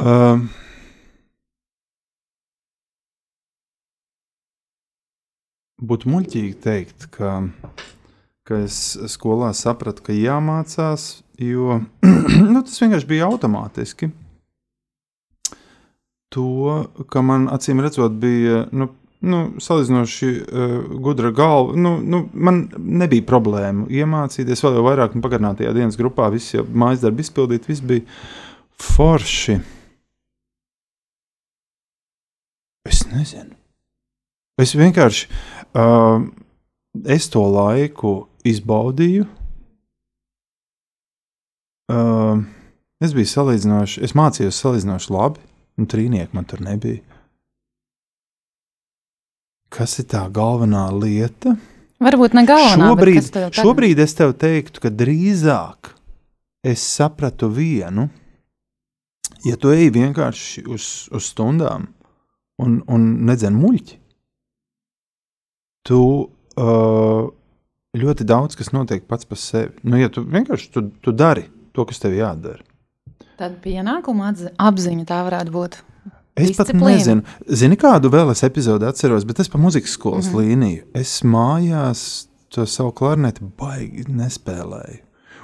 Um, 0.01 0.47
būtu 5.85 6.09
muļķīgi 6.15 6.55
teikt, 6.65 7.05
ka, 7.13 7.35
ka 8.49 8.63
es 8.65 8.79
skolā 9.13 9.51
sapratu, 9.53 10.07
ka 10.09 10.17
jāmācās, 10.17 11.21
jo 11.37 11.83
nu, 12.55 12.65
tas 12.65 12.81
vienkārši 12.81 13.11
bija 13.13 13.29
automātiski. 13.29 14.15
To, 16.33 16.49
ka 17.13 17.21
man 17.21 17.51
acīm 17.53 17.85
redzot, 17.85 18.17
bija 18.17 18.65
nu, 18.73 18.89
nu, 19.23 19.43
salīdzinoši 19.63 20.31
uh, 20.33 20.73
gudra 21.03 21.31
galva. 21.35 21.77
Nu, 21.79 21.95
nu, 22.03 22.25
man 22.33 22.65
nebija 22.79 23.27
problēmu 23.29 23.87
iemācīties 23.93 24.65
vēl 24.65 24.81
vairāk, 24.87 25.17
un 25.17 25.25
pagarinātajā 25.25 25.75
dienas 25.77 25.99
grupā 26.01 26.31
viss 26.35 26.55
jau 26.55 26.65
mājas 26.67 27.05
darbi 27.05 27.25
izpildīt, 27.25 27.69
viss 27.71 27.85
bija 27.87 28.07
forši. 28.83 29.61
Es 32.89 33.05
nezinu. 33.11 33.55
Es 34.61 34.75
vienkārši 34.77 35.29
uh, 35.79 36.25
es 37.09 37.31
to 37.33 37.45
laiku 37.47 38.17
izbaudīju. 38.47 39.29
Uh, 41.93 42.43
es 43.03 43.15
biju 43.15 43.29
salīdzinoši, 43.29 44.03
es 44.07 44.15
mācījos 44.19 44.59
salīdzinoši 44.65 45.15
labi, 45.15 45.43
un 45.79 45.89
trīnieki 45.91 46.37
man 46.37 46.47
tur 46.49 46.63
nebija. 46.65 47.12
Kas 49.73 49.97
ir 50.03 50.09
tā 50.13 50.27
galvenā 50.33 50.87
lieta? 50.93 51.57
Varbūt 52.03 52.35
ne 52.37 52.45
galvenā. 52.49 52.91
Šobrīd, 52.91 53.37
šobrīd 53.57 54.03
es 54.03 54.15
tev 54.19 54.35
teiktu, 54.37 54.83
ka 54.85 54.91
drīzāk 54.93 55.95
es 56.67 56.83
sapratu 56.85 57.49
vienu. 57.53 58.09
Ja 59.47 59.57
tu 59.59 59.73
ej 59.75 59.89
vienkārši 59.95 60.67
uz, 60.71 60.89
uz 61.11 61.31
stundām 61.33 61.89
un, 62.63 62.83
un 62.87 63.07
nedzen 63.27 63.57
muļķi, 63.59 63.97
tu 65.89 66.01
uh, 66.23 67.23
ļoti 67.99 68.27
daudz 68.29 68.59
kas 68.59 68.71
notiek 68.75 69.07
pats 69.09 69.27
par 69.27 69.41
sevi. 69.41 69.75
Nu, 69.83 69.99
ja 69.99 70.13
tu 70.13 70.23
vienkārši 70.27 70.71
tu, 70.75 70.85
tu 71.03 71.15
dari 71.17 71.49
to, 71.75 71.87
kas 71.89 72.03
tev 72.03 72.15
jādara. 72.17 72.63
Tad 73.41 73.57
pienākuma 73.65 74.31
apziņa 74.61 75.09
tā 75.09 75.23
varētu 75.27 75.55
būt. 75.55 75.81
Es 76.33 76.49
Disciplīna. 76.49 76.81
pat 76.81 76.89
nezinu, 76.89 77.23
Zini, 77.61 77.77
kādu 77.77 78.09
vēl 78.13 78.31
es 78.33 78.41
epizodi 78.47 78.87
atceros, 78.89 79.27
bet 79.29 79.43
es 79.45 79.51
pa 79.53 79.59
muzikas 79.61 79.93
skolas 79.99 80.31
mm 80.31 80.33
-hmm. 80.33 80.41
līniju. 80.41 80.85
Es 80.95 81.23
mājās 81.23 82.27
to 82.49 82.67
savu 82.67 82.93
klarneti 82.93 83.45
baigi 83.59 84.05
nespēlēju. 84.09 85.03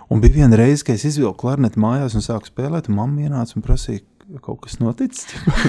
Un 0.09 0.21
bija 0.21 0.35
viena 0.35 0.57
reize, 0.57 0.85
kad 0.85 0.95
es 0.95 1.05
izvilku 1.05 1.37
klarneti 1.43 1.81
mājās 1.81 2.15
un 2.15 2.25
sāku 2.25 2.49
spēlēt, 2.49 2.89
un 2.89 2.95
mamma 2.95 3.21
ienāca 3.21 3.57
un 3.57 3.63
prasīja, 3.63 4.01
kaut 4.41 4.61
kas 4.61 4.79
noticis. 4.79 5.27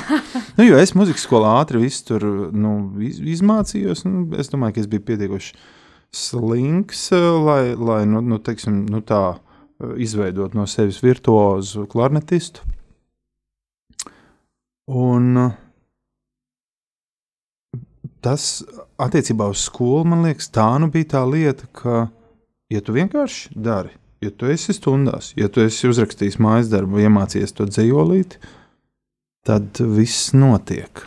nu, 0.58 0.64
jo 0.64 0.78
es 0.78 0.96
muzikas 0.96 1.28
skolā 1.28 1.60
ātri 1.60 1.82
visu 1.84 2.06
tur 2.06 2.24
nu, 2.56 2.74
iz, 3.04 3.20
izmācījos. 3.20 4.06
Nu, 4.06 4.26
es 4.40 4.50
domāju, 4.50 4.74
ka 4.74 4.80
es 4.80 4.88
biju 4.88 5.02
pietiekoši 5.02 5.54
slinks, 6.16 7.10
lai, 7.46 7.76
lai 7.76 8.06
nu, 8.06 8.22
nu, 8.22 8.40
teiksim, 8.40 8.86
nu, 8.90 9.02
tā 9.02 9.38
izveidot 10.00 10.56
no 10.56 10.66
sevis 10.68 11.04
virtuozu 11.04 11.86
klarnetistu. 11.92 12.64
Un 14.90 15.36
uh, 15.38 15.52
tas 18.26 18.46
attiecībā 19.00 19.48
uz 19.52 19.64
skolu, 19.68 20.06
man 20.12 20.24
liekas, 20.28 20.50
tā 20.54 20.68
nu 20.82 20.90
bija 20.92 21.14
tā 21.16 21.24
lieta, 21.30 21.68
ka, 21.76 22.08
ja 22.72 22.82
tu 22.84 22.96
vienkārši 22.96 23.56
dari, 23.56 23.94
ja 24.24 24.32
tu 24.32 24.50
esi 24.52 24.76
stundās, 24.76 25.32
ja 25.40 25.50
tu 25.52 25.64
esi 25.64 25.90
uzrakstījis 25.90 26.40
mājas 26.44 26.72
darbu, 26.74 27.00
iemācījies 27.06 27.56
to 27.56 27.68
dzējolīt, 27.70 28.38
tad 29.48 29.80
viss 29.80 30.34
notiek. 30.36 31.06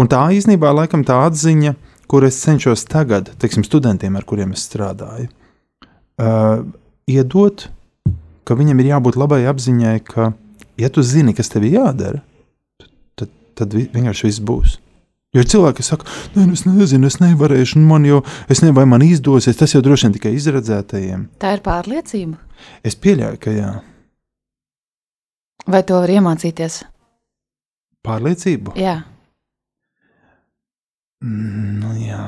Un 0.00 0.10
tā 0.10 0.24
īstenībā 0.34 0.72
laikam 0.74 1.04
tā 1.06 1.20
atziņa, 1.28 1.76
kur 2.10 2.26
es 2.26 2.40
cenšos 2.42 2.82
tagad, 2.90 3.30
teiksim, 3.40 3.64
studentiem, 3.66 4.16
ar 4.18 4.26
kuriem 4.26 4.52
es 4.56 4.66
strādāju, 4.66 5.30
uh, 5.30 6.64
iedot, 7.06 7.68
ka 8.44 8.56
viņam 8.58 8.82
ir 8.82 8.90
jābūt 8.96 9.16
labai 9.20 9.44
apziņai, 9.48 9.98
ka, 10.08 10.32
ja 10.80 10.90
tu 10.90 11.06
zini, 11.06 11.32
kas 11.36 11.52
tev 11.52 11.68
ir 11.68 11.78
jādara, 11.78 12.24
tad 13.58 13.74
vienkārši 13.74 14.28
viss 14.28 14.42
būs. 14.44 14.78
Jo 15.34 15.42
ir 15.42 15.48
cilvēki, 15.50 15.80
kas 15.80 15.88
saka, 15.90 16.06
nē, 16.36 16.44
nu 16.46 16.54
es 16.54 16.62
nezinu, 16.62 17.08
es 17.10 17.16
nevarēšu, 17.18 17.80
un 17.80 17.88
man 17.90 18.04
jau, 18.06 18.20
es 18.46 18.60
nezinu, 18.62 18.76
vai 18.76 18.84
man 18.86 19.02
izdosies. 19.02 19.56
Tas 19.58 19.74
jau 19.74 19.80
droši 19.82 20.06
vien 20.06 20.14
tikai 20.14 20.30
izredzētajiem. 20.36 21.24
Tā 21.42 21.56
ir 21.56 21.64
pārliecība. 21.64 22.38
Es 22.86 22.94
pieļauju, 22.94 23.40
ka 23.42 23.54
jā. 23.54 23.72
Vai 25.66 25.80
to 25.88 25.98
var 25.98 26.12
iemācīties? 26.12 26.84
Pārliecību? 28.06 28.76
Jā. 28.78 29.00
Mm, 31.24 31.80
nu, 31.80 31.96
jā. 32.04 32.22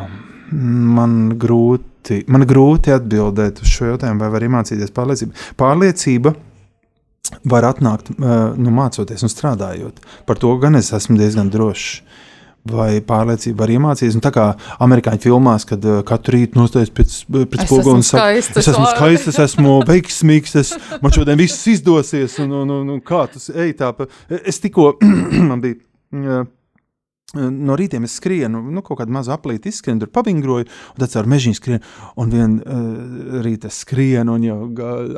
Man 0.50 1.36
grūti, 1.38 2.24
man 2.32 2.46
grūti 2.48 2.94
atbildēt 2.94 3.62
uz 3.62 3.70
šo 3.70 3.92
jautājumu, 3.92 4.22
vai 4.24 4.32
var 4.34 4.46
iemācīties 4.46 4.94
pārliecību. 4.96 5.46
Pārliecība 5.60 6.34
var 7.44 7.66
atnākt, 7.68 8.12
nu, 8.18 8.72
mācoties 8.74 9.24
un 9.26 9.32
strādājot. 9.32 10.00
Par 10.28 10.40
to 10.40 10.52
gan 10.62 10.78
es 10.78 10.92
esmu 10.96 11.18
diezgan 11.20 11.50
drošs. 11.52 12.00
Vai 12.66 12.98
pārliecība 12.98 13.62
var 13.62 13.70
iemācīties. 13.70 14.16
Un 14.18 14.22
tā 14.24 14.32
kā 14.34 14.48
amerikāņu 14.82 15.22
filmās, 15.22 15.62
kad 15.70 15.84
uh, 15.86 16.00
katru 16.06 16.34
rītu 16.34 16.58
nostājas 16.58 16.90
pēc, 16.90 17.12
pēc 17.30 17.62
spoguļa 17.62 17.94
un 17.94 18.02
saka, 18.02 18.24
es 18.40 18.48
esmu 18.58 18.88
skaists, 18.90 19.30
es 19.30 19.38
esmu 19.44 19.76
veiksmīgs, 19.90 20.56
es, 20.58 20.72
man 20.98 21.14
šodien 21.14 21.38
viss 21.38 21.62
izdosies. 21.70 22.40
Un, 22.42 22.56
un, 22.64 22.72
un, 22.80 22.90
un 22.96 23.04
kā 23.06 23.22
tas 23.30 23.52
ej 23.54 23.76
tā? 23.78 23.92
Pa, 23.94 24.08
es 24.42 24.58
tikko 24.64 24.96
man 25.52 25.62
bija. 25.62 25.78
Uh, 26.10 26.42
No 27.34 27.74
rītiem 27.74 28.04
es 28.06 28.12
skrienu, 28.20 28.60
nu, 28.70 28.84
kaut 28.86 29.00
kādu 29.00 29.10
mazu 29.10 29.32
aplīti 29.34 29.72
izskrienu, 29.72 30.04
tur 30.04 30.12
pavingroju, 30.14 30.68
un 30.94 31.02
tad 31.02 31.10
caur 31.10 31.26
mežģīnu 31.32 31.58
skrienu. 31.58 31.80
Un 32.22 32.30
vienā 32.30 32.62
uh, 32.62 33.40
rītā 33.42 33.70
skrienu, 33.74 34.36
un 34.38 34.46
jau 34.46 34.58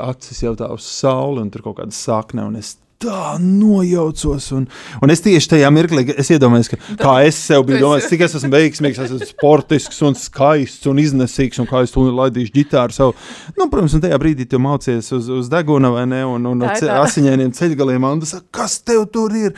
acis 0.06 0.40
jau 0.46 0.54
tā 0.56 0.70
uz 0.72 0.88
sauli, 0.88 1.42
un 1.44 1.52
tur 1.52 1.66
kaut 1.66 1.82
kāda 1.82 1.92
sakne, 1.92 2.46
un 2.48 2.56
es 2.56 2.78
tā 3.02 3.36
nojaucos. 3.42 4.48
Un, 4.56 4.64
un 5.04 5.12
es 5.12 5.22
tieši 5.24 5.52
tajā 5.52 5.70
mirklī 5.74 6.06
iedomājos, 6.08 6.72
ka, 6.72 6.80
kā 6.98 7.14
es 7.28 7.38
sev 7.50 7.66
biju 7.68 7.82
domājis, 7.84 8.08
cik 8.10 8.24
es 8.26 8.36
esmu 8.40 8.52
veiksmīgs, 8.56 9.00
es 9.04 9.14
esmu 9.14 9.28
sportisks 9.28 10.02
un 10.08 10.18
skaists 10.18 10.88
un 10.90 11.04
iznesīgs, 11.04 11.60
un 11.62 11.68
kā 11.70 11.84
es 11.84 11.94
to 11.94 12.08
laidīšu 12.08 12.56
ģitāru 12.56 12.96
savu. 12.96 13.16
Nu, 13.52 13.68
protams, 13.68 14.00
un 14.00 14.04
tajā 14.04 14.18
brīdī 14.24 14.48
tu 14.50 14.62
mācies 14.62 15.12
uz, 15.14 15.28
uz 15.42 15.52
deguna 15.52 15.92
vai 15.94 16.08
ne, 16.10 16.24
un, 16.26 16.54
un 16.54 16.68
ar 16.72 17.02
asiņainiem 17.04 17.52
ceļgaliem, 17.60 18.12
un 18.16 18.24
saki, 18.26 18.48
kas 18.58 18.80
tev 18.80 19.06
tur 19.12 19.36
ir? 19.36 19.54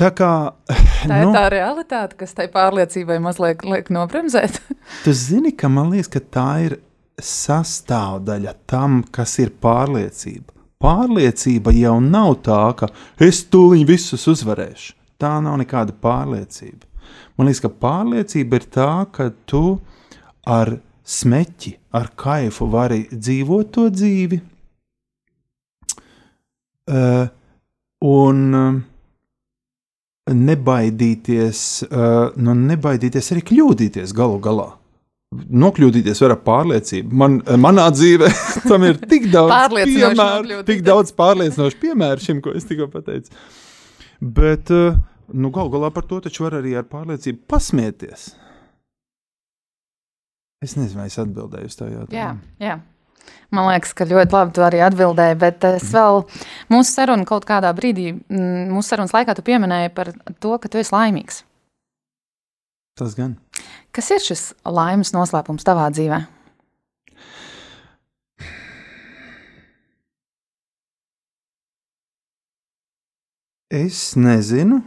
Tā, 0.00 0.08
kā, 0.16 0.32
tā 0.64 1.16
ir 1.20 1.26
nu, 1.26 1.32
tā 1.34 1.42
realitāte, 1.52 2.16
kas 2.22 2.32
tai 2.32 2.46
pārliecībai 2.52 3.18
mazliet 3.20 3.66
liek 3.68 3.90
nobremzēt. 3.92 4.56
tu 5.04 5.12
zini, 5.12 5.52
ka 5.52 5.68
man 5.68 5.90
liekas, 5.92 6.08
ka 6.14 6.22
tā 6.24 6.46
ir 6.64 6.76
sastāvdaļa 7.20 8.54
tam, 8.70 9.02
kas 9.12 9.36
ir 9.44 9.52
pārliecība. 9.60 10.56
Pārliecība 10.80 11.74
jau 11.76 11.98
nav 12.00 12.38
tā, 12.46 12.62
ka 12.78 12.88
es 13.20 13.42
tūlīt 13.52 13.84
visus 13.90 14.24
uzvarēšu. 14.32 14.94
Tā 15.20 15.34
nav 15.44 15.58
nekāda 15.60 15.92
pārliecība. 15.92 16.88
Man 17.36 17.50
liekas, 17.50 17.60
ka 17.66 17.72
pārliecība 17.82 18.56
ir 18.56 18.68
tā, 18.72 18.90
ka 19.12 19.28
tu 19.44 19.64
ar 20.48 20.78
smeķi, 21.04 21.74
ar 21.92 22.08
kaifu 22.16 22.70
vari 22.72 23.02
dzīvot 23.12 23.74
to 23.76 23.90
dzīvi. 23.92 24.40
Uh, 26.88 27.28
un 28.08 28.40
uh, 28.56 28.80
nebaidīties, 30.34 31.62
uh, 31.88 32.36
nu, 32.40 32.54
nebaidīties 32.54 33.32
arī 33.34 33.44
kļūdīties 33.50 34.14
galu 34.16 34.38
galā. 34.42 34.68
Nokļūdīties 35.30 36.20
var 36.24 36.34
ar 36.34 36.40
pārliecību. 36.42 37.14
Man, 37.22 37.38
manā 37.62 37.86
dzīvē 37.94 38.30
tam 38.70 38.86
ir 38.88 38.98
tik 39.10 39.28
daudz 39.30 39.76
piemēru, 39.78 40.60
tik 40.66 40.82
daudz 40.86 41.14
pārliecinošu 41.18 41.78
piemēru 41.82 42.24
šim, 42.24 42.42
ko 42.42 42.54
es 42.58 42.66
tikko 42.66 42.90
pateicu. 42.90 43.30
Bet 44.20 44.72
uh, 44.74 44.98
nu, 45.32 45.52
galu 45.54 45.72
galā 45.72 45.92
par 45.94 46.06
to 46.10 46.20
taču 46.24 46.46
var 46.46 46.58
arī 46.60 46.74
ar 46.78 46.88
pārliecību 46.90 47.44
pasmieties. 47.50 48.30
Es 50.60 50.74
nezinu, 50.76 51.00
vai 51.00 51.08
es 51.08 51.16
atbildēju 51.22 51.70
uz 51.70 51.78
tā 51.78 51.86
jautājumu. 51.88 52.16
Jā, 52.18 52.32
jā. 52.60 52.74
Man 53.50 53.66
liekas, 53.66 53.92
ka 53.98 54.06
ļoti 54.06 54.36
labi 54.36 54.54
tu 54.54 54.62
arī 54.62 54.82
atbildēji, 54.86 55.38
bet 55.40 55.64
es 55.72 55.88
vēl 55.90 56.22
mūsu 56.70 56.90
sarunu 56.92 57.26
kaut 57.26 57.46
kādā 57.48 57.72
brīdī, 57.74 58.12
mm, 58.14 58.68
mūsu 58.70 58.92
sarunas 58.92 59.14
laikā 59.16 59.34
tu 59.34 59.42
pieminēji 59.46 59.90
par 59.96 60.12
to, 60.38 60.54
ka 60.62 60.70
tu 60.70 60.78
esi 60.78 60.94
laimīgs. 60.94 61.42
Tas 63.00 63.16
gan. 63.18 63.34
Kas 63.96 64.10
ir 64.14 64.22
šis 64.22 64.52
laimes 64.68 65.10
noslēpums 65.16 65.66
tavā 65.66 65.88
dzīvē? 65.90 66.20
Es 73.70 74.16
nezinu, 74.18 74.80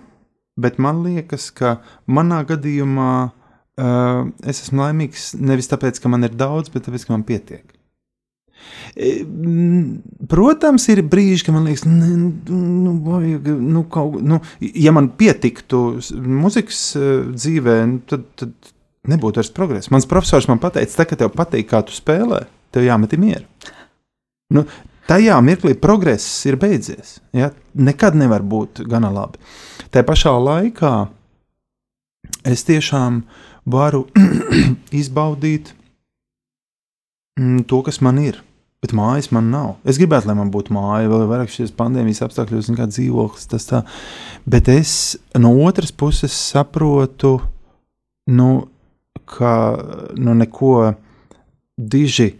bet 0.59 0.79
man 0.79 1.05
liekas, 1.05 1.49
ka 1.55 1.77
manā 2.03 2.41
gadījumā 2.47 3.11
uh, 3.27 4.25
es 4.43 4.59
esmu 4.65 4.83
laimīgs 4.83 5.29
nevis 5.39 5.71
tāpēc, 5.71 5.99
ka 6.03 6.11
man 6.11 6.27
ir 6.27 6.35
daudz, 6.35 6.71
bet 6.71 6.83
tāpēc, 6.87 7.07
ka 7.07 7.15
man 7.15 7.23
pietiek. 7.27 7.72
E, 8.95 9.11
protams, 10.29 10.85
ir 10.93 11.01
brīži, 11.09 11.47
kad 11.47 11.55
man 11.55 11.67
liekas, 11.67 11.83
nu, 11.89 12.93
vajag, 13.05 13.49
nu, 13.59 13.83
kaut, 13.91 14.19
nu, 14.21 14.39
ja 14.59 14.93
man 14.95 15.09
pietiktu 15.17 15.83
muzikas 16.13 16.85
e, 16.95 17.09
dzīvē, 17.33 17.77
nu, 17.89 18.01
tad, 18.09 18.27
tad 18.39 18.73
nebūtu 19.09 19.41
vairs 19.41 19.51
progresa. 19.55 19.91
Mans 19.93 20.07
profesors 20.09 20.47
man 20.51 20.61
teica, 20.63 20.87
tā, 20.95 21.07
ka 21.09 21.19
tev 21.19 21.33
patīk, 21.35 21.67
kā 21.71 21.83
tu 21.85 21.95
spēlē, 21.95 22.45
tev 22.73 22.85
jāmet 22.87 23.15
mieru. 23.19 23.45
Nu, 24.53 24.65
tajā 25.09 25.39
mirklī 25.43 25.75
progress 25.79 26.45
ir 26.47 26.59
beidzies. 26.61 27.17
Ja? 27.35 27.51
Nekad 27.73 28.17
nevar 28.19 28.45
būt 28.45 28.83
gana 28.89 29.11
labi. 29.13 29.41
Tā 29.93 30.05
pašā 30.05 30.33
laikā 30.37 30.93
es 32.49 32.65
tiešām 32.67 33.23
varu 33.69 34.05
izbaudīt 35.01 35.73
mm, 37.39 37.63
to, 37.69 37.81
kas 37.85 38.01
man 38.05 38.19
ir. 38.21 38.41
Bet 38.83 38.91
mājas 38.91 39.29
man 39.31 39.47
nav. 39.47 39.77
Es 39.87 39.95
gribētu, 39.95 40.27
lai 40.27 40.35
man 40.35 40.51
būtu 40.51 40.73
māja, 40.75 41.07
vēl 41.07 41.23
vairāk 41.29 41.51
šīs 41.53 41.71
pandēmijas 41.77 42.25
apstākļos, 42.25 42.73
kā 42.75 42.89
dzīvoklis. 42.91 43.47
Tas 43.53 43.69
tā. 43.69 43.81
Bet 44.43 44.67
es 44.71 45.15
no 45.39 45.53
otras 45.63 45.93
puses 45.95 46.35
saprotu, 46.35 47.37
nu, 48.27 48.49
ka 49.23 49.53
nu, 50.19 50.35
neko 50.35 50.75
diži 51.79 52.33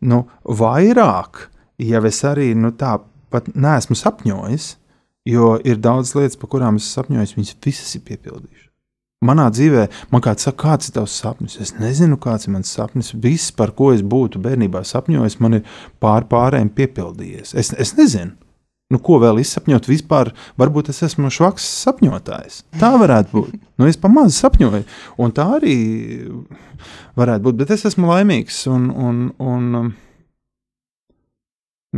nu, 0.00 0.20
vairāk, 0.44 1.46
ja 1.82 2.02
es 2.06 2.20
arī 2.26 2.52
nu, 2.58 2.70
tāpat 2.78 3.50
neesmu 3.54 3.98
sapņojis, 3.98 4.68
jo 5.26 5.56
ir 5.66 5.82
daudz 5.82 6.14
lietas, 6.14 6.38
par 6.38 6.52
kurām 6.54 6.78
es 6.80 6.88
sapņoju, 6.94 7.34
viņas 7.40 7.58
visas 7.64 7.98
ir 7.98 8.04
piepildījušas. 8.06 8.65
Manā 9.24 9.46
dzīvē, 9.48 9.86
man 10.12 10.20
kāds 10.20 10.44
saka, 10.44 10.58
kāds 10.60 10.90
ir 10.90 10.96
tavs 10.98 11.14
sapnis? 11.16 11.54
Es 11.62 11.72
nezinu, 11.80 12.18
kāds 12.20 12.44
ir 12.44 12.52
mans 12.52 12.68
sapnis. 12.68 13.14
Viss, 13.16 13.48
par 13.56 13.72
ko 13.76 13.94
es 13.94 14.02
būtu 14.04 14.42
bērnībā 14.44 14.82
sapņojis, 14.84 15.38
man 15.40 15.60
ir 15.60 15.78
pār 16.04 16.26
pārējiem 16.28 16.68
piepildījies. 16.76 17.54
Es, 17.56 17.72
es 17.72 17.94
nezinu. 17.96 18.34
Nu, 18.92 19.00
ko 19.02 19.16
vēl 19.18 19.40
izsapņot 19.42 19.88
vispār? 19.88 20.30
Varbūt 20.60 20.92
es 20.92 21.00
esmu 21.02 21.30
švaks 21.32 21.64
sapņotājs. 21.82 22.60
Tā 22.78 22.92
varētu 23.00 23.32
būt. 23.32 23.54
Nu, 23.80 23.88
es 23.88 23.96
pamazs 23.98 24.36
sapņoju, 24.44 24.84
un 25.18 25.32
tā 25.34 25.48
arī 25.56 25.78
varētu 27.18 27.48
būt. 27.48 27.58
Bet 27.64 27.72
es 27.74 27.82
esmu 27.88 28.12
laimīgs 28.12 28.60
un, 28.70 28.86
un, 28.92 29.24
un 29.40 29.90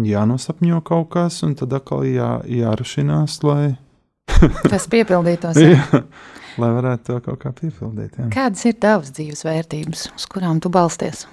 jānosapņo 0.06 0.80
kaut 0.86 1.10
kas, 1.18 1.42
un 1.44 1.58
tad 1.58 1.74
atkal 1.76 2.06
jā, 2.08 2.38
jārašinās, 2.46 3.42
lai 3.44 3.74
tas 4.72 4.88
piepildītos. 4.90 5.62
Jā 5.62 6.02
lai 6.58 6.70
varētu 6.74 7.06
to 7.06 7.18
kaut 7.24 7.40
kā 7.42 7.52
piepildīt. 7.54 8.18
Jā. 8.18 8.28
Kādas 8.34 8.66
ir 8.68 8.78
tavas 8.82 9.12
dzīves 9.14 9.44
vērtības, 9.46 10.08
uz 10.18 10.28
kurām 10.30 10.62
tu 10.62 10.72
balsties? 10.72 11.26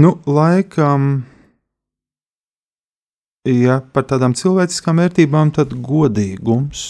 Nu, 0.00 0.14
laikam, 0.24 1.26
ja 3.44 3.80
par 3.92 4.06
tādām 4.08 4.36
cilvēciskām 4.38 5.02
vērtībām, 5.02 5.50
tad 5.56 5.74
godīgums, 5.84 6.84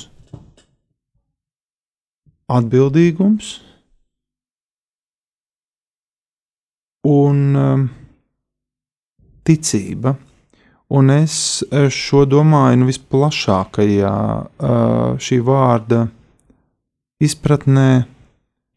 atbildīgums 2.50 3.56
un 7.06 7.56
um, 7.56 7.86
ticība. 9.46 10.14
Un 10.90 11.10
es 11.14 11.34
šo 11.94 12.24
domāju 12.26 12.80
nu, 12.80 12.88
visplašākajā 12.90 14.14
uh, 14.14 15.20
šī 15.22 15.38
vārda 15.46 16.08
izpratnē. 17.22 17.90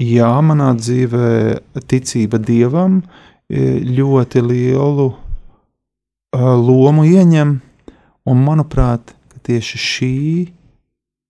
Jā, 0.03 0.29
manā 0.45 0.73
dzīvē 0.75 1.81
ticība 1.87 2.39
dievam 2.43 2.97
eh, 3.47 3.79
ļoti 3.79 4.41
lielu 4.43 5.05
uh, 5.07 5.15
lomu 6.59 7.05
ieņem, 7.07 7.53
un 8.27 8.43
manuprāt, 8.43 9.13
tieši 9.47 9.79
šī 9.85 10.17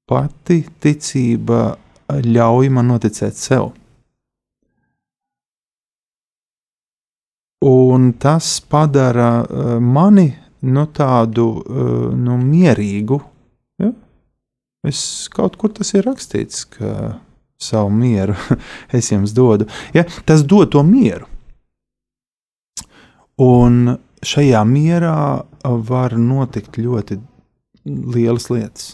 pati 0.10 0.64
ticība 0.82 1.76
ļauj 2.24 2.72
man 2.74 2.92
noticēt 2.94 3.38
sev. 3.40 3.72
Un 7.64 8.12
tas 8.20 8.60
padara 8.68 9.44
uh, 9.44 9.76
mani 9.80 10.28
nu, 10.68 10.86
tādu 10.92 11.48
uh, 11.64 12.10
nu, 12.12 12.38
mierīgu. 12.40 13.20
Ja? 13.80 13.92
Es 14.88 15.04
kaut 15.32 15.56
kur 15.60 15.72
tas 15.76 15.94
ir 15.96 16.04
rakstīts, 16.08 16.66
ka 16.76 17.20
savu 17.64 17.92
mieru 17.96 18.36
es 18.98 19.12
jums 19.12 19.36
dodu. 19.36 19.70
Ja? 19.96 20.04
Tas 20.28 20.44
dod 20.44 20.74
to 20.76 20.84
mieru. 20.88 21.30
Un 23.44 23.96
šajā 24.24 24.62
mierā 24.68 25.16
var 25.64 26.18
notikt 26.20 26.78
ļoti 26.78 27.18
lielas 27.86 28.50
lietas. 28.52 28.94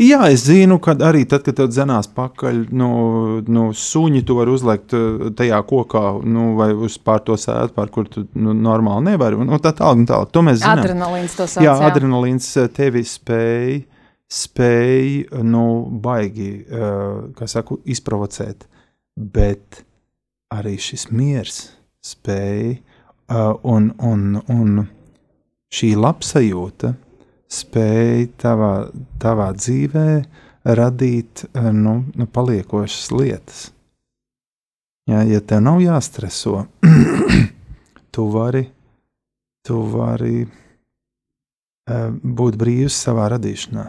Jā, 0.00 0.20
es 0.32 0.46
zinu, 0.46 0.78
ka 0.80 0.94
arī 1.04 1.26
tad, 1.28 1.42
kad 1.44 1.58
tev 1.58 1.66
dzenās 1.68 2.06
pakaļ, 2.16 2.60
nu, 2.72 2.90
nu 3.52 3.64
suņi 3.76 4.22
tu 4.24 4.36
vari 4.38 4.54
uzlikt 4.54 4.94
eh, 4.96 5.26
tajā 5.36 5.58
kokā, 5.68 6.04
nu, 6.24 6.54
vai 6.56 6.70
uz 6.72 6.96
pār 7.04 7.20
to 7.26 7.36
sēdu, 7.40 7.74
pār 7.76 7.90
kur 7.92 8.08
tu 8.08 8.24
nu, 8.32 8.54
normāli 8.56 9.10
nevari. 9.10 9.36
Nu, 9.44 9.58
tā 9.60 9.74
tālāk, 9.76 10.06
tālāk. 10.08 10.32
To 10.32 10.44
mēs 10.46 10.62
zinām. 10.62 10.80
Adrenalīns 10.80 11.36
to 11.36 11.44
sauc. 11.44 11.64
Jā, 11.66 11.74
jā. 11.76 11.90
adrenalīns 11.90 12.48
eh, 12.62 12.70
tevi 12.72 13.04
spēj, 13.04 13.76
spēj, 14.40 15.10
nu, 15.44 15.64
baigi, 16.00 16.48
uh, 16.62 17.34
kā 17.36 17.50
saku, 17.50 17.80
izprovocēt. 17.90 18.64
Bet 19.20 19.82
arī 20.54 20.76
šis 20.80 21.08
miers 21.10 21.60
spēj 22.06 22.78
un, 23.68 23.90
un, 23.98 24.38
un 24.48 24.84
šī 25.74 25.92
labsajūta 25.98 26.94
spēj 27.50 28.28
tavā, 28.40 28.72
tavā 29.22 29.50
dzīvē 29.56 30.06
radīt 30.76 31.44
eh, 31.50 31.70
nu, 31.74 32.00
nu, 32.14 32.26
paliekošas 32.30 33.10
lietas. 33.16 33.68
Ja, 35.10 35.24
ja 35.26 35.40
tev 35.42 35.64
nav 35.64 35.80
jāstreso, 35.82 36.66
tu 38.14 38.26
vari, 38.30 38.62
tu 39.66 39.80
vari 39.90 40.44
uh, 40.44 42.12
būt 42.12 42.58
brīvs 42.60 42.98
savā 43.08 43.26
radīšanā. 43.32 43.88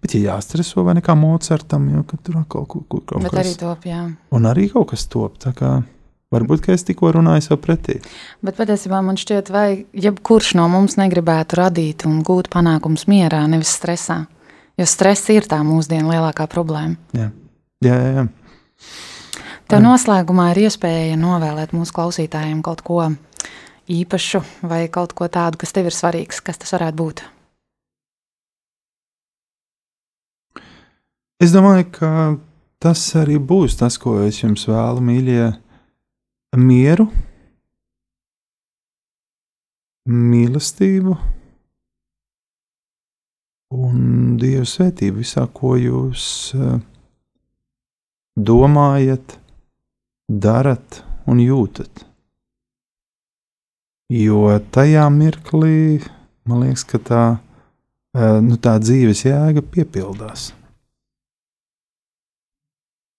Bet, 0.00 0.14
ja 0.14 0.36
jāstreso 0.36 0.84
vai 0.86 0.94
nekā 1.00 1.16
Mocartam, 1.18 1.88
jau 1.90 2.04
tur 2.12 2.38
kaut, 2.44 2.68
kaut, 2.70 2.86
kaut, 2.86 3.06
kaut 3.08 3.26
kas 3.26 3.40
arī 3.42 3.56
top, 3.58 3.88
jā. 3.88 4.04
Un 4.36 4.46
arī 4.46 4.68
kaut 4.70 4.92
kas 4.92 5.08
top. 5.10 5.40
Kā 5.58 5.80
Varbūt 6.30 6.68
es 6.70 6.84
tikko 6.86 7.10
runāju 7.16 7.42
sev 7.42 7.58
pretī. 7.58 7.96
Bet 8.46 8.54
patiesībā 8.60 9.00
man 9.02 9.16
šķiet, 9.18 9.48
vai 9.50 9.84
jebkurš 9.98 10.52
no 10.60 10.68
mums 10.70 10.94
negribētu 11.00 11.58
radīt 11.58 12.04
un 12.06 12.20
gūt 12.26 12.46
panākumus 12.52 13.08
mierā, 13.10 13.42
nevis 13.50 13.72
stresā. 13.74 14.22
Jo 14.78 14.86
stress 14.86 15.26
ir 15.34 15.48
tā 15.50 15.58
mūsdienu 15.66 16.12
lielākā 16.12 16.46
problēma. 16.50 16.94
Jā, 17.18 17.32
jā, 17.82 17.96
jā. 17.98 18.12
jā. 18.20 18.28
Tev 19.70 19.82
noslēgumā 19.84 20.48
ir 20.50 20.64
iespēja 20.68 21.18
novēlēt 21.18 21.74
mūsu 21.74 21.94
klausītājiem 21.94 22.62
kaut 22.66 22.80
ko 22.86 23.00
īpašu 23.90 24.40
vai 24.66 24.84
kaut 24.90 25.12
ko 25.18 25.28
tādu, 25.30 25.58
kas 25.60 25.74
tev 25.74 25.90
ir 25.90 25.94
svarīgs. 25.94 26.40
Kas 26.46 26.58
tas 26.62 26.74
varētu 26.74 26.98
būt? 26.98 27.22
Es 31.42 31.54
domāju, 31.54 31.86
ka 31.94 32.12
tas 32.82 33.02
arī 33.18 33.38
būs 33.38 33.78
tas, 33.80 33.98
ko 33.98 34.20
es 34.26 34.42
jums 34.42 34.66
vēlu, 34.70 35.02
mīļie 35.06 35.50
mieru, 36.56 37.06
mīlestību 40.10 41.16
un 43.76 44.36
Dieva 44.40 44.66
svētību 44.66 45.20
visā, 45.22 45.44
ko 45.54 45.76
jūs 45.78 46.24
eh, 46.56 46.78
domājat, 48.34 49.36
darat 50.26 51.02
un 51.30 51.42
jūtat. 51.44 52.06
Jo 54.10 54.56
tajā 54.74 55.04
mirklī 55.14 56.00
man 56.50 56.64
liekas, 56.64 56.84
ka 56.84 56.98
tā, 56.98 57.24
eh, 58.16 58.38
nu, 58.42 58.58
tā 58.58 58.76
dzīves 58.82 59.24
jēga 59.26 59.62
piepildās. 59.62 60.50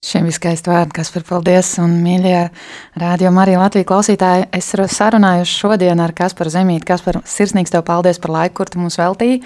Šiem 0.02 0.24
viskaisti 0.26 0.66
vārdi, 0.66 0.96
kas 0.98 1.12
par 1.14 1.22
paldies, 1.28 1.68
un 1.78 1.92
mīļie 2.02 2.40
rādījumi 2.98 3.38
arī 3.44 3.54
Latvijas 3.62 3.86
klausītāji. 3.92 4.48
Es 4.58 4.72
sarunājuši 4.96 5.60
šodien 5.60 6.02
ar 6.02 6.16
Kasparu 6.18 6.50
Zemīti. 6.50 6.88
Kaspar, 6.90 7.20
sirsnīgs 7.22 7.70
tev 7.70 7.86
paldies 7.86 8.18
par 8.24 8.34
laiku, 8.34 8.56
kur 8.64 8.74
tu 8.74 8.82
mums 8.82 8.98
veltīji. 8.98 9.44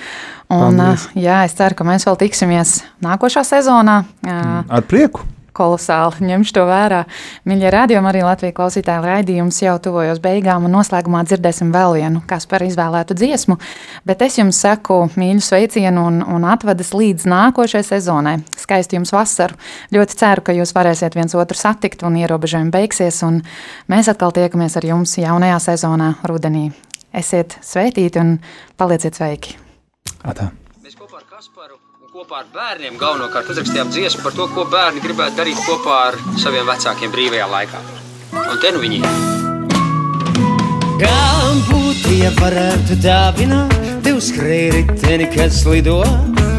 Un, 0.48 0.80
paldies. 0.80 1.10
jā, 1.20 1.44
es 1.44 1.60
ceru, 1.60 1.76
ka 1.76 1.92
mēs 1.92 2.08
vēl 2.08 2.22
tiksimies 2.24 2.78
nākošā 3.04 3.44
sezonā. 3.52 4.06
Ar 4.24 4.88
prieku! 4.88 5.28
kolosāli 5.56 6.28
ņemšu 6.30 6.56
to 6.58 6.66
vērā. 6.68 7.04
Mīļie 7.48 7.72
rādījumi, 7.74 8.10
arī 8.12 8.24
Latvijas 8.26 8.56
klausītāju 8.58 9.06
raidījums 9.06 9.62
jau 9.64 9.76
tuvojas 9.82 10.20
beigām, 10.24 10.68
un 10.68 10.76
noslēgumā 10.76 11.24
dzirdēsim 11.28 11.72
vēl 11.76 12.00
vienu, 12.00 12.24
kas 12.28 12.48
par 12.50 12.66
izvēlētu 12.66 13.18
dziesmu. 13.18 13.58
Bet 14.08 14.24
es 14.26 14.40
jums 14.40 14.60
saku 14.66 15.06
mīļu 15.16 15.44
sveicienu 15.46 16.06
un, 16.10 16.22
un 16.36 16.48
atvadas 16.52 16.92
līdz 16.96 17.28
nākošajai 17.32 17.88
sezonai. 17.94 18.38
Skaisti 18.66 18.98
jums 18.98 19.14
vasaru. 19.14 19.60
Ļoti 19.94 20.20
ceru, 20.20 20.46
ka 20.46 20.58
jūs 20.58 20.74
varēsiet 20.76 21.18
viens 21.18 21.38
otru 21.38 21.60
satikt 21.60 22.04
un 22.08 22.18
ierobežojumi 22.18 22.74
beigsies, 22.74 23.22
un 23.28 23.44
mēs 23.92 24.10
atkal 24.12 24.34
tiekamies 24.36 24.80
ar 24.82 24.90
jums 24.90 25.16
jaunajā 25.22 25.62
sezonā 25.70 26.16
rudenī. 26.26 26.68
Esiet 27.16 27.60
sveitīti 27.64 28.20
un 28.20 28.38
palieciet 28.82 29.22
sveiki! 29.22 29.60
Atā 30.26 30.50
kopā 32.16 32.38
ar 32.40 32.46
bērniem 32.48 32.96
galvenokārt 32.96 33.50
uzrakstījām 33.52 33.90
dziesmu 33.92 34.22
par 34.24 34.36
to, 34.38 34.46
ko 34.56 34.64
bērni 34.72 35.02
gribētu 35.04 35.36
darīt 35.36 35.60
kopā 35.68 35.98
ar 36.06 36.18
saviem 36.40 36.64
vecākiem 36.70 37.12
brīvajā 37.12 37.48
laikā. 37.52 37.82
Un 38.40 38.62
te 38.64 38.72
nu 38.72 38.80
viņi 38.86 39.02
ir. 39.02 39.18
Kā 41.02 41.20
būtu, 41.68 42.14
ja 42.22 42.32
varētu 42.40 43.02
dāvināt 43.04 43.76
tev 44.08 44.24
skrējēji, 44.24 45.28
kas 45.36 45.66
lido 45.68 46.00
un 46.08 46.55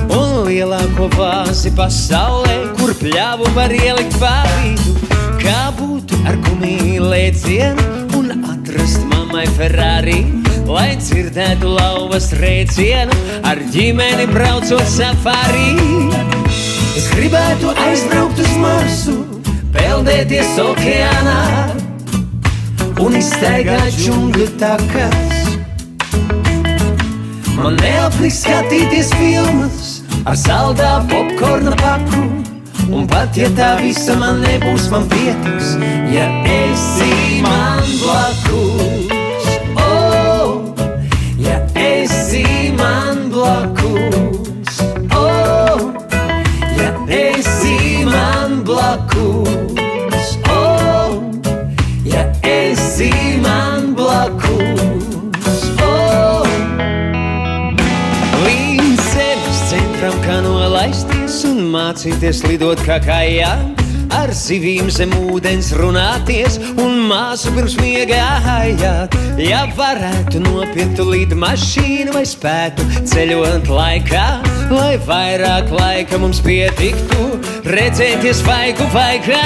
lielāko 0.47 1.09
vāzi 1.16 1.72
pasaulē, 1.74 2.57
kur 2.78 2.92
pļāvu 3.01 3.51
var 3.57 3.72
ielikt 3.74 4.16
pārīdu. 4.20 4.94
Kā 5.40 5.70
būtu 5.78 6.18
ar 6.28 6.38
gumiju 6.47 7.09
lēcienu 7.11 7.86
un 8.18 8.32
atrast 8.53 9.03
mammai 9.11 9.47
Ferrari, 9.59 10.20
lai 10.66 10.94
dzirdētu 11.01 11.70
lauvas 11.76 12.30
rēcienu 12.40 13.14
ar 13.47 13.62
ģimeni 13.74 14.28
braucot 14.32 14.86
safari. 14.90 15.70
Es 16.97 17.09
gribētu 17.14 17.74
aizbraukt 17.86 18.42
uz 18.42 18.53
Marsu, 18.62 19.16
peldēties 19.74 20.55
okeānā 20.62 21.40
un 23.03 23.18
izstaigāt 23.18 23.99
džungļu 23.99 24.53
takas. 24.62 25.36
Man 27.57 27.76
neapniks 27.80 28.42
skatīties 28.44 29.09
filmas 29.16 29.86
ar 30.28 30.36
saldā 30.36 30.90
popkorna 31.09 31.72
paku. 31.80 32.24
Un 32.92 33.09
pat 33.11 33.34
ja 33.38 33.48
tā 33.57 33.70
visa 33.80 34.14
man 34.20 34.42
nebūs, 34.44 34.90
man 34.92 35.09
pietiks, 35.11 35.72
ja 36.12 36.28
esi 36.52 37.40
man 37.42 37.82
blakus. 38.02 39.48
Oh, 39.82 40.70
ja 41.42 41.59
esi 41.80 42.44
man 42.78 43.26
blakus. 43.34 44.82
Oh, 45.16 45.90
ja 46.78 46.92
esi 47.09 48.04
man 48.07 48.61
blakus. 48.68 49.65
Mācīties 61.97 62.42
lidot 62.44 62.80
kā 62.84 62.99
kājām. 63.01 63.70
Ar 64.12 64.28
zivīm 64.36 64.90
zem 64.92 65.14
ūdens 65.16 65.70
runāties 65.78 66.59
un 66.76 67.07
māsu 67.09 67.49
pirms 67.57 67.76
miega 67.80 68.18
ājāt. 68.53 69.16
Ja 69.40 69.62
varētu 69.78 70.42
nopirkt 70.44 71.01
līdzi 71.01 71.38
mašīnu 71.40 72.12
vai 72.12 72.26
spētu 72.28 72.84
ceļot 73.09 73.70
laikā, 73.72 74.26
lai 74.68 74.99
vairāk 75.09 75.72
laika 75.72 76.20
mums 76.20 76.42
pietiktu, 76.44 77.40
redzēties 77.64 78.44
vaigu 78.44 78.90
vaigā. 78.92 79.40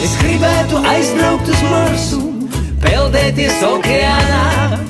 Es 0.00 0.16
gribētu 0.22 0.80
aizbraukt 0.88 1.52
uz 1.52 1.66
Marsu, 1.68 2.22
peldēties 2.80 3.60
okeānā 3.68 4.80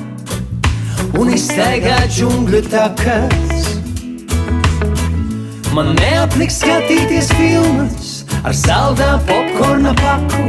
un 1.19 1.35
izstaigāt 1.35 2.07
džungļu 2.15 2.63
takas. 2.71 3.54
Man 5.75 5.89
neapniks 5.99 6.61
skatīties 6.61 7.27
filmas 7.35 8.11
ar 8.47 8.53
saldā 8.55 9.17
popkorna 9.27 9.91
paku. 9.99 10.45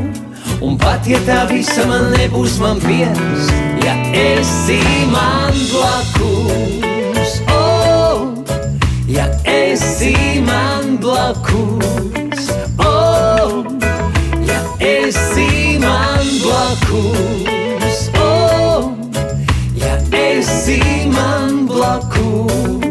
Un 0.62 0.76
pat 0.78 1.08
ja 1.10 1.18
tā 1.26 1.40
visa 1.50 1.82
man 1.88 2.12
nebūs, 2.12 2.60
man 2.62 2.78
pietiks, 2.84 3.50
ja 3.82 3.96
esi 4.14 4.78
man 5.10 5.58
blakus. 5.72 7.34
Oh, 7.50 8.38
ja 9.10 9.26
esi 9.50 10.14
man 10.46 10.94
blakus. 11.02 12.46
Oh, 12.78 13.66
ja 14.46 14.62
esi 14.78 15.74
man 15.82 16.22
blakus. 16.38 18.06
Oh, 18.22 18.94
ja 19.74 19.98
esi 20.22 20.80
man 21.10 21.64
blakus. 21.66 22.85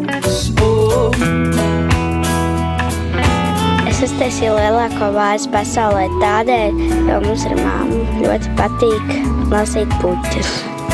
Es 4.15 4.21
uztaisīju 4.21 4.51
lielāko 4.55 5.07
vāzi 5.11 5.49
pasaulē 5.51 6.05
tādēļ, 6.21 6.77
jo 7.03 7.15
mums 7.25 7.41
ar 7.49 7.55
māmu 7.59 7.97
ļoti 8.21 8.53
patīk 8.55 9.09
lasīt 9.51 9.91
puķus. 9.99 10.53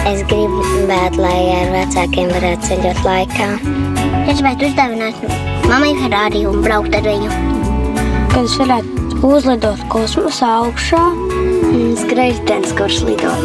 Es 0.10 0.24
gribu, 0.32 0.64
bet, 0.90 1.20
lai 1.22 1.44
ar 1.54 1.70
vecākiem 1.76 2.32
varētu 2.34 2.72
ceļot 2.72 3.04
laikā. 3.06 3.52
Es 4.26 4.42
gribētu 4.42 4.72
uzdāvināt 4.72 5.22
mammai 5.70 5.94
Ferrari 6.00 6.42
un 6.50 6.66
braukt 6.66 6.98
ar 6.98 7.06
viņu. 7.06 7.30
Kad 8.34 8.42
es 8.42 8.58
varētu 8.58 9.22
uzlidot 9.30 9.86
kosmosā 9.94 10.50
augšā, 10.64 11.06
skrejtens, 12.02 12.74
kurš 12.74 13.04
lido. 13.06 13.38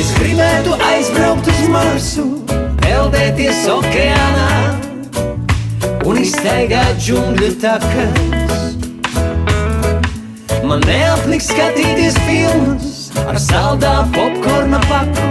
Es 0.00 0.16
gribētu 0.16 0.80
aizbraukt 0.88 1.52
uz 1.52 1.62
Marsu, 1.76 2.28
peldēties 2.80 3.66
okeānā 3.76 4.69
un 6.20 6.26
izstaigāt 6.26 6.98
džungļu 7.00 7.48
takas. 7.62 8.74
Man 10.68 10.82
neapniks 10.84 11.48
skatīties 11.48 12.18
filmas 12.26 13.08
ar 13.24 13.38
saldā 13.40 13.94
popkorna 14.12 14.80
paku. 14.84 15.30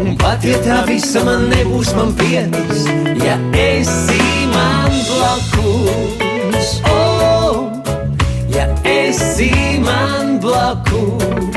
Un 0.00 0.16
pat 0.20 0.44
ja 0.48 0.56
tā 0.64 0.80
visa 0.88 1.20
man 1.26 1.48
nebūs, 1.52 1.92
man 1.98 2.14
pietiks, 2.16 2.86
ja 3.20 3.36
esi 3.52 4.48
man 4.54 4.96
blakus. 5.10 6.72
Oh, 6.88 7.68
ja 8.54 8.70
esi 8.96 9.52
man 9.84 10.38
blakus. 10.40 11.53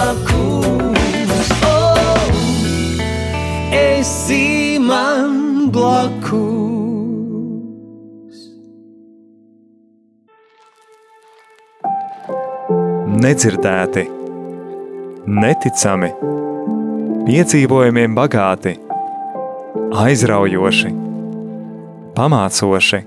Blakus. 0.00 1.50
Oh, 1.62 2.28
esi 3.72 4.78
man 4.80 5.70
blakus. 5.72 6.70
nedzirdēti, 13.20 14.06
neticami, 15.28 16.08
piedzīvojumiem 17.26 18.14
bagāti, 18.16 18.72
aizraujoši, 20.00 20.94
pamācoši, 22.16 23.02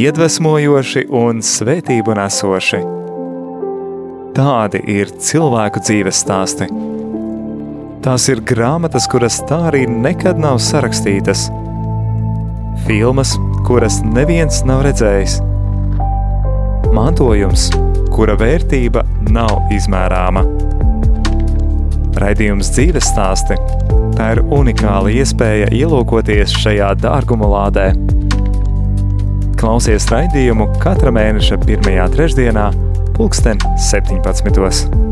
iedvesmojoši 0.00 1.04
un 1.12 1.44
svētību 1.44 2.16
nesoši. 2.22 2.80
Tādi 4.32 4.78
ir 4.88 5.10
cilvēku 5.20 5.82
dzīves 5.84 6.22
stāsti. 6.22 6.64
Tās 8.00 8.24
ir 8.32 8.38
grāmatas, 8.48 9.04
kuras 9.12 9.42
tā 9.44 9.58
arī 9.68 9.82
nekad 9.84 10.38
nav 10.40 10.56
sarakstītas, 10.64 11.50
filmas, 12.86 13.34
kuras 13.68 13.98
neviens 14.06 14.62
nav 14.64 14.86
redzējis, 14.86 15.34
mantojums, 16.96 17.66
kura 18.14 18.32
vērtība 18.40 19.02
nav 19.28 19.68
izmērāma. 19.76 20.46
Raidījums 22.22 22.70
dzīves 22.72 23.10
stāsti- 23.12 23.58
tā 24.16 24.30
ir 24.32 24.40
unikāla 24.48 25.12
iespēja 25.12 25.68
ielūkoties 25.76 26.56
šajā 26.56 26.88
dārguma 27.04 27.52
lādē. 27.52 27.90
Klausies 29.60 30.08
raidījumu 30.08 30.70
katra 30.80 31.12
mēneša 31.12 31.60
pirmajā 31.66 32.08
trešdienā, 32.16 32.70
pulksten 33.22 33.56
17. 33.76 35.11